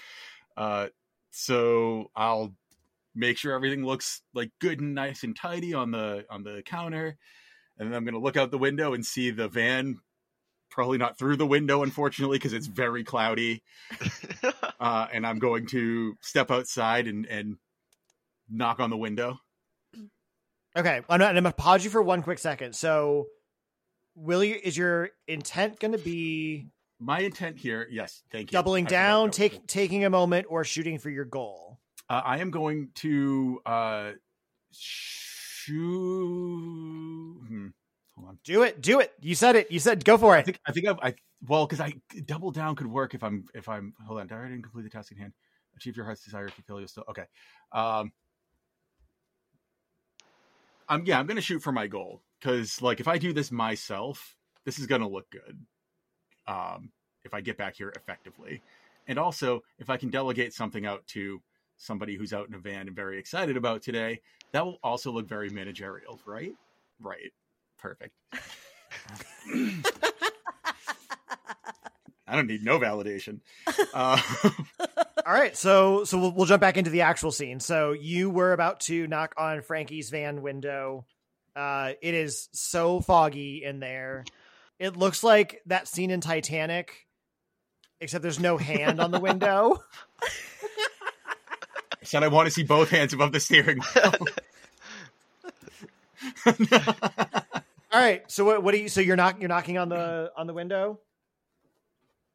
Uh, 0.55 0.87
so 1.31 2.09
I'll 2.15 2.53
make 3.17 3.37
sure 3.37 3.53
everything 3.53 3.85
looks 3.85 4.21
like 4.33 4.51
good 4.61 4.79
and 4.79 4.95
nice 4.95 5.23
and 5.23 5.35
tidy 5.35 5.73
on 5.73 5.91
the 5.91 6.25
on 6.29 6.43
the 6.43 6.61
counter, 6.65 7.17
and 7.77 7.89
then 7.89 7.97
I'm 7.97 8.05
going 8.05 8.13
to 8.13 8.21
look 8.21 8.37
out 8.37 8.51
the 8.51 8.57
window 8.57 8.93
and 8.93 9.05
see 9.05 9.31
the 9.31 9.47
van. 9.47 9.99
Probably 10.69 10.97
not 10.97 11.17
through 11.17 11.37
the 11.37 11.47
window, 11.47 11.81
unfortunately, 11.81 12.37
because 12.37 12.53
it's 12.53 12.67
very 12.67 13.03
cloudy. 13.03 13.63
Uh, 14.79 15.07
and 15.11 15.25
I'm 15.25 15.39
going 15.39 15.65
to 15.65 16.15
step 16.21 16.51
outside 16.51 17.07
and 17.07 17.25
and 17.25 17.57
knock 18.47 18.79
on 18.79 18.91
the 18.91 18.97
window. 18.97 19.39
Okay, 20.75 21.01
I'm, 21.09 21.19
not, 21.19 21.35
I'm 21.35 21.43
gonna 21.43 21.51
pause 21.51 21.83
you 21.83 21.89
for 21.89 22.01
one 22.01 22.21
quick 22.21 22.37
second. 22.37 22.75
So, 22.75 23.25
will 24.15 24.43
you? 24.43 24.59
Is 24.63 24.77
your 24.77 25.09
intent 25.27 25.79
going 25.79 25.93
to 25.93 25.97
be 25.97 26.67
My 26.99 27.21
intent 27.21 27.57
here, 27.57 27.87
yes, 27.89 28.21
thank 28.31 28.51
you. 28.51 28.55
doubling 28.55 28.85
I 28.85 28.89
down, 28.89 29.27
that 29.27 29.33
take, 29.33 29.65
taking 29.65 30.05
a 30.05 30.09
moment, 30.11 30.45
or 30.49 30.63
shooting 30.63 30.99
for 30.99 31.09
your 31.09 31.25
goal? 31.25 31.76
Uh, 32.09 32.21
I 32.23 32.37
am 32.39 32.51
going 32.51 32.89
to 32.95 33.61
uh, 33.65 34.11
shoot. 34.71 35.73
Hmm. 37.47 37.67
Hold 38.15 38.29
on. 38.29 38.39
Do 38.43 38.63
it, 38.63 38.81
do 38.81 38.99
it. 38.99 39.11
You 39.19 39.35
said 39.35 39.55
it. 39.55 39.71
You 39.71 39.79
said 39.79 40.03
go 40.03 40.17
for 40.17 40.35
it. 40.37 40.39
I 40.39 40.43
think 40.43 40.59
I 40.65 40.71
think 40.71 40.87
I've, 40.87 40.99
I 41.01 41.13
well 41.47 41.67
because 41.67 41.79
I 41.79 41.93
double 42.25 42.51
down 42.51 42.75
could 42.75 42.87
work 42.87 43.13
if 43.13 43.23
I'm 43.23 43.45
if 43.53 43.69
I'm 43.69 43.93
hold 44.05 44.19
on. 44.19 44.31
I 44.31 44.43
didn't 44.47 44.63
complete 44.63 44.83
the 44.83 44.89
task 44.89 45.11
at 45.11 45.17
hand. 45.17 45.33
Achieve 45.75 45.95
your 45.95 46.05
heart's 46.05 46.23
desire. 46.23 46.47
If 46.47 46.57
you 46.57 46.63
Fulfill 46.63 46.79
your 46.79 46.87
still 46.87 47.03
okay. 47.09 47.25
Um, 47.71 48.11
I'm 50.89 51.05
yeah. 51.05 51.19
I'm 51.19 51.27
gonna 51.27 51.41
shoot 51.41 51.61
for 51.61 51.71
my 51.71 51.87
goal 51.87 52.23
because 52.39 52.81
like 52.81 52.99
if 52.99 53.07
I 53.07 53.17
do 53.17 53.33
this 53.33 53.51
myself, 53.51 54.35
this 54.65 54.79
is 54.79 54.87
gonna 54.87 55.07
look 55.07 55.29
good. 55.29 55.59
Um, 56.47 56.91
if 57.23 57.33
I 57.33 57.41
get 57.41 57.57
back 57.57 57.75
here 57.75 57.93
effectively, 57.95 58.63
and 59.05 59.19
also 59.19 59.61
if 59.77 59.89
I 59.89 59.97
can 59.97 60.09
delegate 60.09 60.53
something 60.53 60.85
out 60.85 61.05
to 61.07 61.41
somebody 61.77 62.15
who's 62.15 62.33
out 62.33 62.47
in 62.47 62.53
a 62.53 62.59
van 62.59 62.87
and 62.87 62.95
very 62.95 63.19
excited 63.19 63.57
about 63.57 63.81
today, 63.81 64.21
that 64.51 64.65
will 64.65 64.79
also 64.83 65.11
look 65.11 65.27
very 65.27 65.49
managerial, 65.49 66.19
right? 66.25 66.53
Right. 66.99 67.31
Perfect. 67.77 68.13
I 72.29 72.35
don't 72.35 72.47
need 72.47 72.63
no 72.63 72.79
validation. 72.79 73.39
Uh, 73.93 74.21
All 75.25 75.33
right, 75.33 75.55
so 75.55 76.03
so 76.03 76.19
we'll, 76.19 76.31
we'll 76.31 76.45
jump 76.45 76.61
back 76.61 76.77
into 76.77 76.89
the 76.89 77.01
actual 77.01 77.31
scene. 77.31 77.59
So 77.59 77.93
you 77.93 78.29
were 78.29 78.53
about 78.53 78.81
to 78.81 79.07
knock 79.07 79.33
on 79.37 79.61
Frankie's 79.61 80.09
van 80.09 80.41
window. 80.41 81.05
Uh, 81.55 81.93
it 82.01 82.13
is 82.13 82.49
so 82.53 82.99
foggy 82.99 83.63
in 83.63 83.79
there. 83.79 84.25
It 84.79 84.95
looks 84.95 85.23
like 85.23 85.61
that 85.65 85.87
scene 85.87 86.11
in 86.11 86.21
Titanic, 86.21 87.07
except 87.99 88.21
there's 88.21 88.39
no 88.39 88.57
hand 88.57 88.99
on 89.01 89.11
the 89.11 89.19
window. 89.19 89.83
said 92.07 92.23
I 92.23 92.27
want 92.29 92.47
to 92.47 92.51
see 92.51 92.63
both 92.63 92.89
hands 92.89 93.13
above 93.13 93.31
the 93.31 93.39
steering 93.39 93.79
wheel. 93.79 94.13
All 97.91 98.01
right, 98.01 98.29
so 98.29 98.43
what, 98.45 98.63
what 98.63 98.73
do 98.73 98.79
you? 98.79 98.89
So 98.89 99.01
you're 99.01 99.15
not 99.15 99.39
you're 99.39 99.49
knocking 99.49 99.77
on 99.77 99.89
the 99.89 100.31
on 100.35 100.47
the 100.47 100.53
window. 100.53 100.99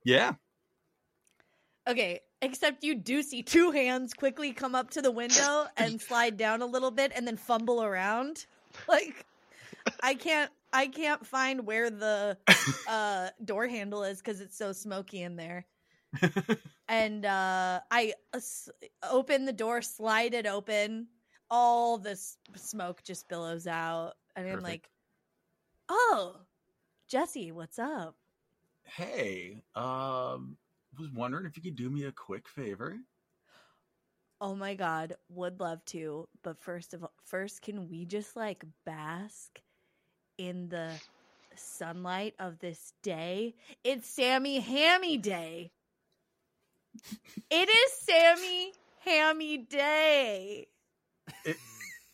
yeah. 0.04 0.34
Okay, 1.88 2.20
except 2.40 2.84
you 2.84 2.94
do 2.94 3.22
see 3.22 3.42
two 3.42 3.72
hands 3.72 4.14
quickly 4.14 4.52
come 4.52 4.74
up 4.74 4.90
to 4.90 5.02
the 5.02 5.10
window 5.10 5.66
and 5.76 6.00
slide 6.00 6.36
down 6.36 6.62
a 6.62 6.66
little 6.66 6.92
bit 6.92 7.10
and 7.14 7.26
then 7.26 7.36
fumble 7.36 7.82
around. 7.82 8.46
Like 8.88 9.26
I 10.02 10.14
can't 10.14 10.50
I 10.72 10.86
can't 10.86 11.26
find 11.26 11.66
where 11.66 11.90
the 11.90 12.38
uh 12.88 13.28
door 13.44 13.66
handle 13.66 14.04
is 14.04 14.22
cuz 14.22 14.40
it's 14.40 14.56
so 14.56 14.72
smoky 14.72 15.22
in 15.22 15.36
there. 15.36 15.66
and 16.88 17.24
uh 17.24 17.80
I 17.90 18.14
uh, 18.32 18.40
open 19.10 19.44
the 19.44 19.52
door, 19.52 19.82
slide 19.82 20.34
it 20.34 20.46
open. 20.46 21.08
All 21.50 21.98
this 21.98 22.38
smoke 22.56 23.02
just 23.02 23.28
billows 23.28 23.66
out 23.66 24.14
and 24.36 24.48
I'm 24.48 24.60
like, 24.60 24.88
"Oh, 25.88 26.36
Jesse, 27.08 27.52
what's 27.52 27.78
up?" 27.78 28.16
Hey, 28.84 29.62
um, 29.74 30.56
was 30.98 31.10
wondering 31.14 31.46
if 31.46 31.56
you 31.56 31.62
could 31.62 31.76
do 31.76 31.90
me 31.90 32.04
a 32.04 32.12
quick 32.12 32.48
favor. 32.48 32.98
Oh 34.40 34.56
my 34.56 34.74
god, 34.74 35.14
would 35.28 35.60
love 35.60 35.84
to, 35.86 36.28
but 36.42 36.58
first 36.58 36.94
of 36.94 37.04
all, 37.04 37.12
first 37.24 37.62
can 37.62 37.88
we 37.88 38.04
just 38.04 38.34
like 38.34 38.64
bask 38.84 39.60
in 40.36 40.68
the 40.68 40.90
sunlight 41.54 42.34
of 42.40 42.58
this 42.58 42.92
day? 43.02 43.54
It's 43.84 44.08
Sammy 44.08 44.58
Hammy 44.58 45.16
Day. 45.16 45.70
It 47.50 47.68
is 47.68 47.92
Sammy 48.00 48.72
Hammy 49.00 49.58
Day. 49.58 50.66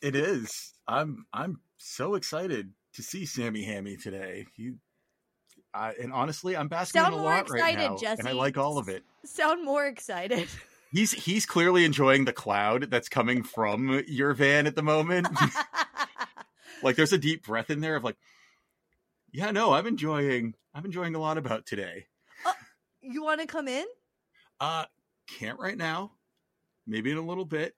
It 0.00 0.14
is. 0.14 0.74
I'm 0.86 1.26
I'm 1.32 1.60
so 1.76 2.14
excited 2.14 2.72
to 2.94 3.02
see 3.02 3.26
Sammy 3.26 3.64
Hammy 3.64 3.96
today. 3.96 4.46
He, 4.56 4.72
I, 5.74 5.92
and 6.00 6.12
honestly, 6.12 6.56
I'm 6.56 6.68
basking 6.68 7.00
Sound 7.00 7.14
in 7.14 7.20
a 7.20 7.22
more 7.22 7.30
lot 7.30 7.50
right 7.50 7.74
excited, 7.74 8.02
now, 8.02 8.14
and 8.18 8.28
I 8.28 8.32
like 8.32 8.56
all 8.56 8.78
of 8.78 8.88
it. 8.88 9.02
Sound 9.24 9.64
more 9.64 9.86
excited. 9.86 10.48
He's 10.90 11.12
he's 11.12 11.44
clearly 11.44 11.84
enjoying 11.84 12.24
the 12.24 12.32
cloud 12.32 12.90
that's 12.90 13.10
coming 13.10 13.42
from 13.42 14.02
your 14.06 14.32
van 14.32 14.66
at 14.66 14.74
the 14.74 14.82
moment. 14.82 15.28
like 16.82 16.96
there's 16.96 17.12
a 17.12 17.18
deep 17.18 17.44
breath 17.44 17.68
in 17.68 17.80
there 17.80 17.96
of 17.96 18.04
like, 18.04 18.16
yeah, 19.30 19.50
no, 19.50 19.74
I'm 19.74 19.86
enjoying 19.86 20.54
I'm 20.74 20.86
enjoying 20.86 21.14
a 21.14 21.18
lot 21.18 21.36
about 21.36 21.66
today. 21.66 22.06
Uh, 22.46 22.52
you 23.02 23.22
want 23.22 23.42
to 23.42 23.46
come 23.46 23.68
in? 23.68 23.84
Uh, 24.60 24.84
can't 25.38 25.58
right 25.58 25.76
now. 25.76 26.12
Maybe 26.86 27.10
in 27.10 27.18
a 27.18 27.26
little 27.26 27.44
bit. 27.44 27.74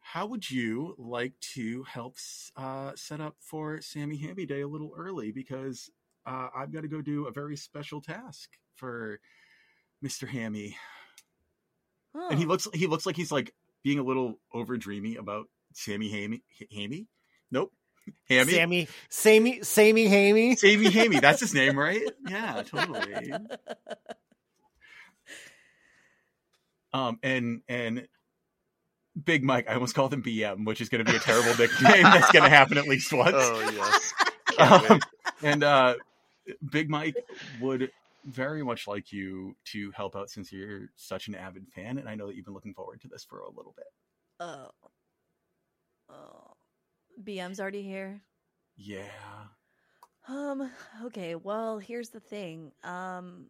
How 0.00 0.26
would 0.26 0.48
you 0.50 0.94
like 0.98 1.32
to 1.54 1.82
help 1.84 2.16
uh, 2.56 2.92
set 2.94 3.20
up 3.20 3.36
for 3.40 3.80
Sammy 3.80 4.16
Hammy 4.18 4.46
Day 4.46 4.60
a 4.60 4.68
little 4.68 4.92
early? 4.96 5.32
Because 5.32 5.90
uh, 6.26 6.48
I've 6.54 6.72
got 6.72 6.82
to 6.82 6.88
go 6.88 7.00
do 7.00 7.26
a 7.26 7.32
very 7.32 7.56
special 7.56 8.00
task 8.00 8.50
for 8.76 9.18
Mr. 10.04 10.28
Hammy, 10.28 10.76
and 12.14 12.38
he 12.38 12.44
looks 12.44 12.68
he 12.74 12.86
looks 12.86 13.06
like 13.06 13.16
he's 13.16 13.32
like 13.32 13.54
being 13.82 13.98
a 13.98 14.02
little 14.02 14.38
over 14.52 14.76
dreamy 14.76 15.16
about 15.16 15.46
Sammy 15.72 16.10
Hammy. 16.10 16.42
Hammy? 16.72 17.08
Nope. 17.50 17.72
Hammy. 18.28 18.52
Sammy, 18.52 18.88
Sammy, 19.08 19.62
Sammy, 19.62 20.06
Hammy. 20.06 20.56
Sammy 20.56 20.90
Hammy. 20.90 21.20
That's 21.20 21.40
his 21.40 21.54
name, 21.54 21.78
right? 21.78 22.02
Yeah, 22.28 22.62
totally. 22.62 23.32
Um, 26.94 27.18
and 27.22 27.60
and 27.68 28.08
Big 29.22 29.44
Mike, 29.44 29.68
I 29.68 29.74
almost 29.74 29.94
called 29.94 30.14
him 30.14 30.22
BM, 30.22 30.64
which 30.64 30.80
is 30.80 30.88
going 30.88 31.04
to 31.04 31.10
be 31.10 31.16
a 31.16 31.20
terrible 31.20 31.50
nickname. 31.58 32.04
That's 32.04 32.30
going 32.32 32.44
to 32.44 32.48
happen 32.48 32.78
at 32.78 32.88
least 32.88 33.12
once. 33.12 33.34
oh 33.36 33.70
yes. 33.74 34.14
Um, 34.56 35.00
and 35.42 35.64
uh, 35.64 35.94
Big 36.70 36.88
Mike 36.88 37.16
would 37.60 37.90
very 38.24 38.62
much 38.62 38.86
like 38.86 39.12
you 39.12 39.56
to 39.72 39.90
help 39.90 40.14
out 40.14 40.30
since 40.30 40.52
you're 40.52 40.82
such 40.94 41.26
an 41.26 41.34
avid 41.34 41.66
fan, 41.74 41.98
and 41.98 42.08
I 42.08 42.14
know 42.14 42.28
that 42.28 42.36
you've 42.36 42.44
been 42.44 42.54
looking 42.54 42.72
forward 42.72 43.00
to 43.00 43.08
this 43.08 43.24
for 43.24 43.40
a 43.40 43.50
little 43.50 43.74
bit. 43.76 43.86
oh. 44.38 44.68
Oh. 46.08 46.52
BM's 47.22 47.58
already 47.58 47.82
here. 47.82 48.20
Yeah. 48.76 49.02
Um, 50.28 50.70
okay, 51.04 51.34
well, 51.34 51.78
here's 51.78 52.10
the 52.10 52.20
thing. 52.20 52.70
Um 52.84 53.46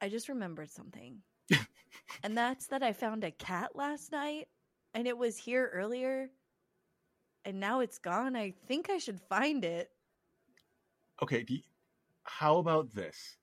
I 0.00 0.08
just 0.08 0.28
remembered 0.28 0.70
something. 0.70 1.22
and 2.22 2.36
that's 2.36 2.66
that 2.68 2.82
I 2.82 2.92
found 2.92 3.24
a 3.24 3.30
cat 3.30 3.74
last 3.74 4.12
night 4.12 4.48
and 4.94 5.06
it 5.06 5.16
was 5.16 5.36
here 5.36 5.70
earlier 5.72 6.28
and 7.44 7.60
now 7.60 7.80
it's 7.80 7.98
gone. 7.98 8.34
I 8.36 8.54
think 8.66 8.90
I 8.90 8.98
should 8.98 9.20
find 9.28 9.64
it. 9.64 9.90
Okay. 11.22 11.44
You- 11.48 11.62
how 12.24 12.58
about 12.58 12.92
this? 12.92 13.36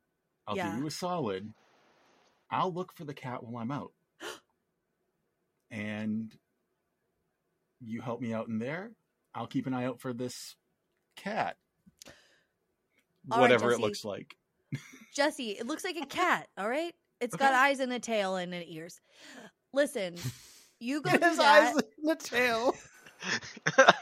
I'll 0.46 0.58
Yeah. 0.58 0.74
do 0.76 0.80
you 0.82 0.88
a 0.88 0.92
solid. 0.92 1.54
I'll 2.52 2.74
look 2.74 2.94
for 2.94 3.06
the 3.06 3.14
cat 3.14 3.44
while 3.44 3.64
I'm 3.64 3.72
out, 3.72 3.94
and 5.72 6.32
you 7.80 8.02
help 8.02 8.22
me 8.22 8.34
out 8.34 8.48
in 8.48 8.60
there. 8.60 8.92
I'll 9.34 9.48
keep 9.48 9.66
an 9.68 9.74
eye 9.74 9.86
out 9.86 10.02
for 10.02 10.14
this 10.14 10.56
cat. 11.16 11.58
All 13.32 13.38
right, 13.38 13.42
Whatever 13.42 13.72
it 13.72 13.80
looks 13.80 14.04
like. 14.06 14.36
Jesse, 15.16 15.52
it 15.52 15.66
looks 15.66 15.84
like 15.84 15.96
a 15.98 16.06
cat, 16.06 16.48
all 16.58 16.70
right? 16.70 16.94
It's 17.24 17.36
got 17.36 17.54
eyes 17.54 17.80
and 17.80 17.92
a 17.94 18.00
tail 18.00 18.36
and 18.36 18.54
an 18.54 18.64
ears. 18.68 19.00
Listen, 19.74 20.16
you 20.80 21.02
go 21.02 21.12
do 21.18 21.26
His 21.26 21.38
that. 21.38 21.76
eyes 21.76 21.84
in 22.02 22.06
the 22.08 22.16
tail. 22.16 22.76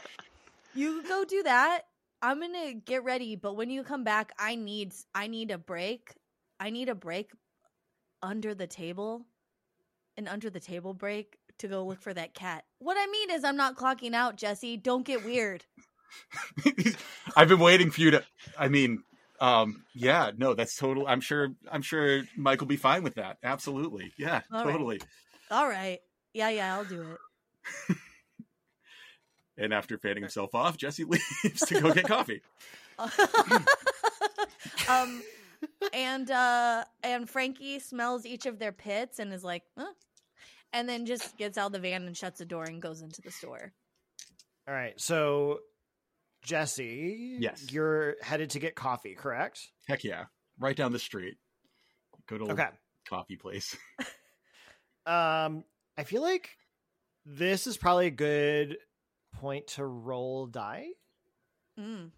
You 0.74 1.02
go 1.06 1.24
do 1.24 1.42
that. 1.42 1.82
I'm 2.22 2.40
gonna 2.40 2.72
get 2.74 3.04
ready, 3.04 3.36
but 3.36 3.56
when 3.56 3.68
you 3.68 3.82
come 3.82 4.04
back, 4.04 4.32
I 4.38 4.54
need 4.54 4.94
I 5.14 5.26
need 5.26 5.50
a 5.50 5.58
break. 5.58 6.14
I 6.58 6.70
need 6.70 6.88
a 6.88 6.94
break 6.94 7.32
under 8.22 8.54
the 8.54 8.66
table, 8.66 9.26
an 10.16 10.28
under 10.28 10.48
the 10.48 10.60
table 10.60 10.94
break 10.94 11.36
to 11.58 11.68
go 11.68 11.84
look 11.84 12.00
for 12.00 12.14
that 12.14 12.34
cat. 12.34 12.64
What 12.78 12.96
I 12.98 13.06
mean 13.10 13.30
is, 13.30 13.44
I'm 13.44 13.56
not 13.56 13.76
clocking 13.76 14.14
out, 14.14 14.36
Jesse. 14.36 14.76
Don't 14.76 15.04
get 15.04 15.24
weird. 15.24 15.64
I've 17.36 17.48
been 17.48 17.58
waiting 17.60 17.90
for 17.90 18.00
you 18.00 18.12
to. 18.12 18.24
I 18.58 18.68
mean, 18.68 19.02
um, 19.42 19.84
yeah, 19.94 20.30
no, 20.36 20.54
that's 20.54 20.76
total. 20.76 21.06
I'm 21.06 21.20
sure. 21.20 21.48
I'm 21.70 21.82
sure 21.82 22.22
Mike 22.36 22.60
will 22.60 22.68
be 22.68 22.76
fine 22.76 23.02
with 23.02 23.16
that. 23.16 23.38
Absolutely, 23.42 24.12
yeah, 24.16 24.42
All 24.52 24.64
right. 24.64 24.72
totally. 24.72 25.00
All 25.50 25.68
right, 25.68 25.98
yeah, 26.32 26.48
yeah, 26.48 26.76
I'll 26.76 26.84
do 26.84 27.02
it. 27.90 27.96
And 29.58 29.74
after 29.74 29.98
fanning 29.98 30.22
himself 30.22 30.54
off, 30.54 30.76
Jesse 30.76 31.04
leaves 31.44 31.60
to 31.66 31.80
go 31.80 31.92
get 31.92 32.04
coffee. 32.04 32.40
um, 34.88 35.22
and 35.92 36.30
uh, 36.30 36.84
and 37.02 37.28
Frankie 37.28 37.78
smells 37.78 38.24
each 38.24 38.46
of 38.46 38.58
their 38.58 38.72
pits 38.72 39.18
and 39.18 39.32
is 39.32 39.44
like, 39.44 39.62
huh? 39.76 39.92
and 40.72 40.88
then 40.88 41.04
just 41.06 41.36
gets 41.36 41.58
out 41.58 41.66
of 41.66 41.72
the 41.72 41.80
van 41.80 42.06
and 42.06 42.16
shuts 42.16 42.38
the 42.38 42.44
door 42.44 42.64
and 42.64 42.80
goes 42.80 43.02
into 43.02 43.20
the 43.20 43.30
store. 43.30 43.72
All 44.66 44.74
right, 44.74 44.98
so 45.00 45.58
Jesse, 46.44 47.36
Yes. 47.40 47.70
you're 47.70 48.16
headed 48.22 48.50
to 48.50 48.58
get 48.58 48.74
coffee, 48.74 49.14
correct? 49.14 49.70
Heck 49.86 50.04
yeah, 50.04 50.24
right 50.58 50.76
down 50.76 50.92
the 50.92 50.98
street. 50.98 51.36
Go 52.28 52.38
to 52.38 52.44
Okay. 52.52 52.68
coffee 53.08 53.36
place. 53.36 53.76
Um, 55.04 55.64
I 55.98 56.04
feel 56.04 56.22
like 56.22 56.50
this 57.26 57.66
is 57.66 57.76
probably 57.76 58.06
a 58.06 58.10
good 58.12 58.76
point 59.34 59.66
to 59.68 59.84
roll 59.84 60.46
die. 60.46 60.90
Mm. 61.76 62.12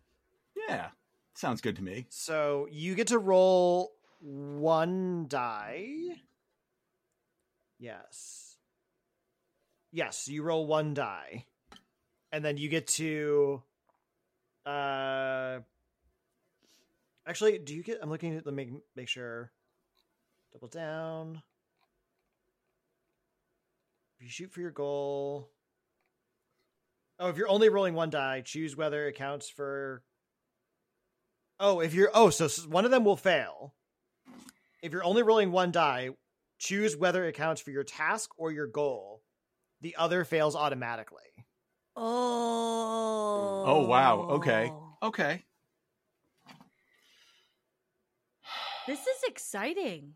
Yeah, 0.69 0.89
sounds 1.35 1.63
good 1.63 1.77
to 1.77 1.83
me. 1.83 2.05
So 2.11 2.69
you 2.71 2.95
get 2.95 3.07
to 3.07 3.19
roll 3.19 3.93
one 4.21 5.29
die. 5.29 5.95
Yes. 7.79 8.57
Yes, 9.91 10.29
you 10.29 10.43
roll 10.43 10.67
one 10.67 10.93
die. 10.93 11.47
And 12.33 12.45
then 12.45 12.57
you 12.59 12.69
get 12.69 12.87
to 12.89 13.63
uh 14.67 15.61
Actually, 17.27 17.59
do 17.59 17.75
you 17.75 17.83
get 17.83 17.99
I'm 18.03 18.11
looking 18.11 18.37
at 18.37 18.45
the 18.45 18.53
make 18.53 18.71
make 18.97 19.09
sure 19.09 19.51
double 20.53 20.69
down. 20.69 21.43
If 24.19 24.25
you 24.25 24.29
shoot 24.29 24.53
for 24.53 24.61
your 24.61 24.71
goal. 24.71 25.51
Oh, 27.19 27.29
if 27.29 27.37
you're 27.37 27.49
only 27.49 27.69
rolling 27.69 27.95
one 27.95 28.11
die, 28.11 28.43
choose 28.45 28.77
whether 28.77 29.09
it 29.09 29.17
counts 29.17 29.49
for 29.49 30.03
Oh, 31.61 31.81
if 31.81 31.95
you're 31.95 32.11
oh, 32.13 32.31
so 32.31 32.49
one 32.69 32.85
of 32.85 32.91
them 32.91 33.05
will 33.05 33.17
fail. 33.17 33.75
If 34.83 34.93
you're 34.93 35.05
only 35.05 35.23
rolling 35.23 35.53
one 35.53 35.71
die, 35.71 36.11
choose 36.59 36.97
whether 36.97 37.25
it 37.25 37.37
counts 37.37 37.61
for 37.61 37.71
your 37.71 37.85
task 37.85 38.31
or 38.37 38.51
your 38.51 38.67
goal. 38.67 39.23
The 39.81 39.97
other 39.97 40.25
fails 40.25 40.57
automatically. 40.57 41.44
Oh. 41.97 43.63
Oh, 43.67 43.87
wow. 43.87 44.27
Okay. 44.31 44.71
Okay. 45.03 45.45
This 48.87 49.01
is 49.01 49.23
exciting. 49.27 50.15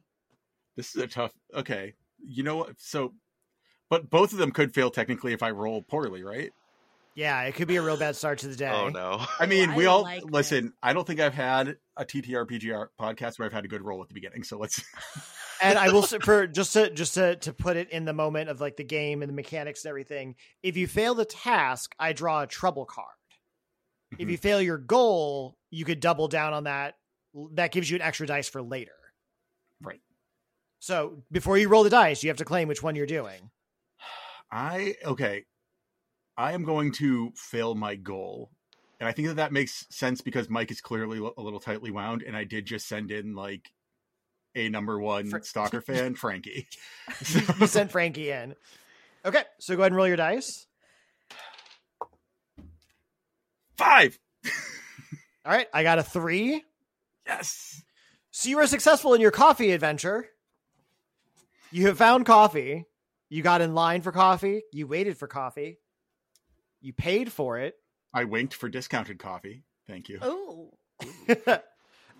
This 0.76 0.94
is 0.94 1.02
a 1.02 1.06
tough. 1.06 1.32
Okay, 1.54 1.94
you 2.22 2.42
know 2.42 2.56
what? 2.56 2.78
So, 2.78 3.14
but 3.88 4.10
both 4.10 4.32
of 4.32 4.38
them 4.38 4.50
could 4.50 4.74
fail 4.74 4.90
technically 4.90 5.32
if 5.32 5.42
I 5.42 5.50
roll 5.50 5.82
poorly, 5.82 6.22
right? 6.22 6.52
Yeah, 7.18 7.42
it 7.42 7.56
could 7.56 7.66
be 7.66 7.74
a 7.74 7.82
real 7.82 7.96
bad 7.96 8.14
start 8.14 8.38
to 8.38 8.46
the 8.46 8.54
oh, 8.54 8.56
day. 8.56 8.70
oh 8.70 8.88
no. 8.90 9.26
I 9.40 9.46
mean, 9.46 9.70
oh, 9.70 9.72
I 9.72 9.76
we 9.76 9.86
all 9.86 10.02
like 10.02 10.22
this. 10.22 10.30
listen. 10.30 10.72
I 10.80 10.92
don't 10.92 11.04
think 11.04 11.18
I've 11.18 11.34
had 11.34 11.76
a 11.96 12.04
TTRPG 12.04 12.86
podcast 12.96 13.40
where 13.40 13.46
I've 13.46 13.52
had 13.52 13.64
a 13.64 13.68
good 13.68 13.82
roll 13.82 14.00
at 14.02 14.06
the 14.06 14.14
beginning. 14.14 14.44
So 14.44 14.56
let's. 14.56 14.80
and 15.60 15.76
I 15.76 15.90
will 15.90 16.02
for 16.22 16.46
just 16.46 16.74
to 16.74 16.90
just 16.90 17.14
to 17.14 17.34
to 17.34 17.52
put 17.52 17.76
it 17.76 17.90
in 17.90 18.04
the 18.04 18.12
moment 18.12 18.50
of 18.50 18.60
like 18.60 18.76
the 18.76 18.84
game 18.84 19.22
and 19.22 19.28
the 19.28 19.34
mechanics 19.34 19.84
and 19.84 19.90
everything. 19.90 20.36
If 20.62 20.76
you 20.76 20.86
fail 20.86 21.16
the 21.16 21.24
task, 21.24 21.92
I 21.98 22.12
draw 22.12 22.42
a 22.42 22.46
trouble 22.46 22.84
card. 22.84 23.08
If 24.12 24.18
mm-hmm. 24.18 24.30
you 24.30 24.36
fail 24.36 24.62
your 24.62 24.78
goal, 24.78 25.58
you 25.72 25.84
could 25.84 25.98
double 25.98 26.28
down 26.28 26.52
on 26.52 26.64
that. 26.64 26.94
That 27.54 27.72
gives 27.72 27.90
you 27.90 27.96
an 27.96 28.02
extra 28.02 28.28
dice 28.28 28.48
for 28.48 28.62
later. 28.62 28.92
Right. 29.82 30.00
So 30.78 31.24
before 31.32 31.58
you 31.58 31.68
roll 31.68 31.82
the 31.82 31.90
dice, 31.90 32.22
you 32.22 32.30
have 32.30 32.36
to 32.36 32.44
claim 32.44 32.68
which 32.68 32.80
one 32.80 32.94
you're 32.94 33.06
doing. 33.06 33.50
I 34.52 34.94
okay. 35.04 35.46
I 36.38 36.52
am 36.52 36.62
going 36.62 36.92
to 36.92 37.32
fail 37.34 37.74
my 37.74 37.96
goal, 37.96 38.52
and 39.00 39.08
I 39.08 39.12
think 39.12 39.26
that 39.26 39.36
that 39.36 39.52
makes 39.52 39.84
sense 39.90 40.20
because 40.20 40.48
Mike 40.48 40.70
is 40.70 40.80
clearly 40.80 41.18
a 41.18 41.42
little 41.42 41.58
tightly 41.58 41.90
wound, 41.90 42.22
and 42.22 42.36
I 42.36 42.44
did 42.44 42.64
just 42.64 42.86
send 42.86 43.10
in 43.10 43.34
like 43.34 43.72
a 44.54 44.68
number 44.68 45.00
one 45.00 45.30
Fr- 45.30 45.40
stalker 45.42 45.80
fan, 45.86 46.14
Frankie. 46.14 46.68
you 47.58 47.66
sent 47.66 47.90
Frankie 47.90 48.30
in. 48.30 48.54
Okay, 49.24 49.42
so 49.58 49.74
go 49.74 49.82
ahead 49.82 49.90
and 49.90 49.96
roll 49.96 50.06
your 50.06 50.16
dice. 50.16 50.68
Five. 53.76 54.16
All 55.44 55.52
right, 55.52 55.66
I 55.74 55.82
got 55.82 55.98
a 55.98 56.04
three. 56.04 56.62
Yes. 57.26 57.82
So 58.30 58.48
you 58.48 58.58
were 58.58 58.68
successful 58.68 59.14
in 59.14 59.20
your 59.20 59.32
coffee 59.32 59.72
adventure. 59.72 60.28
You 61.72 61.88
have 61.88 61.98
found 61.98 62.26
coffee. 62.26 62.84
You 63.28 63.42
got 63.42 63.60
in 63.60 63.74
line 63.74 64.02
for 64.02 64.12
coffee. 64.12 64.62
You 64.72 64.86
waited 64.86 65.18
for 65.18 65.26
coffee. 65.26 65.78
You 66.80 66.92
paid 66.92 67.32
for 67.32 67.58
it. 67.58 67.74
I 68.14 68.24
winked 68.24 68.54
for 68.54 68.68
discounted 68.68 69.18
coffee. 69.18 69.64
Thank 69.86 70.08
you. 70.08 70.18
Oh. 70.22 70.70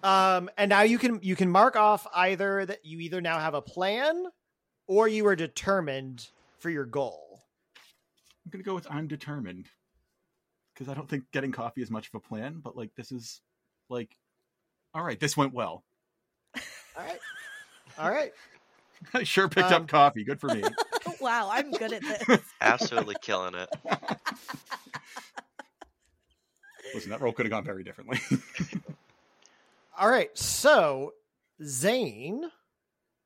um, 0.02 0.50
and 0.56 0.68
now 0.68 0.82
you 0.82 0.98
can 0.98 1.20
you 1.22 1.36
can 1.36 1.50
mark 1.50 1.76
off 1.76 2.06
either 2.14 2.64
that 2.66 2.84
you 2.84 3.00
either 3.00 3.20
now 3.20 3.38
have 3.38 3.54
a 3.54 3.62
plan 3.62 4.26
or 4.86 5.08
you 5.08 5.26
are 5.26 5.36
determined 5.36 6.28
for 6.58 6.70
your 6.70 6.84
goal. 6.86 7.40
I'm 8.44 8.50
gonna 8.50 8.64
go 8.64 8.74
with 8.74 8.86
I'm 8.90 9.08
determined 9.08 9.68
because 10.74 10.88
I 10.90 10.94
don't 10.94 11.08
think 11.08 11.24
getting 11.32 11.52
coffee 11.52 11.82
is 11.82 11.90
much 11.90 12.08
of 12.08 12.14
a 12.14 12.20
plan, 12.20 12.60
but 12.62 12.76
like 12.76 12.90
this 12.96 13.12
is 13.12 13.40
like, 13.88 14.16
all 14.94 15.02
right, 15.02 15.18
this 15.18 15.36
went 15.36 15.52
well. 15.52 15.84
All 16.56 17.04
right. 17.04 17.18
All 17.98 18.10
right. 18.10 18.32
I 19.14 19.22
sure 19.22 19.48
picked 19.48 19.68
Um, 19.72 19.82
up 19.82 19.88
coffee. 19.88 20.24
Good 20.24 20.40
for 20.40 20.48
me. 20.48 20.62
wow, 21.20 21.48
I'm 21.52 21.70
good 21.70 21.92
at 21.92 22.02
this. 22.26 22.40
Absolutely 22.60 23.14
killing 23.20 23.54
it. 23.54 23.68
Listen, 26.94 27.10
that 27.10 27.20
roll 27.20 27.32
could 27.32 27.46
have 27.46 27.50
gone 27.50 27.64
very 27.64 27.84
differently. 27.84 28.18
All 29.98 30.08
right. 30.08 30.36
So, 30.38 31.14
Zane, 31.62 32.44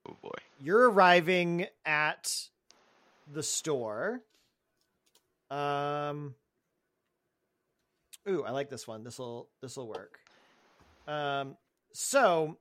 Oh 0.09 0.17
boy. 0.23 0.31
you're 0.61 0.91
arriving 0.91 1.67
at 1.85 2.33
the 3.33 3.43
store. 3.43 4.21
Um 5.51 6.35
Ooh, 8.29 8.45
I 8.45 8.51
like 8.53 8.71
this 8.71 8.87
one. 8.87 9.05
This 9.05 9.19
will 9.19 9.49
this 9.61 9.77
will 9.77 9.89
work. 9.89 10.19
Um 11.07 11.57
so 11.93 12.57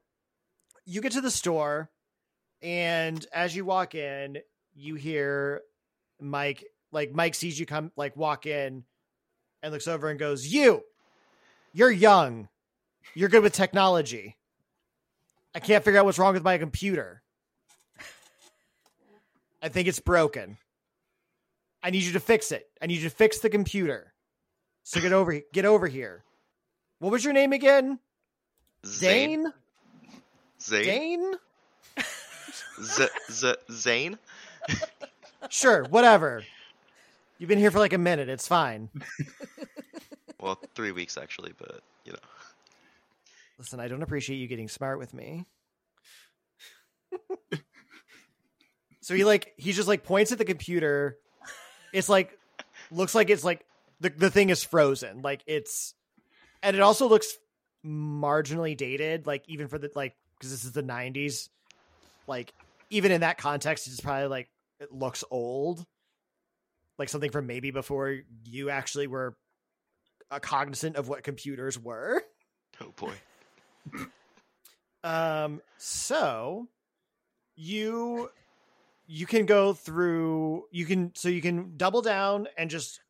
you 0.85 1.01
get 1.01 1.13
to 1.13 1.21
the 1.21 1.31
store 1.31 1.89
and 2.61 3.25
as 3.33 3.55
you 3.55 3.63
walk 3.65 3.95
in, 3.95 4.39
you 4.75 4.95
hear 4.95 5.61
Mike 6.19 6.65
like 6.91 7.13
Mike 7.13 7.33
sees 7.35 7.59
you 7.59 7.65
come 7.65 7.91
like 7.95 8.15
walk 8.17 8.45
in 8.45 8.83
and 9.63 9.71
looks 9.71 9.87
over 9.87 10.09
and 10.09 10.19
goes, 10.19 10.45
"You. 10.47 10.83
You're 11.73 11.91
young. 11.91 12.49
You're 13.13 13.29
good 13.29 13.43
with 13.43 13.53
technology. 13.53 14.37
I 15.53 15.59
can't 15.59 15.83
figure 15.83 15.99
out 15.99 16.05
what's 16.05 16.19
wrong 16.19 16.33
with 16.33 16.43
my 16.43 16.57
computer. 16.57 17.21
I 19.61 19.69
think 19.69 19.87
it's 19.87 19.99
broken. 19.99 20.57
I 21.83 21.89
need 21.89 22.03
you 22.03 22.13
to 22.13 22.19
fix 22.19 22.51
it. 22.51 22.69
I 22.81 22.87
need 22.87 22.97
you 22.97 23.09
to 23.09 23.15
fix 23.15 23.39
the 23.39 23.49
computer. 23.49 24.13
So 24.83 24.99
get 25.01 25.13
over 25.13 25.39
get 25.53 25.65
over 25.65 25.87
here. 25.87 26.23
What 26.99 27.11
was 27.11 27.23
your 27.23 27.33
name 27.33 27.53
again? 27.53 27.99
Zane. 28.85 29.45
Dane? 30.59 30.83
Zane. 30.85 31.33
Z- 32.81 33.07
Z- 33.31 33.55
Zane. 33.71 34.17
Sure, 35.49 35.83
whatever. 35.85 36.43
You've 37.37 37.47
been 37.47 37.59
here 37.59 37.71
for 37.71 37.79
like 37.79 37.93
a 37.93 37.97
minute. 37.97 38.29
It's 38.29 38.47
fine. 38.47 38.89
Well, 40.41 40.59
three 40.73 40.91
weeks 40.91 41.17
actually, 41.17 41.53
but 41.57 41.81
you 42.03 42.13
know. 42.13 42.19
Listen, 43.59 43.79
I 43.79 43.87
don't 43.87 44.01
appreciate 44.01 44.37
you 44.37 44.47
getting 44.47 44.67
smart 44.67 44.97
with 44.97 45.13
me. 45.13 45.45
so 49.01 49.13
he 49.13 49.23
like 49.23 49.53
he 49.55 49.71
just 49.71 49.87
like 49.87 50.03
points 50.03 50.31
at 50.31 50.39
the 50.39 50.45
computer. 50.45 51.17
It's 51.93 52.09
like 52.09 52.37
looks 52.89 53.13
like 53.13 53.29
it's 53.29 53.43
like 53.43 53.65
the 53.99 54.09
the 54.09 54.31
thing 54.31 54.49
is 54.49 54.63
frozen. 54.63 55.21
Like 55.21 55.43
it's 55.45 55.93
and 56.63 56.75
it 56.75 56.81
also 56.81 57.07
looks 57.07 57.37
marginally 57.85 58.75
dated 58.75 59.25
like 59.27 59.43
even 59.47 59.67
for 59.67 59.77
the 59.77 59.91
like 59.95 60.15
cuz 60.39 60.49
this 60.49 60.63
is 60.63 60.71
the 60.71 60.83
90s. 60.83 61.49
Like 62.27 62.51
even 62.89 63.11
in 63.11 63.21
that 63.21 63.37
context, 63.37 63.85
it's 63.87 64.01
probably 64.01 64.27
like 64.27 64.49
it 64.79 64.91
looks 64.91 65.23
old, 65.29 65.85
like 66.97 67.09
something 67.09 67.31
from 67.31 67.45
maybe 67.45 67.69
before 67.69 68.21
you 68.45 68.71
actually 68.71 69.05
were 69.05 69.35
uh, 70.31 70.39
cognizant 70.39 70.95
of 70.95 71.07
what 71.07 71.23
computers 71.23 71.77
were. 71.77 72.23
Oh 72.81 72.91
boy. 72.95 73.13
Um, 75.03 75.61
so 75.77 76.67
you 77.55 78.29
you 79.07 79.25
can 79.25 79.45
go 79.45 79.73
through 79.73 80.65
you 80.71 80.85
can 80.85 81.11
so 81.15 81.27
you 81.27 81.41
can 81.41 81.75
double 81.75 82.01
down 82.01 82.47
and 82.57 82.69
just 82.69 83.01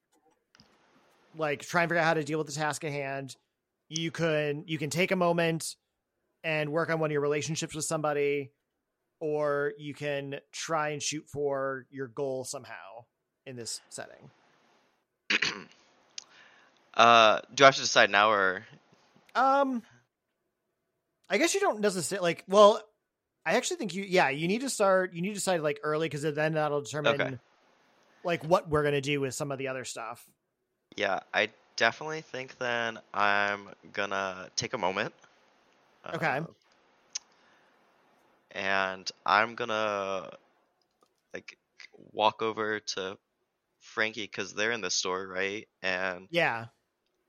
like 1.37 1.61
try 1.61 1.83
and 1.83 1.89
figure 1.89 1.99
out 1.99 2.05
how 2.05 2.13
to 2.13 2.23
deal 2.23 2.37
with 2.37 2.47
the 2.47 2.53
task 2.53 2.83
at 2.83 2.91
hand. 2.91 3.35
You 3.89 4.11
can 4.11 4.63
you 4.67 4.77
can 4.77 4.89
take 4.89 5.11
a 5.11 5.15
moment 5.15 5.75
and 6.43 6.71
work 6.71 6.89
on 6.89 6.99
one 6.99 7.09
of 7.09 7.11
your 7.11 7.21
relationships 7.21 7.75
with 7.75 7.85
somebody, 7.85 8.51
or 9.19 9.73
you 9.77 9.93
can 9.93 10.39
try 10.51 10.89
and 10.89 11.01
shoot 11.01 11.25
for 11.27 11.85
your 11.91 12.07
goal 12.07 12.45
somehow 12.45 13.05
in 13.45 13.55
this 13.55 13.81
setting. 13.89 14.29
uh, 16.95 17.39
do 17.53 17.63
I 17.63 17.67
have 17.67 17.75
to 17.75 17.81
decide 17.81 18.09
now 18.09 18.31
or? 18.31 18.65
Um, 19.35 19.81
I 21.29 21.37
guess 21.37 21.53
you 21.53 21.59
don't 21.59 21.79
necessarily 21.79 22.23
like. 22.23 22.43
Well, 22.47 22.81
I 23.45 23.53
actually 23.53 23.77
think 23.77 23.93
you. 23.93 24.03
Yeah, 24.03 24.29
you 24.29 24.47
need 24.47 24.61
to 24.61 24.69
start. 24.69 25.13
You 25.13 25.21
need 25.21 25.29
to 25.29 25.35
decide 25.35 25.61
like 25.61 25.79
early 25.83 26.07
because 26.07 26.21
then 26.21 26.53
that'll 26.53 26.81
determine 26.81 27.21
Okay. 27.21 27.37
like 28.23 28.43
what 28.43 28.69
we're 28.69 28.83
gonna 28.83 29.01
do 29.01 29.21
with 29.21 29.33
some 29.33 29.51
of 29.51 29.57
the 29.57 29.69
other 29.69 29.85
stuff. 29.85 30.25
Yeah, 30.97 31.21
I 31.33 31.49
definitely 31.77 32.21
think 32.21 32.57
then 32.59 32.99
I'm 33.13 33.69
gonna 33.93 34.49
take 34.55 34.73
a 34.73 34.77
moment. 34.77 35.13
Okay. 36.13 36.27
uh, 36.27 36.43
and 38.51 39.09
I'm 39.25 39.55
gonna 39.55 40.29
like 41.33 41.57
walk 42.11 42.41
over 42.41 42.79
to 42.79 43.17
Frankie 43.79 44.23
because 44.23 44.53
they're 44.53 44.71
in 44.71 44.81
the 44.81 44.91
store, 44.91 45.25
right? 45.27 45.67
And 45.81 46.27
Yeah. 46.29 46.65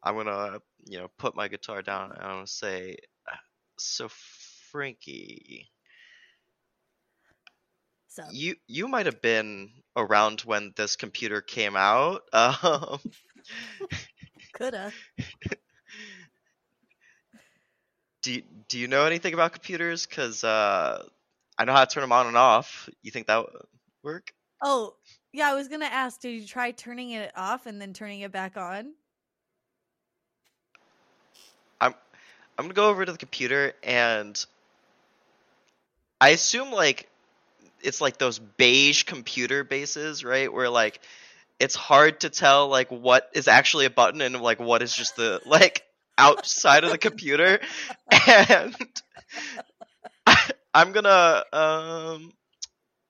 I'm 0.02 0.16
gonna, 0.16 0.60
you 0.86 0.98
know, 0.98 1.08
put 1.18 1.36
my 1.36 1.48
guitar 1.48 1.82
down 1.82 2.12
and 2.12 2.22
I'm 2.22 2.30
gonna 2.36 2.46
say, 2.46 2.96
"Uh, 3.30 3.36
"So, 3.78 4.08
Frankie, 4.70 5.70
So 8.08 8.22
you 8.30 8.56
you 8.66 8.88
might 8.88 9.06
have 9.06 9.20
been 9.22 9.70
around 9.96 10.40
when 10.42 10.72
this 10.76 10.96
computer 10.96 11.40
came 11.40 11.76
out. 11.76 12.22
Um, 12.32 13.00
coulda. 14.52 14.92
do 18.22 18.32
you- 18.32 18.42
do 18.68 18.78
you 18.78 18.88
know 18.88 19.04
anything 19.06 19.34
about 19.34 19.52
computers? 19.52 20.06
Cause 20.06 20.44
uh, 20.44 21.06
I 21.58 21.64
know 21.64 21.72
how 21.72 21.84
to 21.84 21.92
turn 21.92 22.02
them 22.02 22.12
on 22.12 22.26
and 22.26 22.36
off. 22.36 22.88
You 23.02 23.10
think 23.10 23.26
that 23.26 23.38
would 23.38 23.62
work? 24.02 24.32
Oh, 24.62 24.96
yeah. 25.32 25.50
I 25.50 25.54
was 25.54 25.68
gonna 25.68 25.86
ask. 25.86 26.20
Did 26.20 26.40
you 26.40 26.46
try 26.46 26.70
turning 26.72 27.10
it 27.10 27.32
off 27.36 27.66
and 27.66 27.80
then 27.80 27.92
turning 27.92 28.20
it 28.20 28.32
back 28.32 28.56
on? 28.56 28.94
I'm 31.80 31.94
gonna 32.64 32.74
go 32.74 32.88
over 32.88 33.04
to 33.04 33.12
the 33.12 33.18
computer 33.18 33.72
and 33.82 34.44
I 36.20 36.30
assume 36.30 36.70
like 36.70 37.08
it's 37.82 38.00
like 38.00 38.18
those 38.18 38.38
beige 38.38 39.04
computer 39.04 39.64
bases, 39.64 40.24
right? 40.24 40.52
Where 40.52 40.68
like 40.70 41.00
it's 41.58 41.74
hard 41.74 42.20
to 42.20 42.30
tell 42.30 42.68
like 42.68 42.90
what 42.90 43.28
is 43.34 43.48
actually 43.48 43.86
a 43.86 43.90
button 43.90 44.20
and 44.20 44.40
like 44.40 44.60
what 44.60 44.82
is 44.82 44.94
just 44.94 45.16
the 45.16 45.40
like 45.46 45.82
outside 46.18 46.84
of 46.84 46.90
the 46.90 46.98
computer 46.98 47.60
and 48.28 48.76
I'm 50.74 50.92
gonna 50.92 51.44
um 51.52 52.32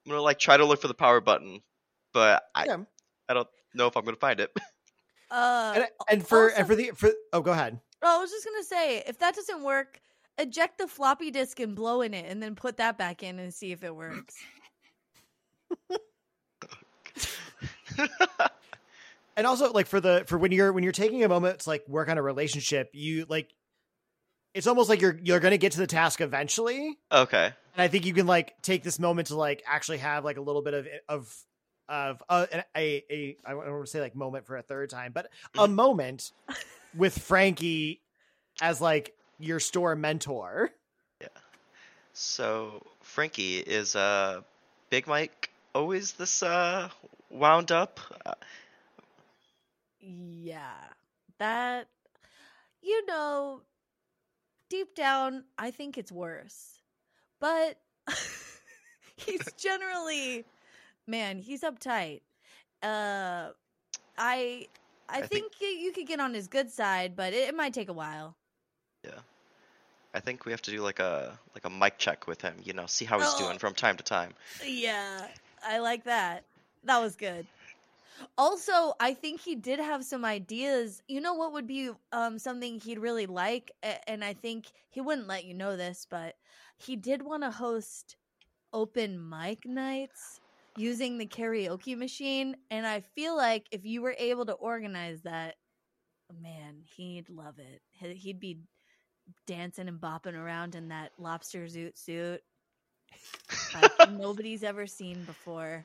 I'm 0.05 0.11
gonna 0.11 0.23
like 0.23 0.39
try 0.39 0.57
to 0.57 0.65
look 0.65 0.81
for 0.81 0.89
the 0.89 0.95
power 0.95 1.21
button, 1.21 1.61
but 2.13 2.43
I 2.55 2.67
Yeah. 2.67 2.79
I 3.29 3.35
don't 3.35 3.49
know 3.75 3.87
if 3.87 3.97
I'm 3.97 4.05
gonna 4.05 4.17
find 4.17 4.41
it. 4.41 4.51
Uh, 5.31 5.73
And, 5.77 5.87
and 6.09 6.27
for 6.27 6.45
also- 6.45 6.57
and 6.57 6.67
for 6.67 6.75
the 6.77 6.91
for 6.95 7.11
oh, 7.33 7.41
go 7.41 7.53
ahead. 7.53 7.81
Oh, 8.03 8.19
I 8.19 8.21
was 8.21 8.31
just 8.31 8.45
gonna 8.45 8.65
say, 8.65 9.03
if 9.07 9.19
that 9.19 9.35
doesn't 9.35 9.63
work, 9.63 10.01
eject 10.39 10.79
the 10.79 10.87
floppy 10.89 11.31
disk 11.31 11.61
and 11.61 11.75
blow 11.75 12.01
in 12.03 12.15
it, 12.15 12.27
and 12.29 12.43
then 12.43 12.55
put 12.55 12.77
that 12.79 12.99
back 12.99 13.23
in 13.23 13.39
and 13.39 13.53
see 13.53 13.73
if 13.73 13.83
it 13.85 13.95
works. 13.95 14.37
And 19.35 19.47
also 19.47 19.73
like 19.73 19.87
for 19.87 19.99
the 19.99 20.25
for 20.27 20.37
when 20.37 20.53
you're 20.53 20.71
when 20.75 20.85
you're 20.85 20.93
taking 20.93 21.25
a 21.25 21.29
moment 21.29 21.61
to 21.61 21.69
like 21.71 21.89
work 21.89 22.11
on 22.11 22.19
a 22.19 22.23
relationship, 22.23 22.91
you 22.93 23.25
like 23.31 23.49
it's 24.53 24.67
almost 24.67 24.91
like 24.91 25.01
you're 25.01 25.19
you're 25.23 25.41
gonna 25.41 25.57
get 25.57 25.73
to 25.73 25.79
the 25.79 25.87
task 25.87 26.21
eventually. 26.21 26.99
okay. 27.11 27.47
And 27.75 27.83
I 27.83 27.89
think 27.89 28.05
you 28.05 28.13
can 28.13 28.27
like 28.27 28.61
take 28.61 28.83
this 28.83 28.99
moment 28.99 29.29
to 29.29 29.37
like 29.37 29.63
actually 29.67 29.99
have 29.99 30.23
like 30.23 30.37
a 30.37 30.43
little 30.43 30.61
bit 30.61 30.75
of 30.75 30.87
of 31.09 31.35
of 31.89 32.23
uh, 32.29 32.45
an- 32.53 32.65
a 32.77 33.05
a 33.11 33.37
I 33.47 33.51
don't 33.53 33.59
want 33.73 33.87
to 33.87 33.91
say 33.91 34.01
like 34.03 34.15
moment 34.15 34.45
for 34.47 34.59
a 34.59 34.63
third 34.63 34.91
time, 34.91 35.13
but 35.15 35.29
a 35.57 35.67
Mhm. 35.67 35.73
moment 35.73 36.33
with 36.97 37.19
Frankie 37.19 38.01
as 38.61 38.81
like 38.81 39.15
your 39.39 39.61
store 39.61 39.95
mentor. 39.97 40.71
Yeah. 41.21 41.29
So 42.13 42.83
Frankie 43.03 43.59
is 43.59 43.95
uh 43.97 44.43
Big 44.91 45.07
Mike 45.07 45.51
always 45.75 46.13
this 46.13 46.43
uh 46.43 46.89
wound 47.31 47.71
up? 47.73 48.01
Uh, 48.25 48.35
Yeah, 50.01 50.75
that 51.39 51.89
you 52.83 53.07
know, 53.07 53.63
deep 54.69 54.95
down, 54.95 55.45
I 55.59 55.71
think 55.71 55.97
it's 55.99 56.13
worse, 56.13 56.81
but 57.41 57.79
he's 59.17 59.53
generally, 59.57 60.45
man, 61.07 61.39
he's 61.39 61.63
uptight. 61.63 62.21
Uh, 62.83 63.51
I. 64.19 64.69
I, 65.13 65.19
I 65.19 65.27
think, 65.27 65.53
think- 65.55 65.81
you 65.83 65.93
could 65.93 66.07
get 66.07 66.21
on 66.21 66.35
his 66.35 66.49
good 66.49 66.71
side, 66.71 67.15
but 67.17 67.33
it, 67.33 67.49
it 67.49 67.55
might 67.55 67.75
take 67.75 67.89
a 67.89 67.93
while. 67.93 68.37
Yeah. 69.05 69.21
I 70.15 70.21
think 70.21 70.45
we 70.45 70.53
have 70.53 70.63
to 70.63 70.71
do 70.71 70.81
like 70.83 70.99
a 71.01 71.39
like 71.55 71.65
a 71.65 71.71
mic 71.71 71.99
check 71.99 72.27
with 72.27 72.41
him, 72.43 72.57
you 72.65 72.73
know, 72.73 72.87
see 72.87 73.05
how 73.05 73.19
he's 73.19 73.33
Oh. 73.35 73.39
doing 73.47 73.59
from 73.59 73.75
time 73.75 73.97
to 73.97 74.05
time. 74.05 74.35
Yeah, 74.65 75.27
I 75.67 75.79
like 75.79 76.05
that. 76.05 76.45
That 76.85 76.99
was 77.01 77.17
good. 77.17 77.47
Also, 78.39 78.95
I 79.01 79.15
think 79.15 79.41
he 79.41 79.55
did 79.57 79.79
have 79.81 80.05
some 80.05 80.25
ideas. 80.25 81.03
You 81.09 81.21
know 81.21 81.35
what 81.35 81.53
would 81.53 81.67
be 81.67 81.91
um 82.13 82.39
something 82.39 82.79
he'd 82.81 82.99
really 82.99 83.27
like 83.27 83.73
and 84.07 84.25
I 84.25 84.35
think 84.35 84.67
he 84.91 85.01
wouldn't 85.01 85.29
let 85.29 85.45
you 85.45 85.55
know 85.55 85.77
this, 85.77 86.07
but 86.09 86.37
he 86.77 86.97
did 86.97 87.23
want 87.23 87.43
to 87.45 87.51
host 87.51 88.17
open 88.73 89.29
mic 89.29 89.67
nights 89.67 90.41
using 90.77 91.19
the 91.19 91.27
karaoke 91.27 91.97
machine 91.97 92.57
and 92.71 92.87
I 92.87 93.01
feel 93.01 93.37
like 93.37 93.67
if 93.71 93.85
you 93.85 94.03
were 94.03 94.15
able 94.19 94.47
to 94.47 94.53
organize 94.53 95.23
that, 95.23 95.57
man, 96.41 96.83
he'd 96.97 97.29
love 97.29 97.59
it. 97.59 97.83
He- 97.91 98.15
He'd 98.15 98.41
be 98.41 98.61
dancing 99.47 99.89
and 99.89 100.01
bopping 100.01 100.35
around 100.35 100.75
in 100.75 100.89
that 100.89 101.13
lobster 101.19 101.65
zoot 101.67 101.97
suit 101.97 102.41
like 103.75 103.93
nobody's 104.11 104.63
ever 104.63 104.87
seen 104.87 105.25
before. 105.25 105.85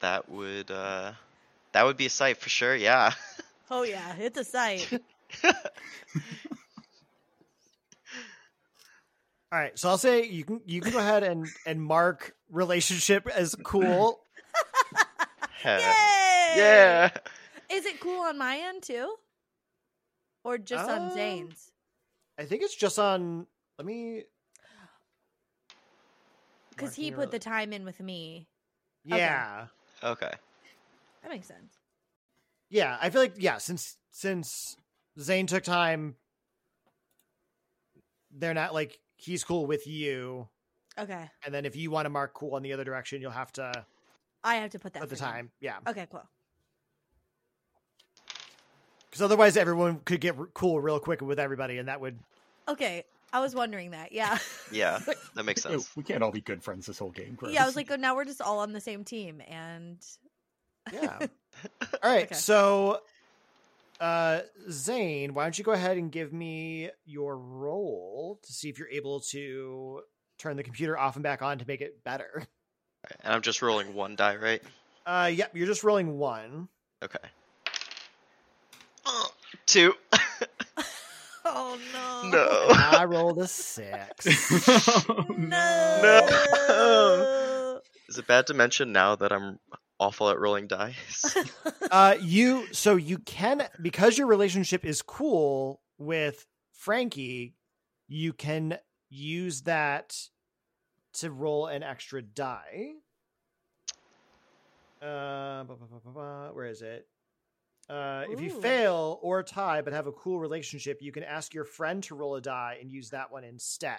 That 0.00 0.28
would 0.28 0.70
uh 0.70 1.12
that 1.72 1.84
would 1.84 1.96
be 1.96 2.06
a 2.06 2.10
sight 2.10 2.38
for 2.38 2.48
sure, 2.48 2.74
yeah. 2.74 3.12
Oh 3.70 3.82
yeah, 3.82 4.14
it's 4.18 4.38
a 4.38 4.44
sight. 4.44 4.90
All 9.52 9.58
right, 9.58 9.76
so 9.78 9.88
I'll 9.88 9.98
say 9.98 10.24
you 10.26 10.44
can 10.44 10.60
you 10.64 10.80
can 10.80 10.92
go 10.92 10.98
ahead 10.98 11.24
and 11.24 11.48
and 11.66 11.82
mark 11.82 12.34
relationship 12.50 13.26
as 13.26 13.56
cool. 13.64 14.20
Yay! 15.64 15.80
yeah. 16.56 17.10
Is 17.70 17.84
it 17.84 18.00
cool 18.00 18.20
on 18.22 18.38
my 18.38 18.56
end 18.58 18.82
too? 18.82 19.14
Or 20.44 20.56
just 20.56 20.88
on 20.88 21.08
Um, 21.08 21.14
Zane's? 21.14 21.70
I 22.38 22.44
think 22.44 22.62
it's 22.62 22.76
just 22.76 22.98
on. 22.98 23.46
Let 23.76 23.86
me. 23.86 24.22
Because 26.70 26.94
he 26.94 27.10
marking 27.10 27.24
put 27.24 27.30
the 27.32 27.38
time 27.38 27.72
in 27.72 27.84
with 27.84 28.00
me. 28.00 28.48
Yeah, 29.04 29.66
Okay. 30.02 30.30
That 31.22 31.30
makes 31.30 31.46
sense. 31.46 31.74
yeah. 32.70 32.96
I 33.00 33.10
feel 33.10 33.20
like 33.20 33.34
yeah. 33.36 33.58
Since 33.58 33.96
since 34.12 34.76
Zane 35.18 35.46
took 35.46 35.64
time, 35.64 36.16
they're 38.30 38.54
not 38.54 38.72
like 38.72 38.98
he's 39.20 39.44
cool 39.44 39.66
with 39.66 39.86
you. 39.86 40.48
Okay. 40.98 41.30
And 41.44 41.54
then 41.54 41.64
if 41.64 41.76
you 41.76 41.90
want 41.90 42.06
to 42.06 42.10
mark 42.10 42.34
cool 42.34 42.56
in 42.56 42.62
the 42.62 42.72
other 42.72 42.84
direction, 42.84 43.20
you'll 43.22 43.30
have 43.30 43.52
to 43.52 43.84
I 44.42 44.56
have 44.56 44.70
to 44.70 44.78
put 44.78 44.92
that 44.94 45.02
at 45.02 45.08
the 45.08 45.16
for 45.16 45.24
him. 45.24 45.30
time. 45.32 45.50
Yeah, 45.60 45.76
Okay, 45.86 46.06
cool. 46.10 46.24
because 49.10 49.22
otherwise 49.22 49.56
everyone 49.56 50.00
could 50.04 50.20
get 50.20 50.36
cool 50.54 50.80
real 50.80 50.98
quick 51.00 51.20
with 51.20 51.38
everybody, 51.40 51.78
and 51.78 51.88
that 51.88 52.00
would 52.00 52.18
Okay. 52.68 53.04
I 53.32 53.40
was 53.40 53.54
wondering 53.54 53.92
that. 53.92 54.12
Yeah. 54.12 54.38
Yeah. 54.72 55.00
That 55.34 55.44
makes 55.44 55.62
sense. 55.62 55.94
we 55.96 56.02
can't 56.04 56.22
all 56.22 56.30
be 56.30 56.40
good 56.40 56.62
friends 56.62 56.86
this 56.86 56.98
whole 56.98 57.10
game. 57.10 57.36
yeah, 57.48 57.62
I 57.64 57.66
was 57.66 57.74
like, 57.76 57.90
oh, 57.90 57.96
now 57.96 58.14
we're 58.14 58.24
just 58.24 58.40
all 58.40 58.60
on 58.60 58.72
the 58.72 58.80
same 58.80 59.02
team. 59.04 59.40
And 59.48 59.98
yeah. 60.92 61.18
All 62.02 62.10
right, 62.10 62.24
Okay. 62.26 62.34
so 62.36 63.00
uh 64.00 64.40
Zane, 64.70 65.34
why 65.34 65.44
don't 65.44 65.58
you 65.58 65.64
go 65.64 65.72
ahead 65.72 65.96
and 65.98 66.10
give 66.10 66.32
me 66.32 66.90
your 67.04 67.36
roll 67.36 68.40
to 68.42 68.52
see 68.52 68.68
if 68.68 68.78
you're 68.78 68.88
able 68.88 69.20
to 69.20 70.00
turn 70.38 70.56
the 70.56 70.62
computer 70.62 70.98
off 70.98 71.16
and 71.16 71.22
back 71.22 71.42
on 71.42 71.58
to 71.58 71.66
make 71.66 71.80
it 71.80 72.02
better. 72.02 72.44
And 73.22 73.32
I'm 73.32 73.42
just 73.42 73.62
rolling 73.62 73.94
one 73.94 74.16
die, 74.16 74.36
right? 74.36 74.62
Uh, 75.06 75.30
yep, 75.32 75.56
you're 75.56 75.66
just 75.66 75.84
rolling 75.84 76.18
one. 76.18 76.68
Okay. 77.02 77.18
Uh, 79.06 79.24
Two. 79.66 79.94
Oh 81.52 81.78
no. 81.92 82.28
no. 82.30 82.66
I 82.70 83.04
rolled 83.06 83.38
a 83.38 83.46
six. 83.46 84.26
No. 85.38 86.28
Is 88.08 88.18
it 88.18 88.26
bad 88.26 88.46
to 88.48 88.54
mention 88.54 88.92
now 88.92 89.16
that 89.16 89.32
I'm 89.32 89.58
awful 90.00 90.30
at 90.30 90.38
rolling 90.40 90.66
dice? 90.66 91.36
Uh, 91.90 92.14
you 92.20 92.72
so 92.72 92.94
you 92.94 93.18
can 93.18 93.66
because 93.82 94.16
your 94.16 94.28
relationship 94.28 94.84
is 94.84 95.02
cool 95.02 95.80
with 95.98 96.46
Frankie, 96.72 97.56
you 98.06 98.32
can 98.32 98.78
use 99.08 99.62
that 99.62 100.16
to 101.14 101.32
roll 101.32 101.66
an 101.66 101.82
extra 101.82 102.22
die. 102.22 102.92
Uh, 105.02 105.64
where 105.64 106.66
is 106.66 106.80
it? 106.80 107.08
Uh, 107.88 108.24
if 108.30 108.40
you 108.40 108.50
fail 108.50 109.18
or 109.20 109.42
tie 109.42 109.82
but 109.82 109.92
have 109.92 110.06
a 110.06 110.12
cool 110.12 110.38
relationship, 110.38 111.02
you 111.02 111.10
can 111.10 111.24
ask 111.24 111.52
your 111.52 111.64
friend 111.64 112.04
to 112.04 112.14
roll 112.14 112.36
a 112.36 112.40
die 112.40 112.78
and 112.80 112.88
use 112.88 113.10
that 113.10 113.32
one 113.32 113.42
instead. 113.42 113.98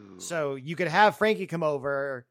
Ooh. 0.00 0.18
So 0.18 0.54
you 0.54 0.76
could 0.76 0.88
have 0.88 1.18
Frankie 1.18 1.46
come 1.46 1.62
over 1.62 2.26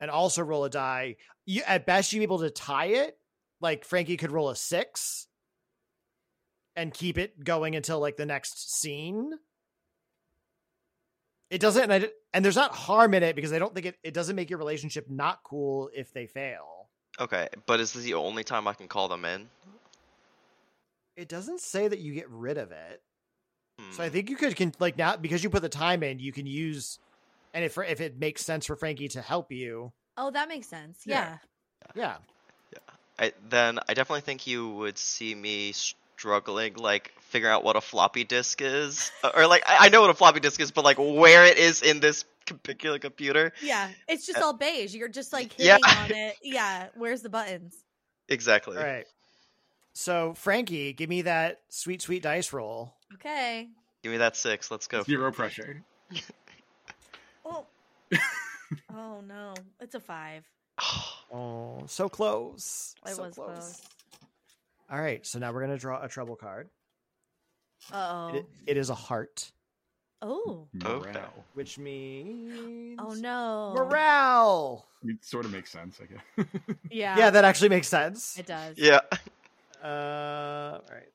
and 0.00 0.10
also 0.10 0.42
roll 0.42 0.64
a 0.64 0.70
die. 0.70 1.16
You, 1.46 1.62
at 1.66 1.86
best, 1.86 2.12
you'd 2.12 2.20
be 2.20 2.24
able 2.24 2.40
to 2.40 2.50
tie 2.50 2.86
it. 2.86 3.18
Like 3.60 3.84
Frankie 3.84 4.16
could 4.16 4.30
roll 4.30 4.50
a 4.50 4.56
six 4.56 5.26
and 6.76 6.94
keep 6.94 7.18
it 7.18 7.42
going 7.42 7.74
until 7.74 7.98
like 7.98 8.16
the 8.16 8.26
next 8.26 8.78
scene. 8.80 9.32
It 11.50 11.60
doesn't, 11.60 11.90
and, 11.90 12.04
I, 12.04 12.10
and 12.34 12.44
there's 12.44 12.56
not 12.56 12.74
harm 12.74 13.14
in 13.14 13.22
it 13.22 13.34
because 13.34 13.52
I 13.52 13.58
don't 13.58 13.74
think 13.74 13.86
it, 13.86 13.96
it 14.04 14.14
doesn't 14.14 14.36
make 14.36 14.50
your 14.50 14.58
relationship 14.58 15.06
not 15.08 15.40
cool 15.42 15.90
if 15.94 16.12
they 16.12 16.26
fail. 16.26 16.88
Okay, 17.18 17.48
but 17.66 17.80
is 17.80 17.92
this 17.94 18.04
the 18.04 18.14
only 18.14 18.44
time 18.44 18.68
I 18.68 18.74
can 18.74 18.86
call 18.86 19.08
them 19.08 19.24
in? 19.24 19.48
It 21.16 21.28
doesn't 21.28 21.60
say 21.60 21.88
that 21.88 21.98
you 21.98 22.14
get 22.14 22.28
rid 22.30 22.58
of 22.58 22.70
it. 22.70 23.02
So 23.90 24.04
I 24.04 24.08
Hmm. 24.08 24.12
think 24.12 24.30
you 24.30 24.36
could 24.36 24.54
can 24.54 24.72
like 24.78 24.96
now 24.96 25.16
because 25.16 25.42
you 25.42 25.50
put 25.50 25.62
the 25.62 25.68
time 25.68 26.02
in, 26.02 26.20
you 26.20 26.30
can 26.32 26.46
use, 26.46 26.98
and 27.58 27.64
if 27.64 27.76
if 27.76 28.00
it 28.00 28.16
makes 28.20 28.44
sense 28.44 28.66
for 28.66 28.76
Frankie 28.76 29.08
to 29.08 29.20
help 29.20 29.50
you, 29.50 29.92
Oh, 30.16 30.30
that 30.30 30.48
makes 30.48 30.68
sense. 30.68 31.02
Yeah. 31.04 31.38
Yeah. 31.96 32.16
yeah, 32.72 32.78
I, 33.18 33.32
then 33.48 33.80
I 33.88 33.94
definitely 33.94 34.20
think 34.20 34.46
you 34.46 34.68
would 34.70 34.96
see 34.96 35.34
me 35.34 35.72
struggling, 35.72 36.74
like 36.74 37.12
figuring 37.20 37.52
out 37.52 37.64
what 37.64 37.74
a 37.74 37.80
floppy 37.80 38.22
disk 38.22 38.60
is, 38.62 39.10
Uh, 39.24 39.30
or 39.34 39.46
like 39.48 39.64
I, 39.66 39.86
I 39.86 39.88
know 39.88 40.00
what 40.00 40.10
a 40.10 40.14
floppy 40.14 40.38
disk 40.38 40.60
is, 40.60 40.70
but 40.70 40.84
like 40.84 40.98
where 40.98 41.44
it 41.44 41.58
is 41.58 41.82
in 41.82 41.98
this 41.98 42.24
particular 42.46 43.00
computer. 43.00 43.52
Yeah. 43.60 43.88
It's 44.06 44.24
just 44.24 44.40
all 44.40 44.52
beige. 44.52 44.94
You're 44.94 45.08
just 45.08 45.32
like 45.32 45.52
Yeah. 45.58 45.78
hitting 45.84 45.98
on 45.98 46.12
it. 46.12 46.36
Yeah. 46.42 46.88
Where's 46.94 47.22
the 47.22 47.28
buttons? 47.28 47.74
Exactly. 48.28 48.76
All 48.76 48.84
right. 48.84 49.06
So 49.94 50.34
Frankie, 50.34 50.92
give 50.92 51.08
me 51.08 51.22
that 51.22 51.60
sweet 51.70 52.02
sweet 52.02 52.22
dice 52.22 52.52
roll. 52.52 52.94
Okay. 53.14 53.68
Give 54.02 54.12
me 54.12 54.18
that 54.18 54.36
six. 54.36 54.70
Let's 54.70 54.86
go. 54.86 55.02
Zero 55.02 55.32
pressure. 55.32 55.82
Oh. 57.48 57.66
oh 58.94 59.20
no. 59.26 59.54
It's 59.80 59.94
a 59.94 60.00
five. 60.00 60.44
Oh, 61.30 61.82
so 61.86 62.08
close. 62.08 62.94
It 63.06 63.14
so 63.14 63.24
was 63.24 63.34
close. 63.34 63.82
All 64.90 64.98
right, 64.98 65.26
so 65.26 65.38
now 65.38 65.52
we're 65.52 65.60
gonna 65.60 65.76
draw 65.76 66.02
a 66.02 66.08
trouble 66.08 66.36
card. 66.36 66.70
Uh 67.92 68.30
It, 68.32 68.46
it 68.66 68.76
is 68.78 68.88
a 68.88 68.94
heart, 68.94 69.52
oh. 70.22 70.66
Oh. 70.82 70.88
Okay. 70.88 71.10
Morale. 71.12 71.44
which 71.52 71.76
means 71.78 72.98
Oh 72.98 73.10
no. 73.12 73.74
morale. 73.76 74.86
It 75.04 75.22
sort 75.22 75.44
of 75.44 75.52
makes 75.52 75.70
sense, 75.70 76.00
I 76.02 76.06
guess. 76.06 76.46
Yeah. 76.90 77.18
Yeah, 77.18 77.28
that 77.30 77.44
actually 77.44 77.68
makes 77.68 77.88
sense. 77.88 78.38
it 78.38 78.46
does. 78.46 78.78
Yeah. 78.78 79.00
Uh, 79.84 80.80
all 80.80 80.82
right. 80.90 81.12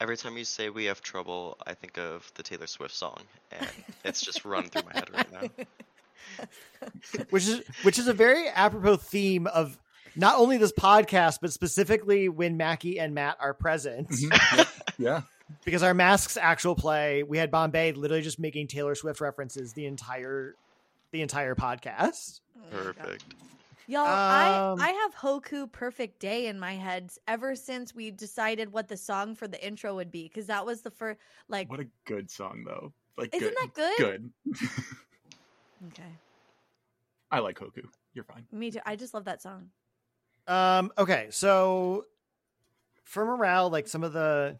Every 0.00 0.16
time 0.16 0.36
you 0.36 0.44
say 0.44 0.68
we 0.68 0.84
have 0.86 1.00
trouble, 1.00 1.56
I 1.66 1.74
think 1.74 1.98
of 1.98 2.30
the 2.34 2.42
Taylor 2.42 2.66
Swift 2.66 2.94
song, 2.94 3.18
and 3.50 3.68
it's 4.04 4.20
just 4.20 4.44
run 4.44 4.64
through 4.68 4.82
my 4.82 4.92
head 4.92 5.10
right 5.12 5.32
now. 5.32 5.64
Which 7.30 7.46
is 7.46 7.62
which 7.82 7.98
is 7.98 8.08
a 8.08 8.12
very 8.12 8.48
apropos 8.48 8.96
theme 8.96 9.46
of 9.46 9.78
not 10.16 10.38
only 10.38 10.56
this 10.56 10.72
podcast, 10.72 11.38
but 11.40 11.52
specifically 11.52 12.28
when 12.28 12.56
Mackie 12.56 12.98
and 12.98 13.14
Matt 13.14 13.36
are 13.40 13.54
present. 13.54 14.08
Mhm. 14.10 14.56
Yep. 14.56 14.68
Yeah. 14.98 15.20
because 15.64 15.82
our 15.82 15.94
masks 15.94 16.36
actual 16.36 16.74
play 16.74 17.22
we 17.22 17.38
had 17.38 17.50
bombay 17.52 17.92
literally 17.92 18.22
just 18.22 18.40
making 18.40 18.66
taylor 18.66 18.96
swift 18.96 19.20
references 19.20 19.72
the 19.74 19.86
entire 19.86 20.56
the 21.12 21.22
entire 21.22 21.54
podcast 21.54 22.40
my 22.72 22.78
Perfect. 22.78 23.24
Y'all, 23.88 24.06
Um, 24.06 24.80
I 24.80 24.88
I 24.88 24.88
have 24.88 25.14
Hoku 25.14 25.70
Perfect 25.70 26.18
Day 26.18 26.46
in 26.46 26.58
my 26.58 26.72
head 26.74 27.12
ever 27.28 27.54
since 27.54 27.94
we 27.94 28.10
decided 28.10 28.72
what 28.72 28.88
the 28.88 28.96
song 28.96 29.34
for 29.36 29.46
the 29.46 29.64
intro 29.64 29.94
would 29.94 30.10
be 30.10 30.24
because 30.24 30.46
that 30.46 30.66
was 30.66 30.82
the 30.82 30.90
first 30.90 31.20
like 31.48 31.70
What 31.70 31.80
a 31.80 31.86
good 32.04 32.30
song, 32.30 32.64
though. 32.66 32.92
Like, 33.16 33.34
Isn't 33.34 33.48
good. 33.48 33.56
that 33.60 33.74
good? 33.74 34.30
Good. 34.44 34.68
Okay. 35.88 36.10
I 37.30 37.40
like 37.40 37.58
Hoku. 37.58 37.82
You're 38.14 38.24
fine. 38.24 38.46
Me 38.50 38.70
too. 38.70 38.80
I 38.86 38.96
just 38.96 39.12
love 39.12 39.26
that 39.26 39.42
song. 39.42 39.68
um 40.48 40.90
okay 40.96 41.26
so 41.30 42.06
for 43.04 43.24
morale 43.26 43.68
like 43.68 43.86
some 43.88 44.02
of 44.04 44.12
the 44.14 44.58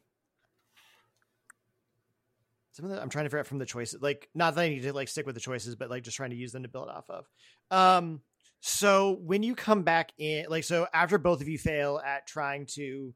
some 2.72 2.84
of 2.84 2.90
the 2.90 3.00
i'm 3.00 3.08
trying 3.08 3.24
to 3.24 3.28
figure 3.30 3.38
out 3.40 3.46
from 3.46 3.58
the 3.58 3.64
choices 3.66 4.00
like 4.02 4.28
not 4.34 4.54
that 4.54 4.62
i 4.62 4.68
need 4.68 4.82
to 4.82 4.92
like 4.92 5.08
stick 5.08 5.24
with 5.26 5.34
the 5.34 5.40
choices 5.40 5.74
but 5.74 5.88
like 5.88 6.02
just 6.02 6.16
trying 6.16 6.30
to 6.30 6.36
use 6.36 6.52
them 6.52 6.62
to 6.64 6.68
build 6.68 6.88
off 6.88 7.08
of 7.08 7.26
um 7.70 8.20
so 8.68 9.12
when 9.22 9.44
you 9.44 9.54
come 9.54 9.82
back 9.82 10.10
in 10.18 10.46
like 10.48 10.64
so 10.64 10.88
after 10.92 11.18
both 11.18 11.40
of 11.40 11.46
you 11.48 11.56
fail 11.56 12.00
at 12.04 12.26
trying 12.26 12.66
to 12.66 13.14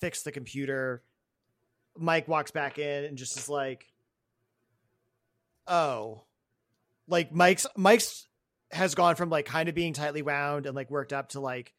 fix 0.00 0.22
the 0.22 0.32
computer 0.32 1.02
mike 1.98 2.26
walks 2.26 2.50
back 2.50 2.78
in 2.78 3.04
and 3.04 3.18
just 3.18 3.36
is 3.36 3.48
like 3.48 3.86
oh 5.66 6.22
like 7.08 7.30
mike's 7.30 7.66
mike's 7.76 8.26
has 8.70 8.94
gone 8.94 9.16
from 9.16 9.28
like 9.28 9.44
kind 9.44 9.68
of 9.68 9.74
being 9.74 9.92
tightly 9.92 10.22
wound 10.22 10.64
and 10.64 10.74
like 10.74 10.90
worked 10.90 11.12
up 11.12 11.28
to 11.28 11.40
like 11.40 11.74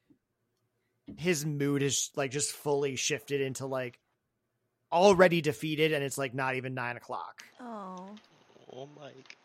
his 1.18 1.44
mood 1.44 1.82
is 1.82 2.12
like 2.16 2.30
just 2.30 2.52
fully 2.52 2.96
shifted 2.96 3.42
into 3.42 3.66
like 3.66 4.00
already 4.92 5.42
defeated 5.42 5.92
and 5.92 6.04
it's 6.04 6.20
like 6.20 6.36
not 6.36 6.54
even 6.56 6.76
nine 6.76 6.98
o'clock 6.98 7.44
Oh. 7.60 8.10
Oh, 8.72 8.88
Mike. 9.00 9.38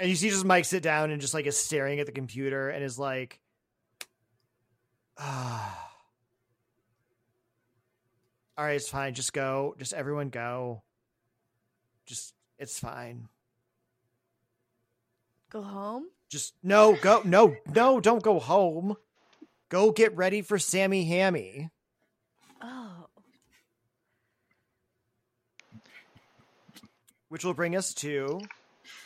And 0.00 0.08
you 0.08 0.16
see 0.16 0.30
just 0.30 0.44
mike 0.44 0.64
sit 0.64 0.82
down 0.82 1.10
and 1.10 1.20
just 1.20 1.34
like 1.34 1.46
is 1.46 1.56
staring 1.56 2.00
at 2.00 2.06
the 2.06 2.12
computer 2.12 2.68
and 2.68 2.84
is 2.84 2.98
like 2.98 3.40
ah 5.18 5.82
all 8.58 8.64
right 8.64 8.76
it's 8.76 8.88
fine. 8.88 9.14
Just 9.14 9.32
go. 9.32 9.74
Just 9.78 9.92
everyone 9.92 10.30
go. 10.30 10.82
Just 12.06 12.34
it's 12.58 12.78
fine. 12.78 13.28
Go 15.50 15.62
home? 15.62 16.06
just 16.28 16.54
no 16.62 16.96
go 17.00 17.22
no 17.24 17.56
no 17.74 18.00
don't 18.00 18.22
go 18.22 18.38
home. 18.38 18.96
Go 19.68 19.90
get 19.90 20.16
ready 20.16 20.42
for 20.42 20.58
sammy 20.58 21.04
hammy. 21.04 21.70
Oh. 22.62 23.06
which 27.28 27.44
will 27.44 27.54
bring 27.54 27.76
us 27.76 27.92
to 27.92 28.40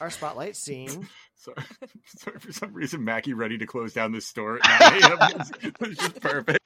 our 0.01 0.11
spotlight 0.11 0.57
scene 0.57 1.09
Sorry. 1.37 1.57
Sorry, 2.05 2.39
for 2.39 2.53
some 2.53 2.75
reason, 2.75 3.03
Mackie 3.03 3.33
ready 3.33 3.57
to 3.57 3.67
close 3.67 3.95
down 3.95 4.13
the 4.13 4.21
store 4.21 4.59
at 4.63 5.01
9 5.01 5.03
a.m. 5.13 5.19
was, 5.39 5.53
was 5.81 5.97
just 5.97 6.21
perfect. 6.21 6.61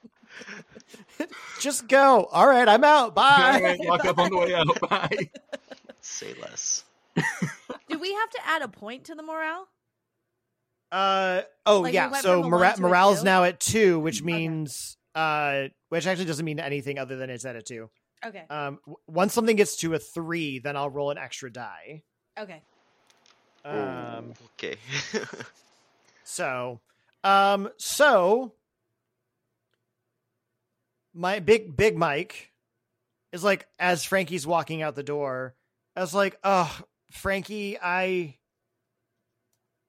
just 1.61 1.87
go 1.87 2.25
all 2.25 2.45
right 2.45 2.67
i'm 2.67 2.83
out 2.83 3.15
bye 3.15 3.59
right, 3.63 3.79
Lock 3.79 4.03
up 4.03 4.17
on 4.17 4.29
the 4.31 4.37
way 4.37 4.53
out. 4.53 4.67
Bye. 4.89 5.29
Say 6.01 6.33
less. 6.41 6.83
Do 7.89 7.97
we 7.97 8.11
have 8.13 8.29
to 8.31 8.39
add 8.45 8.61
a 8.63 8.67
point 8.67 9.05
to 9.05 9.15
the 9.15 9.23
morale? 9.23 9.67
Uh 10.91 11.41
oh 11.65 11.81
Like, 11.81 11.93
yeah. 11.93 12.09
went 12.11 12.23
So 12.23 12.41
from 12.41 12.47
a 12.47 12.49
mora- 12.49 12.67
one 12.67 12.75
to 12.75 12.85
a 12.85 12.87
morale's 12.89 13.23
now 13.23 13.43
at 13.45 13.59
two, 13.61 13.99
which 13.99 14.17
Okay. 14.21 14.25
means 14.25 14.97
uh, 15.15 15.69
which 15.89 16.05
actually 16.05 16.25
doesn't 16.25 16.43
mean 16.45 16.59
anything 16.59 16.99
other 16.99 17.15
than 17.15 17.29
it's 17.29 17.45
at 17.45 17.55
a 17.55 17.61
two. 17.61 17.89
Okay. 18.25 18.43
Um, 18.49 18.79
w- 18.85 18.97
once 19.07 19.33
something 19.33 19.55
gets 19.55 19.77
to 19.77 19.93
a 19.93 19.99
three, 19.99 20.59
then 20.59 20.75
I'll 20.75 20.89
roll 20.89 21.11
an 21.11 21.17
extra 21.17 21.49
die. 21.51 22.03
Okay. 22.37 22.61
Um, 23.65 24.33
Okay. 24.53 24.77
so, 26.23 26.79
um, 27.23 27.69
so 27.77 28.53
my 31.13 31.39
big 31.39 31.75
big 31.75 31.97
Mike 31.97 32.51
is 33.31 33.43
like 33.43 33.67
as 33.79 34.03
Frankie's 34.03 34.45
walking 34.45 34.81
out 34.81 34.95
the 34.95 35.03
door, 35.03 35.55
I 35.95 36.01
was 36.01 36.13
like, 36.13 36.37
oh, 36.43 36.79
Frankie, 37.11 37.77
I 37.81 38.37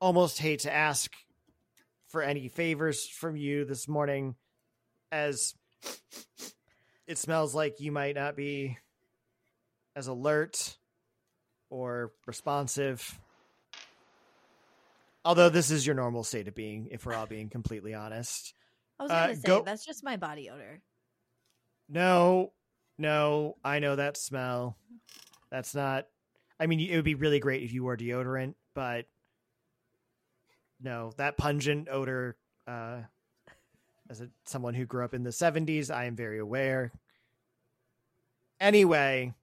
almost 0.00 0.38
hate 0.38 0.60
to 0.60 0.72
ask 0.72 1.12
for 2.08 2.22
any 2.22 2.48
favors 2.48 3.06
from 3.06 3.36
you 3.36 3.64
this 3.64 3.88
morning, 3.88 4.36
as 5.12 5.54
it 7.06 7.18
smells 7.18 7.54
like 7.54 7.80
you 7.80 7.92
might 7.92 8.14
not 8.14 8.36
be 8.36 8.78
as 9.94 10.06
alert 10.06 10.76
or 11.70 12.12
responsive. 12.26 13.18
Although 15.26 15.48
this 15.48 15.72
is 15.72 15.84
your 15.84 15.96
normal 15.96 16.22
state 16.22 16.46
of 16.46 16.54
being, 16.54 16.86
if 16.92 17.04
we're 17.04 17.14
all 17.14 17.26
being 17.26 17.48
completely 17.48 17.94
honest. 17.94 18.54
I 18.98 19.02
was 19.02 19.10
Uh, 19.12 19.14
gonna 19.26 19.34
say 19.36 19.42
go- 19.48 19.62
that's 19.64 19.84
just 19.84 20.04
my 20.04 20.16
body 20.16 20.48
odor. 20.48 20.80
No, 21.88 22.52
no, 22.96 23.56
I 23.64 23.80
know 23.80 23.96
that 23.96 24.16
smell. 24.16 24.78
That's 25.50 25.74
not. 25.74 26.06
I 26.60 26.66
mean, 26.66 26.78
it 26.80 26.94
would 26.94 27.04
be 27.04 27.16
really 27.16 27.40
great 27.40 27.64
if 27.64 27.72
you 27.72 27.82
wore 27.82 27.96
deodorant, 27.96 28.54
but 28.72 29.06
no, 30.80 31.12
that 31.16 31.36
pungent 31.36 31.88
odor. 31.90 32.36
Uh, 32.66 33.02
as 34.08 34.20
a, 34.20 34.30
someone 34.44 34.74
who 34.74 34.86
grew 34.86 35.04
up 35.04 35.12
in 35.12 35.24
the 35.24 35.30
'70s, 35.32 35.90
I 35.90 36.04
am 36.04 36.14
very 36.14 36.38
aware. 36.38 36.92
Anyway, 38.60 39.34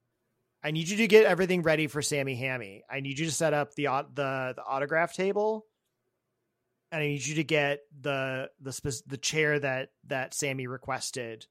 I 0.64 0.72
need 0.72 0.88
you 0.88 0.98
to 0.98 1.08
get 1.08 1.26
everything 1.26 1.62
ready 1.62 1.88
for 1.88 2.02
Sammy 2.02 2.36
Hammy. 2.36 2.84
I 2.90 3.02
need 3.02 3.20
you 3.20 3.26
to 3.26 3.32
set 3.32 3.54
up 3.54 3.76
the 3.76 3.84
the 4.14 4.54
the 4.56 4.64
autograph 4.66 5.14
table, 5.14 5.66
and 6.94 7.02
I 7.02 7.08
need 7.08 7.26
you 7.26 7.36
to 7.36 7.44
get 7.44 7.82
the 8.00 8.50
the 8.62 8.72
spec- 8.72 9.04
the 9.08 9.18
chair 9.18 9.60
that 9.60 9.90
that 10.08 10.34
Sammy 10.34 10.68
requested 10.68 11.48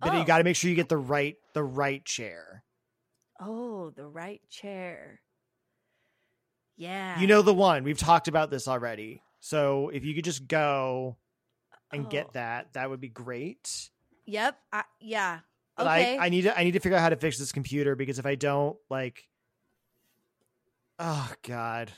but 0.00 0.12
Oh. 0.14 0.18
you 0.18 0.24
got 0.26 0.38
to 0.38 0.44
make 0.44 0.56
sure 0.56 0.68
you 0.68 0.74
get 0.74 0.88
the 0.88 0.96
right 0.96 1.36
the 1.54 1.62
right 1.62 2.04
chair. 2.04 2.64
Oh, 3.38 3.90
the 3.90 4.04
right 4.04 4.40
chair. 4.50 5.20
Yeah. 6.76 7.20
You 7.20 7.28
know 7.28 7.40
the 7.42 7.54
one. 7.54 7.84
We've 7.84 7.96
talked 7.98 8.26
about 8.26 8.50
this 8.50 8.66
already. 8.66 9.22
So 9.38 9.90
if 9.90 10.04
you 10.04 10.12
could 10.14 10.24
just 10.24 10.48
go 10.48 11.18
and 11.92 12.06
Oh. 12.06 12.08
get 12.08 12.32
that, 12.32 12.72
that 12.72 12.90
would 12.90 13.00
be 13.00 13.10
great. 13.10 13.90
Yep. 14.26 14.58
I, 14.72 14.82
yeah. 15.00 15.40
But 15.76 15.86
okay. 15.86 16.18
I, 16.18 16.26
I 16.26 16.28
need 16.30 16.42
to 16.42 16.58
I 16.58 16.64
need 16.64 16.72
to 16.72 16.80
figure 16.80 16.98
out 16.98 17.02
how 17.02 17.08
to 17.10 17.16
fix 17.16 17.38
this 17.38 17.52
computer 17.52 17.94
because 17.94 18.18
if 18.18 18.26
I 18.26 18.34
don't, 18.34 18.76
like 18.90 19.28
Oh 20.98 21.32
God. 21.46 21.92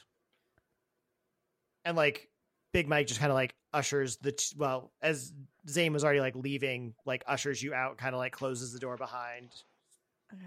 And 1.85 1.97
like 1.97 2.29
Big 2.73 2.89
Mike 2.89 3.07
just 3.07 3.21
kind 3.21 3.31
of 3.31 3.35
like 3.37 3.55
ushers 3.73 4.17
the 4.17 4.33
t- 4.33 4.57
well, 4.57 4.93
as 5.03 5.33
Zane 5.69 5.93
was 5.93 6.05
already 6.05 6.21
like 6.21 6.35
leaving, 6.37 6.95
like 7.05 7.25
ushers 7.27 7.63
you 7.63 7.75
out, 7.75 7.99
kind 7.99 8.15
of 8.15 8.19
like 8.19 8.33
closes 8.33 8.73
the 8.73 8.79
door 8.79 8.97
behind. 8.97 9.51
Okay. 10.33 10.45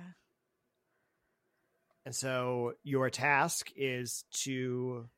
And 2.05 2.15
so 2.15 2.73
your 2.83 3.09
task 3.09 3.69
is 3.75 4.23
to 4.43 5.09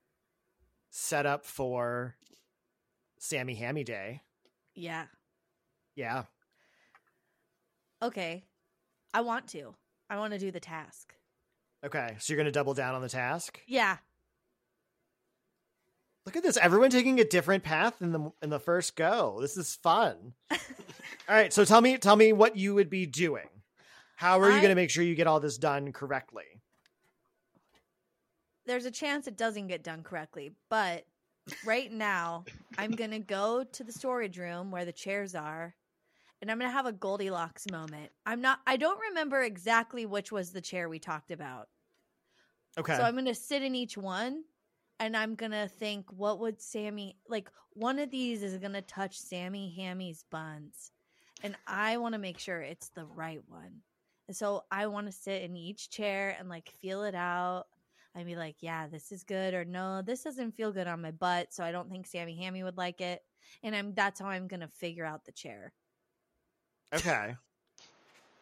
set 0.89 1.25
up 1.25 1.45
for 1.45 2.15
Sammy 3.19 3.53
Hammy 3.55 3.83
Day. 3.83 4.21
Yeah. 4.73 5.05
Yeah. 5.95 6.23
Okay. 8.01 8.43
I 9.13 9.21
want 9.21 9.47
to. 9.49 9.75
I 10.09 10.17
want 10.17 10.33
to 10.33 10.39
do 10.39 10.51
the 10.51 10.59
task. 10.59 11.13
Okay. 11.85 12.15
So 12.19 12.33
you're 12.33 12.37
going 12.37 12.45
to 12.45 12.51
double 12.51 12.73
down 12.73 12.95
on 12.95 13.01
the 13.01 13.09
task. 13.09 13.59
Yeah. 13.67 13.97
Look 16.29 16.35
at 16.35 16.43
this. 16.43 16.57
Everyone 16.57 16.91
taking 16.91 17.19
a 17.19 17.25
different 17.25 17.63
path 17.63 18.03
in 18.03 18.11
the 18.11 18.31
in 18.43 18.51
the 18.51 18.59
first 18.59 18.95
go. 18.95 19.39
This 19.41 19.57
is 19.57 19.73
fun. 19.73 20.33
All 20.51 20.57
right. 21.27 21.51
So 21.51 21.65
tell 21.65 21.81
me 21.81 21.97
tell 21.97 22.15
me 22.15 22.33
what 22.33 22.55
you 22.55 22.75
would 22.75 22.87
be 22.87 23.07
doing. 23.07 23.47
How 24.15 24.39
are 24.39 24.51
you 24.51 24.57
going 24.57 24.69
to 24.69 24.75
make 24.75 24.91
sure 24.91 25.03
you 25.03 25.15
get 25.15 25.25
all 25.25 25.39
this 25.39 25.57
done 25.57 25.91
correctly? 25.91 26.43
There's 28.67 28.85
a 28.85 28.91
chance 28.91 29.25
it 29.25 29.37
doesn't 29.37 29.65
get 29.69 29.81
done 29.81 30.03
correctly, 30.03 30.51
but 30.69 31.07
right 31.65 31.91
now 31.91 32.45
I'm 32.77 32.91
going 32.91 33.09
to 33.09 33.17
go 33.17 33.63
to 33.63 33.83
the 33.83 33.91
storage 33.91 34.37
room 34.37 34.69
where 34.69 34.85
the 34.85 34.91
chairs 34.91 35.33
are 35.33 35.73
and 36.43 36.51
I'm 36.51 36.59
going 36.59 36.69
to 36.69 36.75
have 36.75 36.85
a 36.85 36.91
Goldilocks 36.91 37.65
moment. 37.71 38.11
I'm 38.27 38.41
not 38.41 38.59
I 38.67 38.77
don't 38.77 38.99
remember 39.09 39.41
exactly 39.41 40.05
which 40.05 40.31
was 40.31 40.51
the 40.51 40.61
chair 40.61 40.89
we 40.89 40.99
talked 40.99 41.31
about. 41.31 41.69
Okay. 42.77 42.95
So 42.95 43.01
I'm 43.01 43.15
going 43.15 43.25
to 43.25 43.33
sit 43.33 43.63
in 43.63 43.73
each 43.73 43.97
one 43.97 44.43
and 44.99 45.15
I'm 45.15 45.35
to 45.51 45.67
think 45.67 46.05
what 46.11 46.39
would 46.39 46.61
Sammy 46.61 47.17
like 47.27 47.49
one 47.73 47.99
of 47.99 48.11
these 48.11 48.43
is 48.43 48.57
to 48.73 48.81
touch 48.81 49.17
Sammy 49.17 49.73
Hammy's 49.77 50.25
buns. 50.29 50.91
And 51.41 51.55
I 51.65 51.97
want 51.97 52.13
to 52.13 52.19
make 52.19 52.39
sure 52.39 52.61
it's 52.61 52.89
the 52.89 53.05
right 53.05 53.41
one. 53.47 53.81
And 54.27 54.35
so 54.35 54.65
I 54.69 54.87
want 54.87 55.07
to 55.07 55.13
sit 55.13 55.41
in 55.43 55.55
each 55.55 55.89
chair 55.89 56.35
and 56.37 56.49
like 56.49 56.69
feel 56.81 57.03
it 57.03 57.15
out. 57.15 57.65
I'd 58.15 58.25
be 58.25 58.35
like, 58.35 58.57
yeah, 58.59 58.87
this 58.87 59.11
is 59.11 59.23
good 59.23 59.53
or 59.53 59.63
no, 59.63 60.01
this 60.01 60.23
doesn't 60.23 60.55
feel 60.55 60.71
good 60.71 60.87
on 60.87 61.01
my 61.01 61.11
butt, 61.11 61.53
so 61.53 61.63
I 61.63 61.71
don't 61.71 61.89
think 61.89 62.05
Sammy 62.05 62.35
Hammy 62.35 62.63
would 62.63 62.77
like 62.77 63.01
it. 63.01 63.21
And 63.63 63.75
I'm 63.75 63.93
that's 63.93 64.19
how 64.19 64.27
I'm 64.27 64.47
to 64.61 64.67
figure 64.67 65.05
out 65.05 65.25
the 65.25 65.31
chair. 65.31 65.73
Okay. 66.93 67.35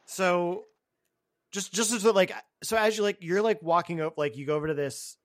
So 0.06 0.64
just 1.52 1.74
just 1.74 1.92
as 1.92 2.04
like 2.04 2.34
so 2.64 2.78
as 2.78 2.98
you 2.98 3.04
like 3.04 3.18
you're 3.20 3.42
like 3.42 3.62
walking 3.62 4.02
up 4.02 4.18
like 4.18 4.36
you 4.36 4.46
go 4.46 4.56
over 4.56 4.68
to 4.68 4.74
this 4.74 5.18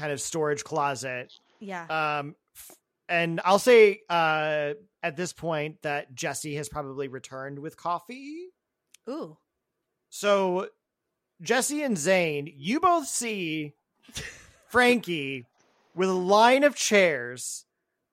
kind 0.00 0.12
of 0.12 0.20
storage 0.20 0.64
closet 0.64 1.32
Yeah. 1.60 1.84
um 2.18 2.34
f- 2.56 2.76
and 3.08 3.40
I'll 3.44 3.58
say 3.58 4.00
uh 4.08 4.72
at 5.02 5.16
this 5.16 5.32
point 5.32 5.82
that 5.82 6.14
Jesse 6.14 6.54
has 6.56 6.68
probably 6.68 7.08
returned 7.08 7.58
with 7.58 7.76
coffee. 7.76 8.48
Ooh. 9.08 9.36
So 10.10 10.68
Jesse 11.42 11.82
and 11.82 11.96
Zane, 11.96 12.52
you 12.54 12.80
both 12.80 13.06
see 13.06 13.74
Frankie 14.68 15.46
with 15.94 16.08
a 16.08 16.12
line 16.14 16.64
of 16.64 16.74
chairs 16.76 17.64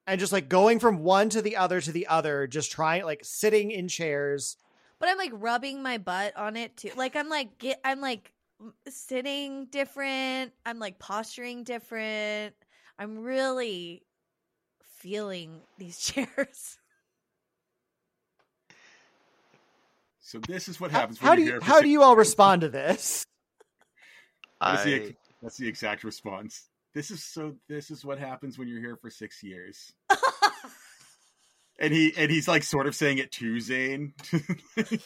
and 0.05 0.19
just 0.19 0.31
like 0.31 0.47
going 0.49 0.79
from 0.79 0.99
one 0.99 1.29
to 1.29 1.41
the 1.41 1.57
other 1.57 1.81
to 1.81 1.91
the 1.91 2.07
other, 2.07 2.47
just 2.47 2.71
trying 2.71 3.03
like 3.03 3.19
sitting 3.23 3.71
in 3.71 3.87
chairs. 3.87 4.55
but 4.99 5.09
I'm 5.09 5.17
like 5.17 5.31
rubbing 5.33 5.83
my 5.83 5.97
butt 5.97 6.35
on 6.37 6.55
it 6.55 6.77
too. 6.77 6.91
Like 6.95 7.15
I'm 7.15 7.29
like 7.29 7.57
get 7.57 7.79
I'm 7.83 7.99
like 8.01 8.31
sitting 8.87 9.65
different. 9.65 10.53
I'm 10.65 10.79
like 10.79 10.99
posturing 10.99 11.63
different. 11.63 12.55
I'm 12.99 13.19
really 13.19 14.03
feeling 14.97 15.61
these 15.77 15.99
chairs. 16.05 16.77
So 20.19 20.39
this 20.39 20.67
is 20.67 20.79
what 20.79 20.91
How, 20.91 21.01
happens 21.01 21.21
when 21.21 21.27
how 21.29 21.35
do 21.35 21.41
you're 21.41 21.55
you 21.55 21.59
here 21.61 21.61
how 21.61 21.81
do 21.81 21.87
you 21.89 22.03
all 22.03 22.15
respond 22.15 22.61
to 22.61 22.69
this? 22.69 23.25
That's 24.59 24.85
I 24.85 24.89
ex- 24.91 25.11
that's 25.41 25.57
the 25.57 25.67
exact 25.67 26.03
response. 26.03 26.67
This 26.93 27.11
is 27.11 27.23
so. 27.23 27.55
This 27.69 27.91
is 27.91 28.03
what 28.03 28.17
happens 28.17 28.57
when 28.57 28.67
you're 28.67 28.81
here 28.81 28.97
for 28.97 29.09
six 29.09 29.43
years. 29.43 29.93
And 31.79 31.93
he 31.93 32.13
and 32.17 32.31
he's 32.31 32.47
like 32.47 32.63
sort 32.63 32.87
of 32.87 32.95
saying 32.95 33.19
it 33.19 33.31
to 33.33 33.59
Zane. 33.59 34.13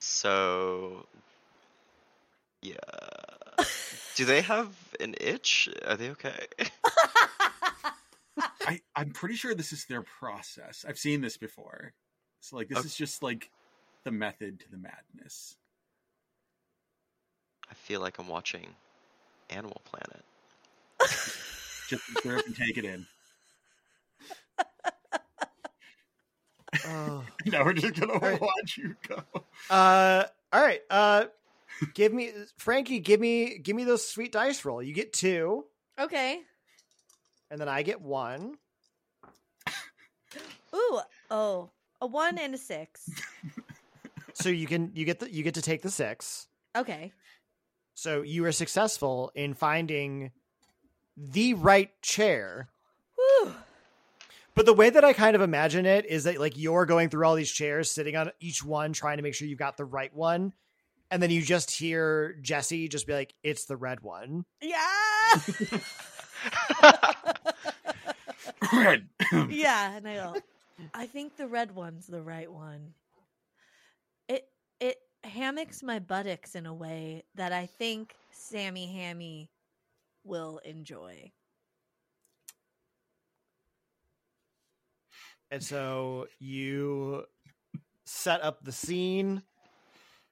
so 0.00 1.06
yeah. 2.62 2.76
Do 4.16 4.24
they 4.24 4.40
have 4.42 4.74
an 5.00 5.14
itch? 5.20 5.68
Are 5.86 5.96
they 5.96 6.10
okay? 6.10 6.46
I 8.66 8.80
I'm 8.94 9.10
pretty 9.10 9.34
sure 9.36 9.54
this 9.54 9.72
is 9.72 9.84
their 9.86 10.02
process. 10.02 10.84
I've 10.88 10.98
seen 10.98 11.20
this 11.20 11.36
before. 11.36 11.92
So 12.40 12.56
like 12.56 12.68
this 12.68 12.78
Okay. 12.78 12.86
is 12.86 12.94
just 12.96 13.22
like 13.22 13.50
the 14.04 14.10
method 14.10 14.60
to 14.60 14.70
the 14.70 14.76
madness. 14.76 15.56
I 17.70 17.74
feel 17.74 18.00
like 18.00 18.18
I'm 18.18 18.28
watching 18.28 18.66
Animal 19.50 19.80
Planet. 19.84 20.24
Just 21.88 22.02
observe 22.16 22.42
and 22.46 22.56
take 22.56 22.76
it 22.78 22.84
in. 22.84 23.06
Oh. 26.86 27.24
Now 27.46 27.64
we're 27.64 27.72
just 27.72 27.94
gonna 27.98 28.18
right. 28.18 28.38
watch 28.40 28.76
you 28.76 28.94
go. 29.08 29.22
Uh, 29.70 30.24
all 30.52 30.62
right. 30.62 30.82
Uh, 30.90 31.24
give 31.94 32.12
me 32.12 32.32
Frankie. 32.56 33.00
Give 33.00 33.20
me 33.20 33.58
give 33.58 33.76
me 33.76 33.84
those 33.84 34.06
sweet 34.06 34.32
dice 34.32 34.64
roll. 34.64 34.82
You 34.82 34.92
get 34.92 35.12
two, 35.12 35.64
okay. 35.98 36.40
and 37.50 37.60
then 37.60 37.68
I 37.68 37.82
get 37.82 38.00
one. 38.00 38.56
Ooh. 40.74 41.00
Oh. 41.30 41.70
A 42.00 42.06
one 42.06 42.38
and 42.38 42.54
a 42.54 42.58
six. 42.58 43.08
So 44.40 44.50
you 44.50 44.68
can 44.68 44.92
you 44.94 45.04
get 45.04 45.18
the 45.18 45.32
you 45.32 45.42
get 45.42 45.54
to 45.54 45.62
take 45.62 45.82
the 45.82 45.90
six. 45.90 46.46
Okay. 46.76 47.12
So 47.94 48.22
you 48.22 48.44
are 48.44 48.52
successful 48.52 49.32
in 49.34 49.54
finding 49.54 50.30
the 51.16 51.54
right 51.54 51.90
chair. 52.02 52.68
Whew. 53.16 53.52
But 54.54 54.66
the 54.66 54.72
way 54.72 54.90
that 54.90 55.04
I 55.04 55.12
kind 55.12 55.34
of 55.34 55.42
imagine 55.42 55.86
it 55.86 56.06
is 56.06 56.22
that 56.24 56.38
like 56.38 56.56
you're 56.56 56.86
going 56.86 57.08
through 57.08 57.26
all 57.26 57.34
these 57.34 57.50
chairs, 57.50 57.90
sitting 57.90 58.14
on 58.14 58.30
each 58.38 58.64
one, 58.64 58.92
trying 58.92 59.16
to 59.16 59.24
make 59.24 59.34
sure 59.34 59.48
you've 59.48 59.58
got 59.58 59.76
the 59.76 59.84
right 59.84 60.14
one. 60.14 60.52
And 61.10 61.22
then 61.22 61.30
you 61.30 61.40
just 61.40 61.70
hear 61.70 62.36
Jesse 62.42 62.88
just 62.88 63.06
be 63.06 63.14
like, 63.14 63.34
it's 63.42 63.64
the 63.64 63.76
red 63.76 64.00
one. 64.02 64.44
Yeah. 64.60 65.40
Red. 68.72 69.08
yeah, 69.50 69.96
and 69.96 70.08
I 70.08 70.14
go, 70.14 70.36
I 70.94 71.06
think 71.06 71.36
the 71.36 71.46
red 71.46 71.74
one's 71.74 72.06
the 72.06 72.22
right 72.22 72.50
one. 72.50 72.94
It 74.28 74.48
it 74.80 74.98
hammocks 75.24 75.82
my 75.82 75.98
buttocks 75.98 76.54
in 76.54 76.66
a 76.66 76.74
way 76.74 77.24
that 77.34 77.52
I 77.52 77.66
think 77.66 78.14
Sammy 78.30 78.86
Hammy 78.86 79.50
will 80.24 80.58
enjoy. 80.64 81.32
And 85.50 85.62
so 85.62 86.26
you 86.38 87.24
set 88.04 88.42
up 88.42 88.62
the 88.62 88.72
scene. 88.72 89.42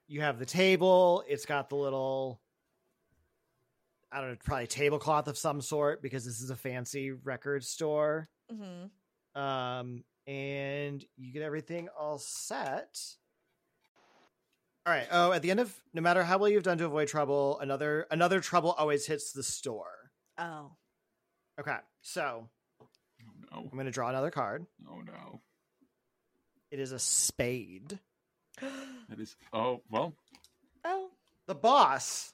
You 0.07 0.21
have 0.21 0.39
the 0.39 0.45
table. 0.45 1.23
It's 1.27 1.45
got 1.45 1.69
the 1.69 1.75
little, 1.75 2.41
I 4.11 4.21
don't 4.21 4.31
know, 4.31 4.37
probably 4.43 4.67
tablecloth 4.67 5.27
of 5.27 5.37
some 5.37 5.61
sort 5.61 6.01
because 6.01 6.25
this 6.25 6.41
is 6.41 6.49
a 6.49 6.55
fancy 6.55 7.11
record 7.11 7.63
store. 7.63 8.29
hmm 8.49 9.39
Um, 9.39 10.03
and 10.25 11.03
you 11.17 11.31
get 11.33 11.41
everything 11.41 11.89
all 11.97 12.17
set. 12.17 12.97
All 14.85 14.93
right. 14.93 15.07
Oh, 15.11 15.33
at 15.33 15.41
the 15.41 15.51
end 15.51 15.59
of 15.59 15.73
no 15.93 16.01
matter 16.01 16.23
how 16.23 16.37
well 16.37 16.49
you've 16.49 16.63
done 16.63 16.77
to 16.77 16.85
avoid 16.85 17.09
trouble, 17.09 17.59
another 17.59 18.07
another 18.09 18.39
trouble 18.39 18.71
always 18.71 19.05
hits 19.05 19.33
the 19.33 19.43
store. 19.43 20.11
Oh. 20.37 20.71
Okay, 21.59 21.77
so 22.01 22.49
Oh 22.81 22.85
no! 23.51 23.63
I'm 23.63 23.69
going 23.73 23.85
to 23.85 23.91
draw 23.91 24.09
another 24.09 24.31
card. 24.31 24.65
Oh 24.89 25.01
no! 25.01 25.41
It 26.71 26.79
is 26.79 26.91
a 26.91 26.99
spade. 26.99 27.99
That 28.61 29.19
is. 29.19 29.35
Oh 29.53 29.81
well. 29.89 30.13
oh. 30.85 31.09
The 31.47 31.55
boss. 31.55 32.33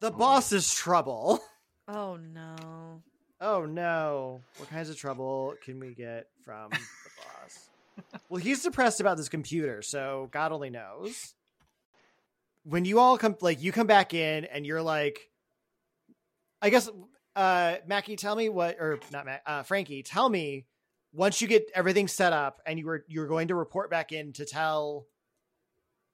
The 0.00 0.08
Oh. 0.08 0.16
boss 0.16 0.52
is 0.52 0.72
trouble. 0.72 1.40
Oh 1.88 2.16
no. 2.16 3.02
Oh 3.40 3.64
no. 3.66 4.40
What 4.56 4.70
kinds 4.70 4.88
of 4.88 4.96
trouble 4.96 5.54
can 5.64 5.80
we 5.80 5.94
get 5.94 6.28
from 6.44 6.70
the 6.70 6.78
boss? 7.18 7.68
well, 8.28 8.40
he's 8.40 8.62
depressed 8.62 9.00
about 9.00 9.16
this 9.16 9.28
computer, 9.28 9.82
so 9.82 10.28
God 10.32 10.52
only 10.52 10.70
knows. 10.70 11.34
When 12.64 12.84
you 12.84 13.00
all 13.00 13.18
come 13.18 13.36
like 13.40 13.60
you 13.62 13.72
come 13.72 13.88
back 13.88 14.14
in 14.14 14.44
and 14.44 14.64
you're 14.64 14.82
like 14.82 15.18
I 16.62 16.70
guess 16.70 16.88
uh 17.34 17.76
Mackey, 17.86 18.14
tell 18.16 18.36
me 18.36 18.48
what 18.48 18.76
or 18.78 19.00
not 19.12 19.26
Mac, 19.26 19.42
uh 19.44 19.62
Frankie, 19.64 20.02
tell 20.04 20.28
me 20.28 20.66
once 21.12 21.40
you 21.42 21.48
get 21.48 21.70
everything 21.74 22.08
set 22.08 22.32
up 22.32 22.60
and 22.66 22.78
you 22.78 22.86
were 22.86 23.04
you're 23.08 23.26
going 23.26 23.48
to 23.48 23.54
report 23.54 23.90
back 23.90 24.12
in 24.12 24.32
to 24.34 24.44
tell 24.44 25.06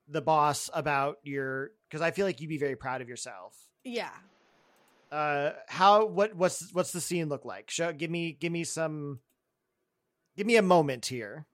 the 0.09 0.20
boss 0.22 0.70
about 0.72 1.18
your 1.22 1.70
because 1.88 2.01
I 2.01 2.11
feel 2.11 2.26
like 2.26 2.40
you'd 2.40 2.49
be 2.49 2.59
very 2.59 2.76
proud 2.76 3.01
of 3.03 3.09
yourself 3.09 3.57
Yeah. 3.84 4.11
uh 5.12 5.51
how 5.68 6.07
what 6.07 6.34
what's 6.34 6.72
what's 6.72 6.92
the 6.92 7.01
scene 7.01 7.28
look 7.28 7.44
like 7.44 7.70
show 7.70 7.92
give 7.92 8.11
me 8.11 8.32
give 8.32 8.53
me 8.53 8.64
some 8.64 9.20
give 10.36 10.46
me 10.46 10.57
a 10.57 10.62
moment 10.62 11.07
here 11.07 11.46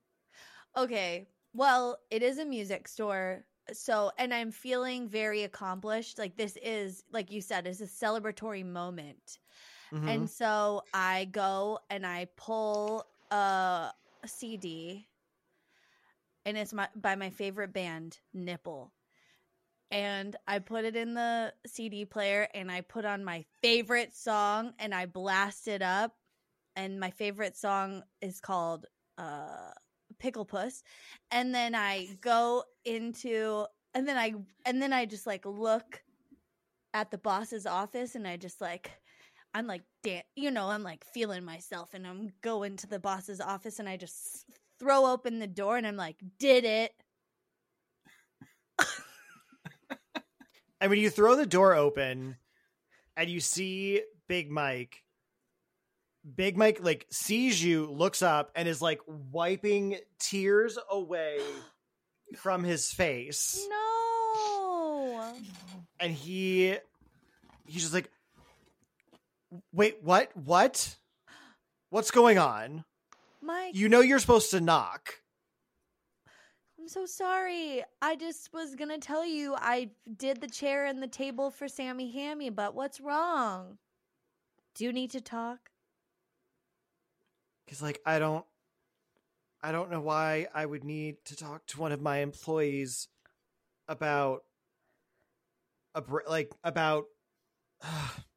Okay. 0.76 1.28
Well, 1.53 1.99
it 2.11 2.24
is 2.24 2.38
a 2.38 2.45
music 2.45 2.88
store. 2.88 3.45
So, 3.72 4.11
and 4.18 4.34
I'm 4.34 4.51
feeling 4.51 5.09
very 5.09 5.45
accomplished. 5.45 6.18
Like, 6.18 6.36
this 6.36 6.59
is, 6.61 7.05
like 7.12 7.30
you 7.30 7.40
said, 7.40 7.68
is 7.68 7.80
a 7.80 7.86
celebratory 7.86 8.66
moment. 8.66 9.38
Mhm. 9.92 10.09
And 10.09 10.28
so 10.30 10.82
I 10.92 11.26
go 11.26 11.78
and 11.90 12.05
I 12.05 12.26
pull 12.36 13.07
a 13.31 13.93
CD, 14.27 15.09
and 16.45 16.57
it's 16.57 16.72
my 16.72 16.89
by 16.97 17.16
my 17.16 17.31
favorite 17.31 17.72
band, 17.72 18.18
Nipple. 18.33 18.93
And 19.91 20.35
I 20.49 20.59
put 20.59 20.85
it 20.85 20.97
in 20.97 21.14
the 21.14 21.53
CD 21.66 22.05
player, 22.05 22.49
and 22.55 22.70
I 22.70 22.81
put 22.81 23.05
on 23.05 23.25
my 23.25 23.45
favorite 23.62 24.14
song, 24.14 24.72
and 24.79 24.95
I 24.95 25.07
blast 25.07 25.68
it 25.68 25.83
up. 25.83 26.14
And 26.77 26.99
my 26.99 27.11
favorite 27.11 27.57
song 27.57 28.03
is 28.20 28.41
called 28.41 28.87
uh, 29.18 29.70
"Pickle 30.18 30.45
Puss." 30.45 30.83
And 31.31 31.55
then 31.55 31.75
I 31.75 32.09
go 32.20 32.64
into, 32.85 33.66
and 33.95 34.09
then 34.09 34.16
I, 34.18 34.35
and 34.64 34.83
then 34.83 34.93
I 34.93 35.07
just 35.07 35.27
like 35.27 35.47
look 35.47 36.03
at 36.95 37.11
the 37.11 37.18
boss's 37.18 37.66
office, 37.66 38.14
and 38.14 38.27
I 38.27 38.37
just 38.37 38.61
like 38.61 38.91
I'm 39.55 39.66
like, 39.66 39.82
dan- 40.02 40.22
you 40.34 40.50
know, 40.50 40.68
I'm 40.68 40.82
like 40.82 41.05
feeling 41.05 41.44
myself, 41.44 41.94
and 41.94 42.07
I'm 42.07 42.30
going 42.42 42.76
to 42.78 42.86
the 42.88 42.98
boss's 42.98 43.40
office, 43.40 43.78
and 43.78 43.88
I 43.88 43.96
just 43.96 44.44
throw 44.80 45.07
open 45.07 45.38
the 45.38 45.46
door, 45.46 45.76
and 45.76 45.86
I'm 45.86 45.96
like, 45.96 46.16
did 46.38 46.64
it? 46.64 46.92
and 50.80 50.90
when 50.90 50.98
you 50.98 51.09
throw 51.11 51.36
the 51.36 51.46
door 51.46 51.74
open 51.74 52.36
and 53.16 53.30
you 53.30 53.40
see 53.40 54.02
big 54.28 54.50
mike 54.50 55.02
big 56.34 56.57
mike 56.59 56.78
like 56.82 57.07
sees 57.11 57.62
you 57.62 57.86
looks 57.90 58.20
up 58.22 58.50
and 58.57 58.66
is 58.68 58.82
like 58.82 59.00
wiping 59.07 59.96
tears 60.18 60.76
away 60.90 61.38
from 62.36 62.64
his 62.64 62.90
face 62.90 63.64
No. 63.70 65.32
and 66.00 66.12
he 66.12 66.76
he's 67.66 67.82
just 67.82 67.94
like 67.94 68.11
wait 69.72 69.98
what 70.02 70.30
what 70.34 70.96
what's 71.90 72.11
going 72.11 72.38
on 72.38 72.84
Mike, 73.42 73.74
you 73.74 73.88
know 73.88 74.00
you're 74.00 74.18
supposed 74.18 74.50
to 74.50 74.61
knock 74.61 75.14
I'm 76.84 76.88
so 76.88 77.07
sorry. 77.07 77.82
I 78.02 78.14
just 78.14 78.52
was 78.52 78.74
gonna 78.74 78.98
tell 78.98 79.24
you 79.24 79.55
I 79.57 79.88
did 80.18 80.42
the 80.42 80.48
chair 80.48 80.84
and 80.84 81.02
the 81.02 81.09
table 81.09 81.50
for 81.50 81.66
Sammy 81.66 82.11
Hammy, 82.11 82.50
but 82.50 82.74
what's 82.74 83.00
wrong? 83.00 83.78
Do 84.74 84.84
you 84.84 84.92
need 84.92 85.12
to 85.12 85.22
talk? 85.22 85.70
Because 87.64 87.80
like 87.80 88.00
I 88.05 88.18
don't 88.18 88.44
I 89.62 89.72
don't 89.72 89.90
know 89.90 90.02
why 90.02 90.46
I 90.52 90.66
would 90.66 90.84
need 90.84 91.24
to 91.24 91.36
talk 91.36 91.64
to 91.68 91.80
one 91.80 91.92
of 91.92 92.02
my 92.02 92.18
employees 92.18 93.09
about 93.88 94.42
a 95.94 96.02
br- 96.02 96.28
like 96.28 96.52
about 96.62 97.05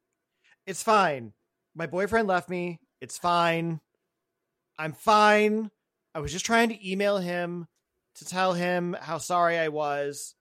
it's 0.67 0.83
fine. 0.83 1.33
My 1.73 1.87
boyfriend 1.87 2.27
left 2.27 2.49
me. 2.49 2.79
It's 3.01 3.17
fine. 3.17 3.79
I'm 4.77 4.93
fine. 4.93 5.71
I 6.13 6.19
was 6.19 6.31
just 6.31 6.45
trying 6.45 6.69
to 6.69 6.89
email 6.89 7.17
him 7.17 7.67
to 8.15 8.25
tell 8.25 8.53
him 8.53 8.95
how 8.99 9.17
sorry 9.17 9.57
I 9.57 9.69
was. 9.69 10.35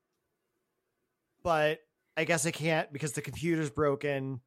But 1.42 1.78
I 2.16 2.24
guess 2.24 2.44
I 2.44 2.50
can't 2.50 2.92
because 2.92 3.12
the 3.12 3.22
computer's 3.22 3.70
broken 3.70 4.40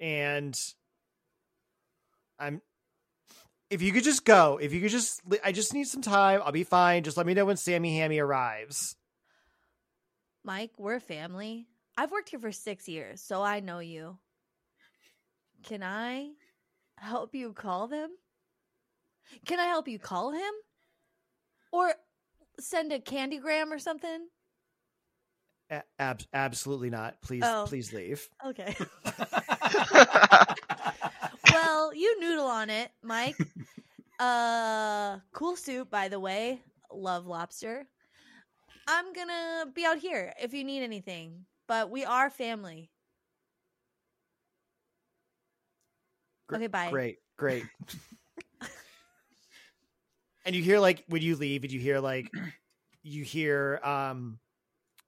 and 0.00 0.54
I'm 2.38 2.60
if 3.70 3.82
you 3.82 3.92
could 3.92 4.02
just 4.02 4.24
go, 4.24 4.58
if 4.60 4.72
you 4.72 4.80
could 4.80 4.90
just, 4.90 5.20
I 5.44 5.52
just 5.52 5.72
need 5.72 5.86
some 5.86 6.02
time. 6.02 6.40
I'll 6.44 6.50
be 6.50 6.64
fine. 6.64 7.04
Just 7.04 7.16
let 7.16 7.24
me 7.24 7.34
know 7.34 7.44
when 7.44 7.56
Sammy 7.56 7.96
Hammy 7.96 8.18
arrives. 8.18 8.96
Mike, 10.42 10.72
we're 10.76 10.98
family. 10.98 11.68
I've 11.96 12.10
worked 12.10 12.30
here 12.30 12.40
for 12.40 12.50
six 12.50 12.88
years, 12.88 13.22
so 13.22 13.42
I 13.42 13.60
know 13.60 13.78
you. 13.78 14.18
Can 15.64 15.82
I 15.82 16.30
help 16.96 17.34
you 17.34 17.52
call 17.52 17.88
them? 17.88 18.10
Can 19.46 19.60
I 19.60 19.64
help 19.66 19.88
you 19.88 19.98
call 19.98 20.32
him? 20.32 20.52
Or 21.72 21.92
send 22.58 22.92
a 22.92 22.98
candygram 22.98 23.70
or 23.70 23.78
something? 23.78 24.26
A- 25.70 25.82
ab- 25.98 26.22
absolutely 26.34 26.90
not. 26.90 27.20
Please, 27.22 27.44
Oh. 27.46 27.64
please 27.68 27.92
leave. 27.92 28.28
Okay. 28.44 28.74
well, 31.52 31.94
you 31.94 32.20
noodle 32.20 32.46
on 32.46 32.70
it, 32.70 32.90
Mike. 33.02 33.36
Uh, 34.18 35.18
cool 35.32 35.56
soup, 35.56 35.90
by 35.90 36.08
the 36.08 36.18
way. 36.20 36.60
Love 36.92 37.26
lobster. 37.26 37.86
I'm 38.88 39.12
gonna 39.12 39.66
be 39.72 39.84
out 39.84 39.98
here 39.98 40.34
if 40.42 40.52
you 40.52 40.64
need 40.64 40.82
anything, 40.82 41.44
but 41.68 41.90
we 41.90 42.04
are 42.04 42.28
family. 42.30 42.90
Gr- 46.50 46.56
Okay, 46.56 46.66
bye. 46.66 46.90
Great, 46.90 47.18
great. 47.36 47.64
and 50.44 50.54
you 50.56 50.62
hear 50.62 50.80
like 50.80 51.04
when 51.08 51.22
you 51.22 51.36
leave, 51.36 51.62
and 51.62 51.72
you 51.72 51.78
hear 51.80 52.00
like 52.00 52.28
you 53.02 53.24
hear 53.24 53.80
um 53.82 54.38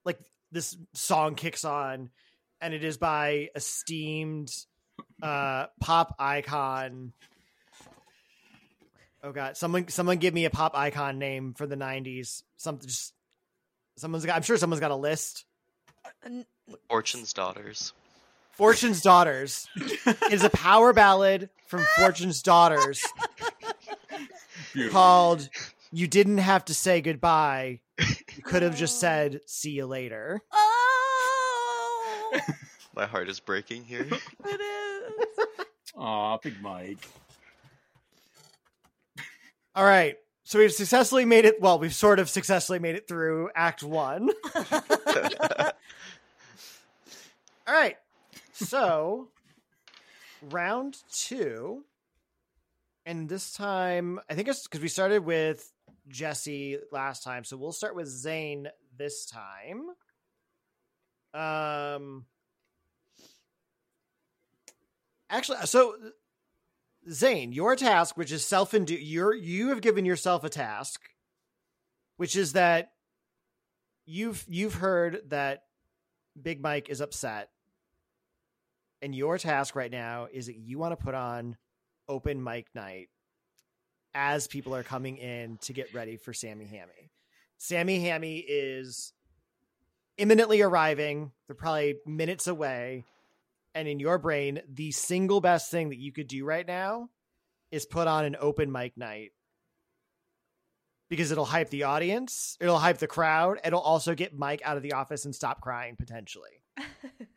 like 0.05 0.19
this 0.51 0.75
song 0.93 1.35
kicks 1.35 1.65
on, 1.65 2.09
and 2.61 2.73
it 2.73 2.83
is 2.83 2.97
by 2.97 3.49
esteemed 3.55 4.51
uh 5.21 5.67
pop 5.81 6.15
icon. 6.17 7.11
Oh 9.21 9.31
god, 9.31 9.57
someone 9.57 9.87
someone 9.89 10.17
give 10.17 10.33
me 10.33 10.45
a 10.45 10.49
pop 10.49 10.75
icon 10.75 11.19
name 11.19 11.53
for 11.53 11.67
the 11.67 11.75
'90s. 11.75 12.43
Something 12.57 12.87
just 12.87 13.13
someone's 13.97 14.25
got. 14.25 14.35
I'm 14.37 14.41
sure 14.43 14.57
someone's 14.57 14.79
got 14.79 14.91
a 14.91 14.95
list. 14.95 15.45
Fortune's 16.89 17.33
Daughters. 17.33 17.93
Fortune's 18.53 19.01
Daughters 19.01 19.67
is 20.31 20.43
a 20.43 20.49
power 20.49 20.93
ballad 20.93 21.49
from 21.67 21.83
Fortune's 21.97 22.41
Daughters 22.43 23.03
Beautiful. 24.73 24.93
called 24.93 25.49
You 25.91 26.07
Didn't 26.07 26.37
Have 26.37 26.65
to 26.65 26.73
Say 26.73 27.01
Goodbye. 27.01 27.79
You 27.99 28.43
could 28.43 28.61
have 28.61 28.77
just 28.77 28.99
said 28.99 29.41
see 29.47 29.71
you 29.71 29.85
later. 29.87 30.41
Oh, 30.51 32.39
My 32.95 33.05
heart 33.07 33.27
is 33.27 33.39
breaking 33.39 33.85
here. 33.85 34.07
it 34.45 34.61
is. 34.61 35.65
Aw, 35.95 36.37
Big 36.37 36.61
Mike. 36.61 37.07
All 39.75 39.83
right. 39.85 40.17
So 40.43 40.59
we've 40.59 40.71
successfully 40.71 41.25
made 41.25 41.45
it 41.45 41.59
well, 41.59 41.79
we've 41.79 41.95
sort 41.95 42.19
of 42.19 42.29
successfully 42.29 42.77
made 42.77 42.95
it 42.95 43.07
through 43.07 43.49
act 43.55 43.81
1. 43.81 44.29
All 47.65 47.73
right. 47.73 47.97
So 48.53 49.29
round 50.41 50.97
2 51.11 51.83
and 53.05 53.27
this 53.27 53.53
time 53.53 54.19
I 54.29 54.35
think 54.35 54.47
it's 54.47 54.67
cuz 54.67 54.81
we 54.81 54.87
started 54.87 55.25
with 55.25 55.73
Jesse 56.07 56.77
last 56.91 57.23
time. 57.23 57.43
So 57.43 57.57
we'll 57.57 57.71
start 57.71 57.95
with 57.95 58.07
Zane 58.07 58.69
this 58.97 59.25
time. 59.25 59.89
Um, 61.33 62.25
actually, 65.29 65.57
so 65.65 65.95
Zane, 67.09 67.51
your 67.51 67.75
task, 67.75 68.17
which 68.17 68.31
is 68.31 68.45
self-induced, 68.45 69.01
you're 69.01 69.33
you 69.33 69.69
have 69.69 69.81
given 69.81 70.05
yourself 70.05 70.43
a 70.43 70.49
task, 70.49 71.01
which 72.17 72.35
is 72.35 72.53
that 72.53 72.91
you've 74.05 74.45
you've 74.47 74.75
heard 74.75 75.21
that 75.29 75.63
Big 76.39 76.61
Mike 76.61 76.89
is 76.89 77.01
upset, 77.01 77.49
and 79.03 79.13
your 79.13 79.37
task 79.37 79.75
right 79.75 79.91
now 79.91 80.27
is 80.31 80.45
that 80.47 80.55
you 80.55 80.79
want 80.79 80.97
to 80.97 81.03
put 81.03 81.13
on 81.13 81.57
open 82.07 82.41
mic 82.41 82.67
night 82.73 83.09
as 84.15 84.47
people 84.47 84.75
are 84.75 84.83
coming 84.83 85.17
in 85.17 85.57
to 85.57 85.73
get 85.73 85.93
ready 85.93 86.15
for 86.15 86.33
Sammy 86.33 86.65
Hammy. 86.65 87.11
Sammy 87.57 87.99
Hammy 87.99 88.37
is 88.37 89.13
imminently 90.17 90.61
arriving. 90.61 91.31
They're 91.47 91.55
probably 91.55 91.95
minutes 92.05 92.47
away. 92.47 93.05
And 93.75 93.87
in 93.87 93.99
your 93.99 94.17
brain, 94.19 94.61
the 94.71 94.91
single 94.91 95.41
best 95.41 95.69
thing 95.69 95.89
that 95.89 95.97
you 95.97 96.11
could 96.11 96.27
do 96.27 96.45
right 96.45 96.65
now 96.65 97.09
is 97.71 97.85
put 97.85 98.07
on 98.07 98.23
an 98.23 98.37
open 98.39 98.71
mic 98.71 98.95
night 98.95 99.31
because 101.09 101.31
it'll 101.31 101.45
hype 101.45 101.69
the 101.69 101.83
audience, 101.83 102.57
it'll 102.61 102.79
hype 102.79 102.99
the 102.99 103.07
crowd, 103.07 103.59
it'll 103.65 103.81
also 103.81 104.15
get 104.15 104.37
Mike 104.37 104.61
out 104.63 104.77
of 104.77 104.83
the 104.83 104.93
office 104.93 105.25
and 105.25 105.35
stop 105.35 105.59
crying 105.59 105.95
potentially. 105.95 106.61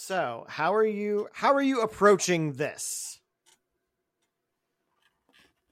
so, 0.00 0.46
how 0.48 0.74
are 0.74 0.86
you 0.86 1.28
how 1.30 1.52
are 1.52 1.60
you 1.60 1.82
approaching 1.82 2.54
this? 2.54 3.20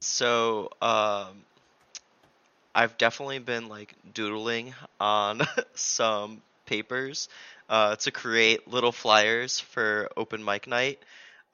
So, 0.03 0.69
um, 0.83 1.45
I've 2.75 2.99
definitely 2.99 3.39
been 3.39 3.69
like 3.69 3.95
doodling 4.13 4.75
on 5.01 5.41
some 5.75 6.43
papers 6.67 7.31
uh, 7.71 7.97
to 7.97 8.11
create 8.11 8.69
little 8.69 8.93
flyers 8.93 9.61
for 9.61 10.11
open 10.15 10.45
mic 10.45 10.67
night 10.67 11.03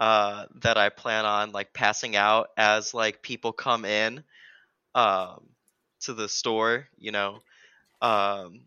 uh, 0.00 0.46
that 0.62 0.76
I 0.76 0.88
plan 0.88 1.26
on 1.26 1.52
like 1.52 1.72
passing 1.72 2.16
out 2.16 2.50
as 2.56 2.92
like 2.92 3.22
people 3.22 3.52
come 3.52 3.84
in 3.84 4.24
um, 4.96 5.44
to 6.00 6.12
the 6.12 6.28
store, 6.28 6.88
you 6.98 7.12
know. 7.12 7.38
Um, 8.02 8.62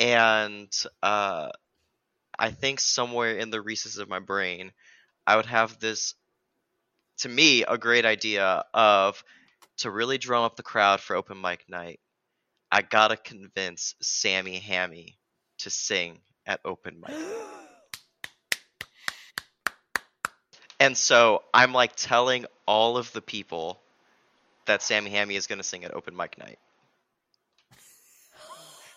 and 0.00 0.68
uh, 1.04 1.50
I 2.38 2.50
think 2.50 2.80
somewhere 2.80 3.36
in 3.36 3.50
the 3.50 3.60
recesses 3.60 3.98
of 3.98 4.08
my 4.08 4.20
brain, 4.20 4.72
I 5.26 5.36
would 5.36 5.46
have 5.46 5.78
this, 5.78 6.14
to 7.18 7.28
me, 7.28 7.64
a 7.64 7.76
great 7.76 8.04
idea 8.04 8.64
of 8.72 9.22
to 9.78 9.90
really 9.90 10.18
drum 10.18 10.44
up 10.44 10.56
the 10.56 10.62
crowd 10.62 11.00
for 11.00 11.16
open 11.16 11.40
mic 11.40 11.68
night. 11.68 12.00
I 12.70 12.82
gotta 12.82 13.16
convince 13.16 13.94
Sammy 14.00 14.58
Hammy 14.58 15.18
to 15.58 15.70
sing 15.70 16.20
at 16.46 16.60
open 16.64 17.00
mic. 17.00 17.16
And 20.80 20.96
so 20.96 21.42
I'm 21.52 21.72
like 21.72 21.96
telling 21.96 22.46
all 22.64 22.98
of 22.98 23.12
the 23.12 23.20
people 23.20 23.80
that 24.66 24.80
Sammy 24.80 25.10
Hammy 25.10 25.34
is 25.34 25.48
to 25.48 25.62
sing 25.64 25.84
at 25.84 25.92
open 25.92 26.14
mic 26.16 26.38
night 26.38 26.60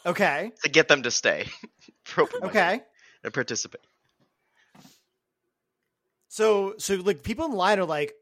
Okay. 0.05 0.51
to 0.63 0.69
get 0.69 0.87
them 0.87 1.03
to 1.03 1.11
stay 1.11 1.47
for 2.03 2.21
open 2.21 2.41
mic 2.41 2.49
Okay. 2.51 2.81
And 3.23 3.33
participate. 3.33 3.81
So 6.29 6.75
so 6.77 6.95
like 6.95 7.23
people 7.23 7.45
in 7.45 7.51
line 7.51 7.79
are 7.79 7.85
like 7.85 8.13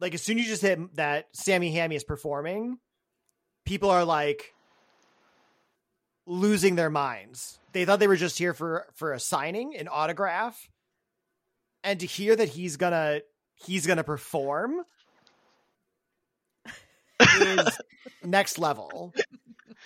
like 0.00 0.14
as 0.14 0.22
soon 0.22 0.38
as 0.38 0.44
you 0.44 0.50
just 0.50 0.62
hit 0.62 0.96
that 0.96 1.28
Sammy 1.32 1.72
Hammy 1.72 1.96
is 1.96 2.04
performing, 2.04 2.78
people 3.64 3.90
are 3.90 4.04
like 4.04 4.52
losing 6.26 6.76
their 6.76 6.90
minds. 6.90 7.58
They 7.72 7.84
thought 7.84 8.00
they 8.00 8.06
were 8.06 8.16
just 8.16 8.38
here 8.38 8.54
for 8.54 8.86
for 8.94 9.12
a 9.12 9.20
signing, 9.20 9.76
an 9.76 9.88
autograph. 9.88 10.68
And 11.82 12.00
to 12.00 12.06
hear 12.06 12.36
that 12.36 12.50
he's 12.50 12.76
gonna 12.76 13.22
he's 13.54 13.86
gonna 13.86 14.04
perform 14.04 14.82
is 17.40 17.78
next 18.22 18.58
level. 18.58 19.14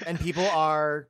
And 0.04 0.18
people 0.18 0.46
are 0.46 1.06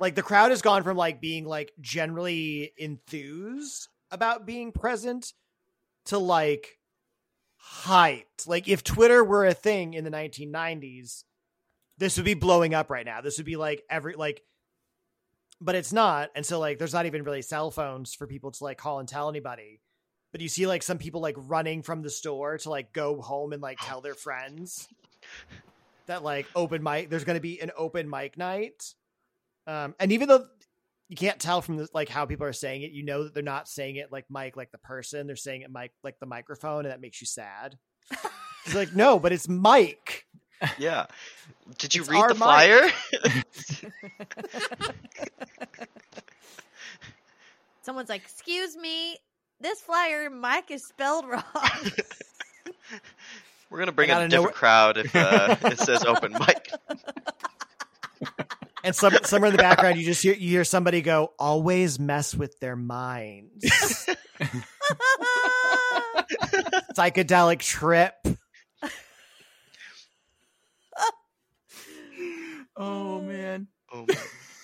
like 0.00 0.14
the 0.14 0.22
crowd 0.22 0.50
has 0.50 0.62
gone 0.62 0.82
from 0.82 0.96
like 0.96 1.20
being 1.20 1.44
like 1.44 1.72
generally 1.80 2.72
enthused 2.78 3.88
about 4.10 4.46
being 4.46 4.72
present 4.72 5.32
to 6.06 6.18
like 6.18 6.78
hyped. 7.82 8.46
Like 8.46 8.68
if 8.68 8.82
Twitter 8.82 9.22
were 9.22 9.46
a 9.46 9.54
thing 9.54 9.94
in 9.94 10.04
the 10.04 10.10
1990s, 10.10 11.24
this 11.98 12.16
would 12.16 12.24
be 12.24 12.34
blowing 12.34 12.74
up 12.74 12.90
right 12.90 13.06
now. 13.06 13.20
This 13.20 13.38
would 13.38 13.46
be 13.46 13.56
like 13.56 13.82
every 13.90 14.14
like 14.14 14.42
but 15.60 15.74
it's 15.74 15.92
not. 15.92 16.30
And 16.34 16.46
so 16.46 16.58
like 16.58 16.78
there's 16.78 16.94
not 16.94 17.06
even 17.06 17.24
really 17.24 17.42
cell 17.42 17.70
phones 17.70 18.14
for 18.14 18.26
people 18.26 18.50
to 18.52 18.64
like 18.64 18.78
call 18.78 19.00
and 19.00 19.08
tell 19.08 19.28
anybody. 19.28 19.80
But 20.30 20.40
you 20.40 20.48
see 20.48 20.66
like 20.66 20.82
some 20.82 20.98
people 20.98 21.20
like 21.20 21.36
running 21.36 21.82
from 21.82 22.02
the 22.02 22.10
store 22.10 22.58
to 22.58 22.70
like 22.70 22.92
go 22.92 23.20
home 23.20 23.52
and 23.52 23.62
like 23.62 23.78
tell 23.80 24.00
their 24.00 24.12
oh, 24.12 24.16
friends 24.16 24.88
that 26.06 26.22
like 26.22 26.46
open 26.54 26.82
mic 26.82 27.10
there's 27.10 27.24
going 27.24 27.36
to 27.36 27.40
be 27.40 27.60
an 27.60 27.70
open 27.76 28.08
mic 28.08 28.36
night. 28.36 28.94
Um 29.68 29.94
and 30.00 30.10
even 30.10 30.28
though 30.28 30.44
you 31.08 31.16
can't 31.16 31.38
tell 31.38 31.62
from 31.62 31.76
the, 31.78 31.88
like 31.94 32.08
how 32.10 32.26
people 32.26 32.46
are 32.46 32.52
saying 32.52 32.82
it. 32.82 32.90
You 32.90 33.02
know 33.04 33.24
that 33.24 33.32
they're 33.34 33.42
not 33.42 33.66
saying 33.68 33.96
it 33.96 34.12
like 34.12 34.26
Mike, 34.28 34.56
like 34.56 34.70
the 34.72 34.78
person. 34.78 35.26
They're 35.26 35.36
saying 35.36 35.62
it 35.62 35.70
Mike, 35.70 35.92
like 36.04 36.18
the 36.20 36.26
microphone, 36.26 36.84
and 36.84 36.92
that 36.92 37.00
makes 37.00 37.20
you 37.20 37.26
sad. 37.26 37.78
It's 38.66 38.74
like 38.74 38.94
no, 38.94 39.18
but 39.18 39.32
it's 39.32 39.48
Mike. 39.48 40.26
Yeah. 40.76 41.06
Did 41.78 41.94
you 41.94 42.02
It's 42.02 42.10
read 42.10 42.28
the 42.28 42.34
mic. 42.34 42.42
flyer? 42.42 42.90
Someone's 47.82 48.08
like, 48.08 48.22
"Excuse 48.22 48.76
me, 48.76 49.16
this 49.60 49.80
flyer 49.80 50.28
Mike 50.28 50.70
is 50.70 50.84
spelled 50.86 51.26
wrong." 51.26 51.42
We're 53.70 53.78
gonna 53.78 53.92
bring 53.92 54.08
in 54.10 54.16
a 54.16 54.20
gotta 54.20 54.28
know 54.28 54.36
different 54.38 54.56
crowd 54.56 54.96
if 54.98 55.14
uh, 55.14 55.56
it 55.64 55.78
says 55.78 56.04
open 56.04 56.32
mic. 56.32 56.70
And 58.88 58.96
some 58.96 59.12
somewhere 59.24 59.50
in 59.50 59.56
the 59.56 59.62
background, 59.62 59.98
you 59.98 60.04
just 60.06 60.22
hear 60.22 60.32
you 60.32 60.48
hear 60.48 60.64
somebody 60.64 61.02
go, 61.02 61.34
"Always 61.38 61.98
mess 62.00 62.34
with 62.34 62.58
their 62.58 62.74
minds." 62.74 63.62
Psychedelic 66.96 67.58
trip. 67.58 68.14
Oh 72.78 73.20
man. 73.20 73.66
Oh 73.92 74.06
my. 74.08 74.14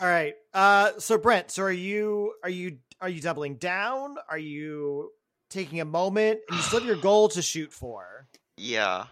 All 0.01 0.09
right. 0.09 0.33
Uh, 0.55 0.93
so 0.97 1.19
Brent, 1.19 1.51
so 1.51 1.65
are 1.65 1.71
you 1.71 2.33
are 2.43 2.49
you 2.49 2.79
are 3.03 3.11
you 3.11 3.21
doubling 3.21 3.57
down? 3.57 4.17
Are 4.31 4.39
you 4.39 5.11
taking 5.51 5.83
a 5.83 5.85
moment? 5.85 6.41
And 6.49 6.57
you 6.57 6.63
still 6.63 6.79
have 6.79 6.89
your 6.89 6.97
goal 6.97 7.29
to 7.29 7.43
shoot 7.43 7.75
for. 7.75 8.27
Yeah. 8.57 9.05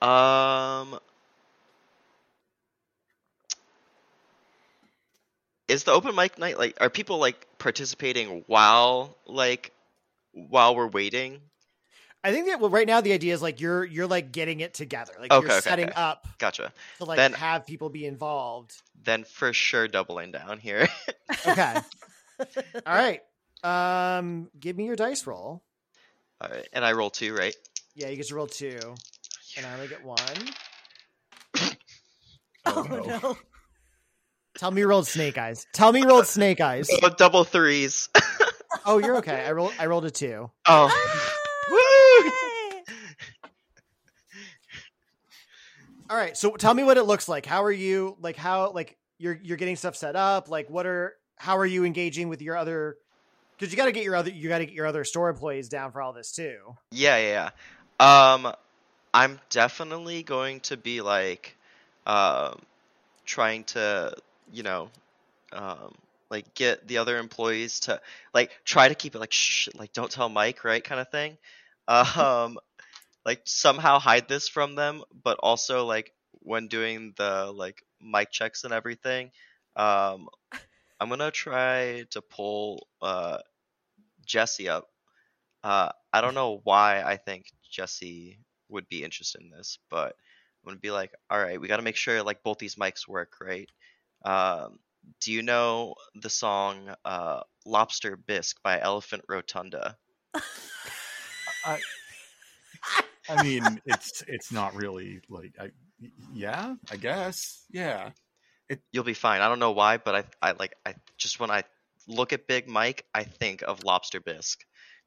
Um. 0.00 0.98
Is 5.68 5.84
the 5.84 5.92
open 5.92 6.14
mic 6.14 6.38
night 6.38 6.58
like? 6.58 6.76
Are 6.80 6.90
people 6.90 7.18
like 7.18 7.46
participating 7.58 8.44
while 8.46 9.16
like 9.26 9.72
while 10.32 10.76
we're 10.76 10.86
waiting? 10.86 11.40
I 12.22 12.32
think 12.32 12.46
that 12.46 12.58
well, 12.60 12.70
right 12.70 12.86
now 12.86 13.00
the 13.00 13.12
idea 13.12 13.34
is 13.34 13.42
like 13.42 13.60
you're 13.60 13.84
you're 13.84 14.06
like 14.06 14.32
getting 14.32 14.60
it 14.60 14.74
together. 14.74 15.12
Like 15.20 15.32
Okay, 15.32 15.46
you're 15.46 15.56
okay, 15.56 15.60
setting 15.60 15.86
okay. 15.90 15.94
up 16.00 16.26
Gotcha. 16.38 16.72
to 16.98 17.04
like 17.04 17.16
Then- 17.16 17.32
have 17.34 17.66
people 17.66 17.88
be 17.88 18.06
involved. 18.06 18.74
Then 19.04 19.24
for 19.24 19.52
sure 19.52 19.86
doubling 19.88 20.32
down 20.32 20.58
here. 20.58 20.88
Okay. 21.46 21.76
All 22.86 22.94
right. 22.94 23.22
Um, 23.64 24.48
give 24.60 24.76
me 24.76 24.84
your 24.84 24.96
dice 24.96 25.26
roll. 25.26 25.62
Alright, 26.42 26.68
and 26.72 26.84
I 26.84 26.92
roll 26.92 27.08
two, 27.10 27.34
right? 27.34 27.54
Yeah, 27.94 28.08
you 28.08 28.16
get 28.16 28.26
to 28.28 28.34
roll 28.34 28.46
two, 28.46 28.78
and 29.56 29.64
I 29.66 29.74
only 29.74 29.88
get 29.88 30.04
one. 30.04 30.18
oh 32.66 32.82
no. 32.90 33.02
no! 33.04 33.38
Tell 34.58 34.70
me 34.70 34.80
you 34.80 34.88
rolled 34.88 35.06
snake 35.06 35.38
eyes. 35.38 35.66
Tell 35.72 35.92
me 35.92 36.00
you 36.00 36.08
rolled 36.08 36.26
snake 36.26 36.60
eyes. 36.60 36.88
Oh, 37.02 37.08
double 37.10 37.44
threes. 37.44 38.08
Oh, 38.84 38.98
you're 38.98 39.16
okay. 39.16 39.44
I 39.44 39.52
rolled. 39.52 39.72
I 39.80 39.86
rolled 39.86 40.04
a 40.04 40.10
two. 40.10 40.50
Oh. 40.66 41.32
Woo! 41.70 42.94
All 46.08 46.16
right. 46.16 46.36
So 46.36 46.50
tell 46.52 46.72
me 46.72 46.84
what 46.84 46.96
it 46.96 47.02
looks 47.04 47.28
like. 47.28 47.46
How 47.46 47.64
are 47.64 47.72
you? 47.72 48.16
Like 48.20 48.36
how? 48.36 48.70
Like 48.70 48.96
you're 49.18 49.38
you're 49.42 49.56
getting 49.56 49.74
stuff 49.74 49.96
set 49.96 50.14
up. 50.14 50.48
Like 50.48 50.70
what 50.70 50.86
are? 50.86 51.14
How 51.36 51.56
are 51.58 51.66
you 51.66 51.84
engaging 51.84 52.28
with 52.28 52.40
your 52.42 52.56
other? 52.56 52.96
Because 53.58 53.72
you 53.72 53.76
got 53.76 53.86
to 53.86 53.92
get 53.92 54.04
your 54.04 54.14
other. 54.14 54.30
You 54.30 54.48
got 54.48 54.58
to 54.58 54.66
get 54.66 54.74
your 54.74 54.86
other 54.86 55.02
store 55.04 55.30
employees 55.30 55.68
down 55.68 55.90
for 55.90 56.00
all 56.00 56.12
this 56.12 56.30
too. 56.32 56.58
Yeah, 56.92 57.16
yeah, 57.16 57.50
yeah. 57.98 58.34
Um, 58.34 58.52
I'm 59.12 59.40
definitely 59.50 60.22
going 60.22 60.60
to 60.60 60.76
be 60.76 61.00
like, 61.00 61.56
um, 62.06 62.60
trying 63.24 63.64
to, 63.64 64.14
you 64.52 64.62
know, 64.62 64.90
um, 65.52 65.94
like 66.30 66.54
get 66.54 66.86
the 66.88 66.98
other 66.98 67.18
employees 67.18 67.80
to 67.80 68.00
like 68.34 68.52
try 68.64 68.88
to 68.88 68.94
keep 68.94 69.14
it 69.14 69.18
like 69.20 69.32
shh, 69.32 69.68
like 69.76 69.92
don't 69.92 70.10
tell 70.10 70.28
Mike, 70.28 70.64
right, 70.64 70.82
kind 70.84 71.00
of 71.00 71.10
thing. 71.10 71.38
Um, 71.88 72.58
like 73.24 73.42
somehow 73.44 73.98
hide 73.98 74.28
this 74.28 74.48
from 74.48 74.74
them, 74.74 75.02
but 75.24 75.38
also 75.42 75.86
like 75.86 76.12
when 76.40 76.68
doing 76.68 77.14
the 77.16 77.52
like 77.54 77.82
mic 78.00 78.30
checks 78.30 78.64
and 78.64 78.72
everything. 78.72 79.30
Um, 79.76 80.28
I'm 81.00 81.08
gonna 81.10 81.30
try 81.30 82.04
to 82.10 82.22
pull 82.22 82.88
uh, 83.02 83.38
Jesse 84.26 84.68
up. 84.68 84.88
Uh, 85.64 85.90
I 86.12 86.20
don't 86.20 86.34
know 86.34 86.60
why 86.64 87.02
I 87.02 87.16
think 87.16 87.46
Jesse 87.70 88.38
would 88.68 88.88
be 88.88 89.04
interested 89.04 89.42
in 89.42 89.50
this, 89.50 89.78
but 89.90 90.08
I'm 90.64 90.66
gonna 90.70 90.78
be 90.80 90.90
like, 90.90 91.12
all 91.30 91.38
right, 91.40 91.60
we 91.60 91.68
got 91.68 91.78
to 91.78 91.82
make 91.82 91.96
sure 91.96 92.22
like 92.22 92.42
both 92.42 92.58
these 92.58 92.76
mics 92.76 93.08
work, 93.08 93.34
right? 93.40 93.70
Um, 94.26 94.80
do 95.20 95.32
you 95.32 95.42
know 95.42 95.94
the 96.16 96.28
song 96.28 96.92
uh, 97.04 97.40
"Lobster 97.64 98.16
Bisque" 98.16 98.60
by 98.62 98.80
Elephant 98.80 99.22
Rotunda? 99.28 99.96
I, 101.64 101.78
I 103.28 103.42
mean, 103.42 103.80
it's 103.86 104.24
it's 104.26 104.50
not 104.50 104.74
really 104.74 105.20
like 105.28 105.54
I, 105.60 105.70
yeah, 106.34 106.74
I 106.90 106.96
guess, 106.96 107.64
yeah. 107.70 108.10
You'll 108.90 109.04
be 109.04 109.14
fine. 109.14 109.42
I 109.42 109.48
don't 109.48 109.60
know 109.60 109.70
why, 109.70 109.96
but 109.98 110.14
I 110.16 110.24
I 110.42 110.52
like 110.58 110.74
I 110.84 110.96
just 111.16 111.38
when 111.38 111.52
I 111.52 111.62
look 112.08 112.32
at 112.32 112.48
Big 112.48 112.68
Mike, 112.68 113.06
I 113.14 113.22
think 113.22 113.62
of 113.62 113.84
Lobster 113.84 114.20
Bisque, 114.20 114.64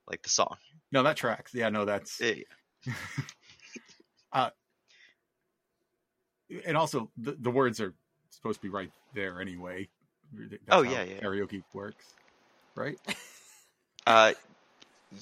like 0.07 0.21
the 0.23 0.29
song. 0.29 0.55
No, 0.93 1.03
that 1.03 1.17
tracks. 1.17 1.53
Yeah, 1.53 1.69
no, 1.69 1.83
that's 1.83 2.21
Eh, 2.21 2.43
and 6.65 6.77
also 6.77 7.11
the, 7.17 7.35
the 7.39 7.51
words 7.51 7.81
are 7.81 7.93
supposed 8.39 8.59
to 8.59 8.63
be 8.63 8.69
right 8.69 8.91
there 9.13 9.41
anyway. 9.41 9.87
That's 10.33 10.61
Oh, 10.69 10.81
yeah, 10.81 11.03
yeah. 11.03 11.19
Karaoke 11.19 11.63
works, 11.73 12.05
right? 12.75 12.97
Uh, 14.07 14.33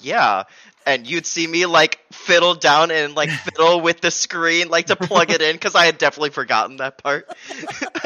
yeah, 0.00 0.44
and 0.86 1.06
you'd 1.06 1.26
see 1.26 1.46
me 1.46 1.66
like 1.66 1.98
fiddle 2.10 2.54
down 2.54 2.90
and 2.90 3.14
like 3.14 3.28
fiddle 3.44 3.82
with 3.82 4.00
the 4.00 4.10
screen, 4.10 4.68
like 4.68 4.86
to 4.86 4.96
plug 4.96 5.30
it 5.30 5.42
in, 5.42 5.54
because 5.54 5.74
I 5.74 5.84
had 5.84 5.98
definitely 5.98 6.30
forgotten 6.30 6.76
that 6.76 6.96
part. 7.02 7.28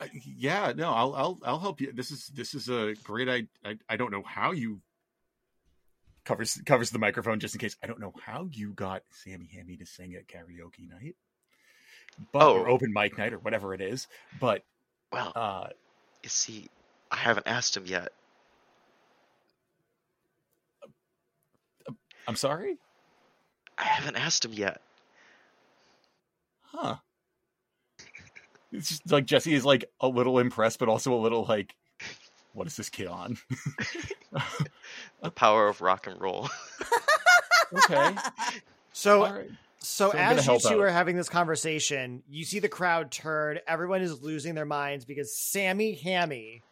Uh, 0.00 0.06
yeah, 0.24 0.72
no, 0.74 0.90
I'll 0.90 1.14
I'll 1.14 1.38
I'll 1.44 1.58
help 1.60 1.80
you. 1.80 1.92
This 1.92 2.10
is 2.10 2.26
this 2.34 2.54
is 2.54 2.68
a 2.68 2.94
great. 3.04 3.28
I 3.28 3.46
I, 3.64 3.78
I 3.88 3.96
don't 3.96 4.10
know 4.10 4.24
how 4.26 4.50
you 4.50 4.80
covers 6.24 6.60
covers 6.66 6.90
the 6.90 6.98
microphone 6.98 7.38
just 7.38 7.54
in 7.54 7.60
case. 7.60 7.76
I 7.82 7.86
don't 7.86 8.00
know 8.00 8.12
how 8.20 8.48
you 8.50 8.72
got 8.72 9.02
Sammy 9.10 9.48
Hammy 9.54 9.76
to 9.76 9.86
sing 9.86 10.14
at 10.14 10.26
karaoke 10.26 10.88
night, 10.88 11.14
but 12.32 12.52
or 12.52 12.66
Oh. 12.66 12.66
open 12.68 12.92
mic 12.92 13.18
night 13.18 13.32
or 13.32 13.38
whatever 13.38 13.74
it 13.74 13.80
is. 13.80 14.08
But 14.40 14.62
well, 15.12 15.32
uh, 15.34 15.68
you 16.22 16.28
see, 16.28 16.68
I 17.10 17.16
haven't 17.16 17.46
asked 17.46 17.76
him 17.76 17.86
yet. 17.86 18.12
I'm 22.26 22.36
sorry, 22.36 22.76
I 23.78 23.84
haven't 23.84 24.16
asked 24.16 24.44
him 24.44 24.52
yet. 24.52 24.80
huh? 26.62 26.96
It's 28.72 28.88
just 28.88 29.10
like 29.10 29.26
Jesse 29.26 29.54
is 29.54 29.64
like 29.64 29.84
a 30.00 30.08
little 30.08 30.38
impressed, 30.38 30.78
but 30.78 30.88
also 30.88 31.14
a 31.14 31.16
little 31.20 31.44
like, 31.44 31.74
what 32.52 32.66
is 32.66 32.76
this 32.76 32.90
kid 32.90 33.06
on? 33.06 33.36
The 35.22 35.30
power 35.30 35.68
of 35.68 35.80
rock 35.80 36.06
and 36.06 36.20
roll. 36.20 36.48
okay, 37.78 38.14
So 38.92 39.24
all 39.24 39.32
right. 39.32 39.50
So, 39.84 40.10
So 40.10 40.18
as 40.18 40.46
you 40.46 40.58
two 40.58 40.68
out. 40.68 40.80
are 40.80 40.90
having 40.90 41.16
this 41.16 41.28
conversation, 41.28 42.22
you 42.28 42.44
see 42.44 42.58
the 42.58 42.68
crowd 42.68 43.10
turn. 43.10 43.58
Everyone 43.66 44.02
is 44.02 44.22
losing 44.22 44.54
their 44.54 44.64
minds 44.64 45.04
because 45.04 45.36
Sammy 45.36 45.94
Hammy 45.94 46.62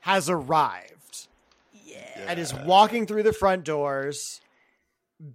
has 0.00 0.28
arrived 0.28 1.28
yeah. 1.72 2.26
and 2.26 2.38
is 2.38 2.52
walking 2.52 3.06
through 3.06 3.22
the 3.22 3.32
front 3.32 3.64
doors. 3.64 4.40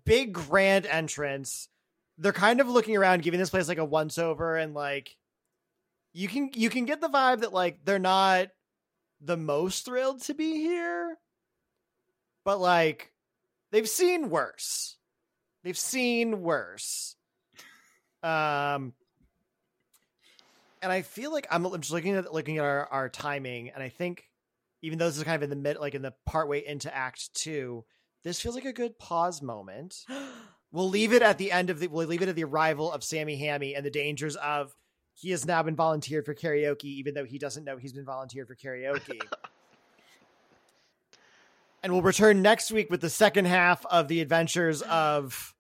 Big 0.05 0.33
grand 0.33 0.85
entrance. 0.85 1.69
They're 2.17 2.33
kind 2.33 2.59
of 2.61 2.67
looking 2.67 2.95
around, 2.95 3.23
giving 3.23 3.39
this 3.39 3.49
place 3.49 3.67
like 3.67 3.77
a 3.77 3.85
once 3.85 4.17
over, 4.17 4.55
and 4.55 4.73
like 4.73 5.15
you 6.13 6.27
can 6.27 6.51
you 6.53 6.69
can 6.69 6.85
get 6.85 7.01
the 7.01 7.09
vibe 7.09 7.41
that 7.41 7.53
like 7.53 7.79
they're 7.83 7.99
not 7.99 8.47
the 9.19 9.37
most 9.37 9.85
thrilled 9.85 10.21
to 10.23 10.33
be 10.33 10.53
here, 10.57 11.17
but 12.45 12.59
like 12.59 13.11
they've 13.71 13.89
seen 13.89 14.29
worse. 14.29 14.97
They've 15.63 15.77
seen 15.77 16.41
worse. 16.41 17.15
Um, 18.21 18.93
and 20.81 20.91
I 20.91 21.01
feel 21.01 21.31
like 21.31 21.47
I'm 21.49 21.65
I'm 21.65 21.81
just 21.81 21.93
looking 21.93 22.15
at 22.15 22.33
looking 22.33 22.57
at 22.57 22.65
our, 22.65 22.87
our 22.87 23.09
timing, 23.09 23.69
and 23.69 23.81
I 23.81 23.89
think 23.89 24.25
even 24.81 24.99
though 24.99 25.07
this 25.07 25.17
is 25.17 25.23
kind 25.23 25.35
of 25.35 25.43
in 25.43 25.49
the 25.49 25.55
mid, 25.55 25.77
like 25.77 25.95
in 25.95 26.01
the 26.01 26.13
part 26.25 26.49
way 26.49 26.65
into 26.65 26.93
Act 26.93 27.33
Two, 27.33 27.85
this 28.23 28.39
feels 28.39 28.55
like 28.55 28.65
a 28.65 28.73
good 28.73 28.99
pause 28.99 29.41
moment. 29.41 30.05
We'll 30.75 30.89
leave 30.89 31.13
it 31.13 31.21
at 31.21 31.37
the 31.37 31.51
end 31.51 31.69
of 31.69 31.79
the. 31.79 31.85
We'll 31.85 32.07
leave 32.07 32.23
it 32.23 32.29
at 32.29 32.35
the 32.35 32.45
arrival 32.45 32.91
of 32.91 33.03
Sammy 33.03 33.37
Hammy 33.37 33.75
and 33.75 33.85
the 33.85 33.91
dangers 33.91 34.35
of 34.35 34.75
he 35.13 35.29
has 35.29 35.45
now 35.45 35.61
been 35.61 35.75
volunteered 35.75 36.25
for 36.25 36.33
karaoke, 36.33 36.85
even 36.85 37.13
though 37.13 37.25
he 37.25 37.37
doesn't 37.37 37.63
know 37.63 37.77
he's 37.77 37.93
been 37.93 38.05
volunteered 38.05 38.47
for 38.47 38.55
karaoke. 38.55 39.21
and 41.83 41.91
we'll 41.91 42.01
return 42.01 42.41
next 42.41 42.71
week 42.71 42.89
with 42.89 43.01
the 43.01 43.09
second 43.09 43.45
half 43.45 43.85
of 43.87 44.07
the 44.07 44.21
adventures 44.21 44.81
of 44.83 45.53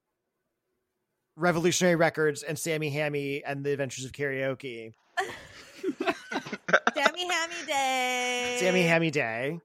Revolutionary 1.35 1.95
Records 1.95 2.43
and 2.43 2.57
Sammy 2.57 2.89
Hammy 2.89 3.43
and 3.43 3.63
the 3.63 3.71
Adventures 3.73 4.05
of 4.05 4.13
Karaoke. 4.13 4.93
Sammy 6.95 7.27
Hammy 7.27 7.55
Day. 7.67 8.57
Sammy 8.59 8.83
Hammy 8.83 9.11
Day. 9.11 9.59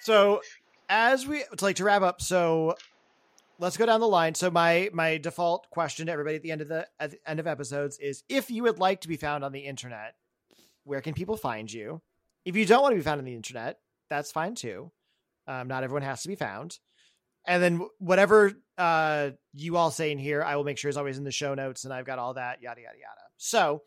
So 0.00 0.40
as 0.88 1.26
we 1.26 1.42
to 1.56 1.64
like 1.64 1.76
to 1.76 1.84
wrap 1.84 2.00
up, 2.00 2.22
so 2.22 2.76
let's 3.58 3.76
go 3.76 3.84
down 3.84 4.00
the 4.00 4.08
line. 4.08 4.34
So 4.34 4.50
my 4.50 4.88
my 4.94 5.18
default 5.18 5.68
question 5.70 6.06
to 6.06 6.12
everybody 6.12 6.36
at 6.36 6.42
the 6.42 6.50
end 6.50 6.62
of 6.62 6.68
the 6.68 6.88
at 6.98 7.10
the 7.10 7.18
end 7.26 7.40
of 7.40 7.46
episodes 7.46 7.98
is 7.98 8.22
if 8.28 8.50
you 8.50 8.62
would 8.62 8.78
like 8.78 9.02
to 9.02 9.08
be 9.08 9.16
found 9.16 9.44
on 9.44 9.52
the 9.52 9.60
internet, 9.60 10.14
where 10.84 11.02
can 11.02 11.12
people 11.12 11.36
find 11.36 11.70
you? 11.70 12.00
If 12.44 12.56
you 12.56 12.64
don't 12.64 12.82
want 12.82 12.92
to 12.92 12.96
be 12.96 13.02
found 13.02 13.18
on 13.18 13.24
the 13.24 13.34
internet, 13.34 13.80
that's 14.08 14.32
fine 14.32 14.54
too. 14.54 14.90
Um, 15.48 15.66
not 15.66 15.82
everyone 15.82 16.02
has 16.02 16.22
to 16.22 16.28
be 16.28 16.36
found. 16.36 16.78
And 17.46 17.62
then 17.62 17.80
whatever 17.98 18.52
uh, 18.76 19.30
you 19.54 19.76
all 19.76 19.90
say 19.90 20.12
in 20.12 20.18
here, 20.18 20.42
I 20.42 20.56
will 20.56 20.64
make 20.64 20.78
sure 20.78 20.90
is 20.90 20.96
always 20.98 21.18
in 21.18 21.24
the 21.24 21.32
show 21.32 21.54
notes, 21.54 21.84
and 21.84 21.92
I've 21.92 22.04
got 22.04 22.18
all 22.18 22.34
that 22.34 22.62
yada 22.62 22.80
yada 22.82 22.98
yada. 22.98 23.22
So 23.38 23.82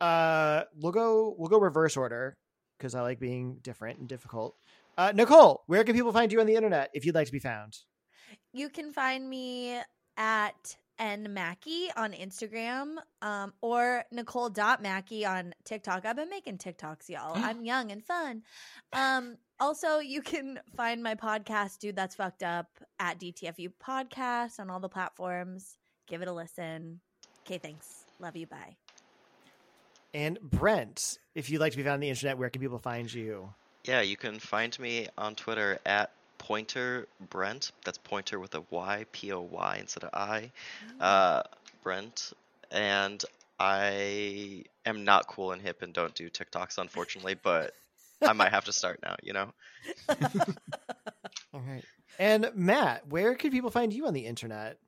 uh, 0.00 0.62
we'll 0.74 0.92
go 0.92 1.34
we'll 1.38 1.50
go 1.50 1.58
reverse 1.58 1.96
order 1.96 2.36
because 2.78 2.94
I 2.94 3.02
like 3.02 3.20
being 3.20 3.58
different 3.62 3.98
and 3.98 4.08
difficult. 4.08 4.56
Uh, 4.96 5.12
Nicole, 5.14 5.62
where 5.66 5.84
can 5.84 5.94
people 5.94 6.12
find 6.12 6.32
you 6.32 6.40
on 6.40 6.46
the 6.46 6.54
internet 6.54 6.90
if 6.94 7.04
you'd 7.04 7.14
like 7.14 7.26
to 7.26 7.32
be 7.32 7.38
found? 7.40 7.76
You 8.52 8.68
can 8.68 8.92
find 8.92 9.28
me 9.28 9.80
at 10.16 10.76
nmackey 11.00 11.88
on 11.96 12.12
Instagram 12.12 12.96
um, 13.20 13.52
or 13.60 14.04
nicole.mackey 14.12 15.24
on 15.26 15.52
TikTok. 15.64 16.06
I've 16.06 16.16
been 16.16 16.30
making 16.30 16.58
TikToks, 16.58 17.08
y'all. 17.08 17.32
I'm 17.34 17.64
young 17.64 17.90
and 17.90 18.04
fun. 18.04 18.42
Um, 18.92 19.36
also, 19.64 19.98
you 19.98 20.20
can 20.20 20.60
find 20.76 21.02
my 21.02 21.14
podcast, 21.14 21.78
Dude 21.78 21.96
That's 21.96 22.14
Fucked 22.14 22.42
Up, 22.42 22.68
at 23.00 23.18
DTFU 23.18 23.72
Podcast 23.82 24.60
on 24.60 24.68
all 24.68 24.78
the 24.78 24.90
platforms. 24.90 25.78
Give 26.06 26.20
it 26.20 26.28
a 26.28 26.32
listen. 26.32 27.00
Okay, 27.46 27.56
thanks. 27.56 28.04
Love 28.20 28.36
you. 28.36 28.46
Bye. 28.46 28.76
And 30.12 30.38
Brent, 30.42 31.18
if 31.34 31.48
you'd 31.48 31.60
like 31.60 31.72
to 31.72 31.78
be 31.78 31.82
found 31.82 31.94
on 31.94 32.00
the 32.00 32.10
internet, 32.10 32.36
where 32.36 32.50
can 32.50 32.60
people 32.60 32.78
find 32.78 33.12
you? 33.12 33.48
Yeah, 33.84 34.02
you 34.02 34.18
can 34.18 34.38
find 34.38 34.78
me 34.78 35.08
on 35.16 35.34
Twitter 35.34 35.78
at 35.86 36.10
Pointer 36.36 37.08
Brent. 37.30 37.72
That's 37.86 37.98
Pointer 37.98 38.38
with 38.38 38.54
a 38.54 38.62
Y, 38.70 39.06
P 39.12 39.32
O 39.32 39.40
Y 39.40 39.78
instead 39.80 40.04
of 40.04 40.10
I. 40.12 40.50
Uh, 41.00 41.42
Brent, 41.82 42.34
and 42.70 43.24
I 43.58 44.64
am 44.84 45.04
not 45.04 45.26
cool 45.26 45.52
and 45.52 45.62
hip 45.62 45.80
and 45.80 45.94
don't 45.94 46.14
do 46.14 46.28
TikToks, 46.28 46.76
unfortunately, 46.76 47.36
but 47.42 47.74
I 48.24 48.32
might 48.32 48.52
have 48.52 48.64
to 48.66 48.72
start 48.72 49.00
now. 49.02 49.16
You 49.22 49.32
know. 49.32 49.52
All 51.52 51.60
right. 51.60 51.84
And 52.18 52.50
Matt, 52.54 53.06
where 53.08 53.34
can 53.34 53.50
people 53.50 53.70
find 53.70 53.92
you 53.92 54.06
on 54.06 54.14
the 54.14 54.26
internet? 54.26 54.78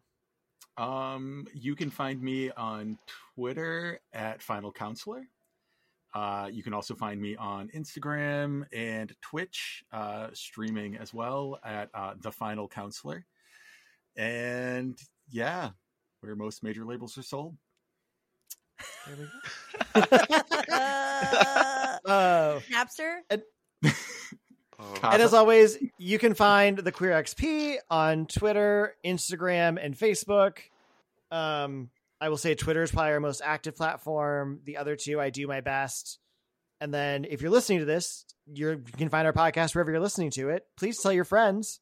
Um, 0.77 1.47
you 1.55 1.75
can 1.75 1.91
find 1.91 2.21
me 2.21 2.51
on 2.51 2.99
Twitter 3.35 4.01
at 4.13 4.43
Final 4.43 4.73
Counselor. 4.73 5.25
Uh, 6.15 6.49
you 6.51 6.63
can 6.63 6.73
also 6.73 6.95
find 6.95 7.21
me 7.21 7.37
on 7.37 7.69
Instagram 7.75 8.65
and 8.73 9.13
Twitch, 9.21 9.85
uh, 9.93 10.29
streaming 10.33 10.97
as 10.97 11.13
well 11.13 11.59
at 11.65 11.91
uh, 11.95 12.15
The 12.21 12.33
Final 12.33 12.69
Counselor. 12.69 13.27
And 14.17 14.99
yeah, 15.29 15.71
where 16.21 16.35
most 16.35 16.63
major 16.63 16.85
labels 16.85 17.19
are 17.19 17.23
sold. 17.23 17.57
There 19.07 19.17
we 19.17 20.01
go. 20.01 20.07
Oh. 22.07 22.63
Napster? 22.71 23.17
Oh, 24.79 24.99
And 25.03 25.23
as 25.23 25.33
always, 25.33 25.79
you 25.99 26.19
can 26.19 26.35
find 26.35 26.79
the 26.79 26.93
Queer 26.93 27.13
XP 27.13 27.77
on 27.89 28.27
Twitter, 28.27 28.95
Instagram, 29.05 29.79
and 29.83 29.97
Facebook. 29.97 30.59
Um, 31.31 31.89
I 32.21 32.29
will 32.29 32.37
say 32.37 32.55
Twitter 32.55 32.83
is 32.83 32.91
probably 32.91 33.13
our 33.13 33.21
most 33.21 33.41
active 33.45 33.75
platform. 33.77 34.61
The 34.65 34.77
other 34.77 34.97
two, 34.97 35.21
I 35.21 35.31
do 35.31 35.47
my 35.47 35.63
best. 35.63 36.19
And 36.81 36.93
then 36.93 37.25
if 37.25 37.41
you're 37.41 37.51
listening 37.51 37.79
to 37.79 37.85
this, 37.87 38.27
you're, 38.47 38.75
you 38.75 38.93
can 38.99 39.09
find 39.09 39.27
our 39.27 39.33
podcast 39.33 39.75
wherever 39.75 39.91
you're 39.91 40.01
listening 40.01 40.31
to 40.33 40.51
it. 40.51 40.65
Please 40.77 41.01
tell 41.01 41.13
your 41.13 41.25
friends 41.25 41.81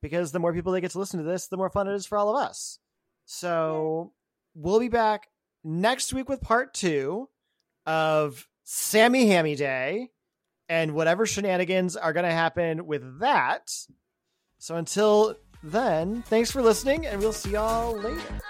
because 0.00 0.30
the 0.30 0.38
more 0.38 0.52
people 0.52 0.72
that 0.72 0.80
get 0.82 0.92
to 0.92 0.98
listen 1.00 1.18
to 1.18 1.26
this, 1.28 1.48
the 1.48 1.56
more 1.56 1.70
fun 1.70 1.88
it 1.88 1.94
is 1.94 2.06
for 2.06 2.16
all 2.16 2.36
of 2.36 2.44
us. 2.44 2.78
So 3.24 4.12
we'll 4.54 4.78
be 4.78 4.88
back 4.88 5.26
next 5.64 6.14
week 6.14 6.28
with 6.28 6.40
part 6.40 6.74
two 6.74 7.28
of 7.86 8.46
Sammy 8.68 9.28
Hammy 9.28 9.54
Day 9.54 10.10
and 10.68 10.92
whatever 10.92 11.24
shenanigans 11.24 11.96
are 11.96 12.12
going 12.12 12.26
to 12.26 12.32
happen 12.32 12.84
with 12.84 13.20
that. 13.20 13.70
So 14.58 14.74
until 14.74 15.36
then, 15.62 16.22
thanks 16.22 16.50
for 16.50 16.60
listening, 16.60 17.06
and 17.06 17.20
we'll 17.20 17.32
see 17.32 17.52
y'all 17.52 17.96
later. 17.96 18.40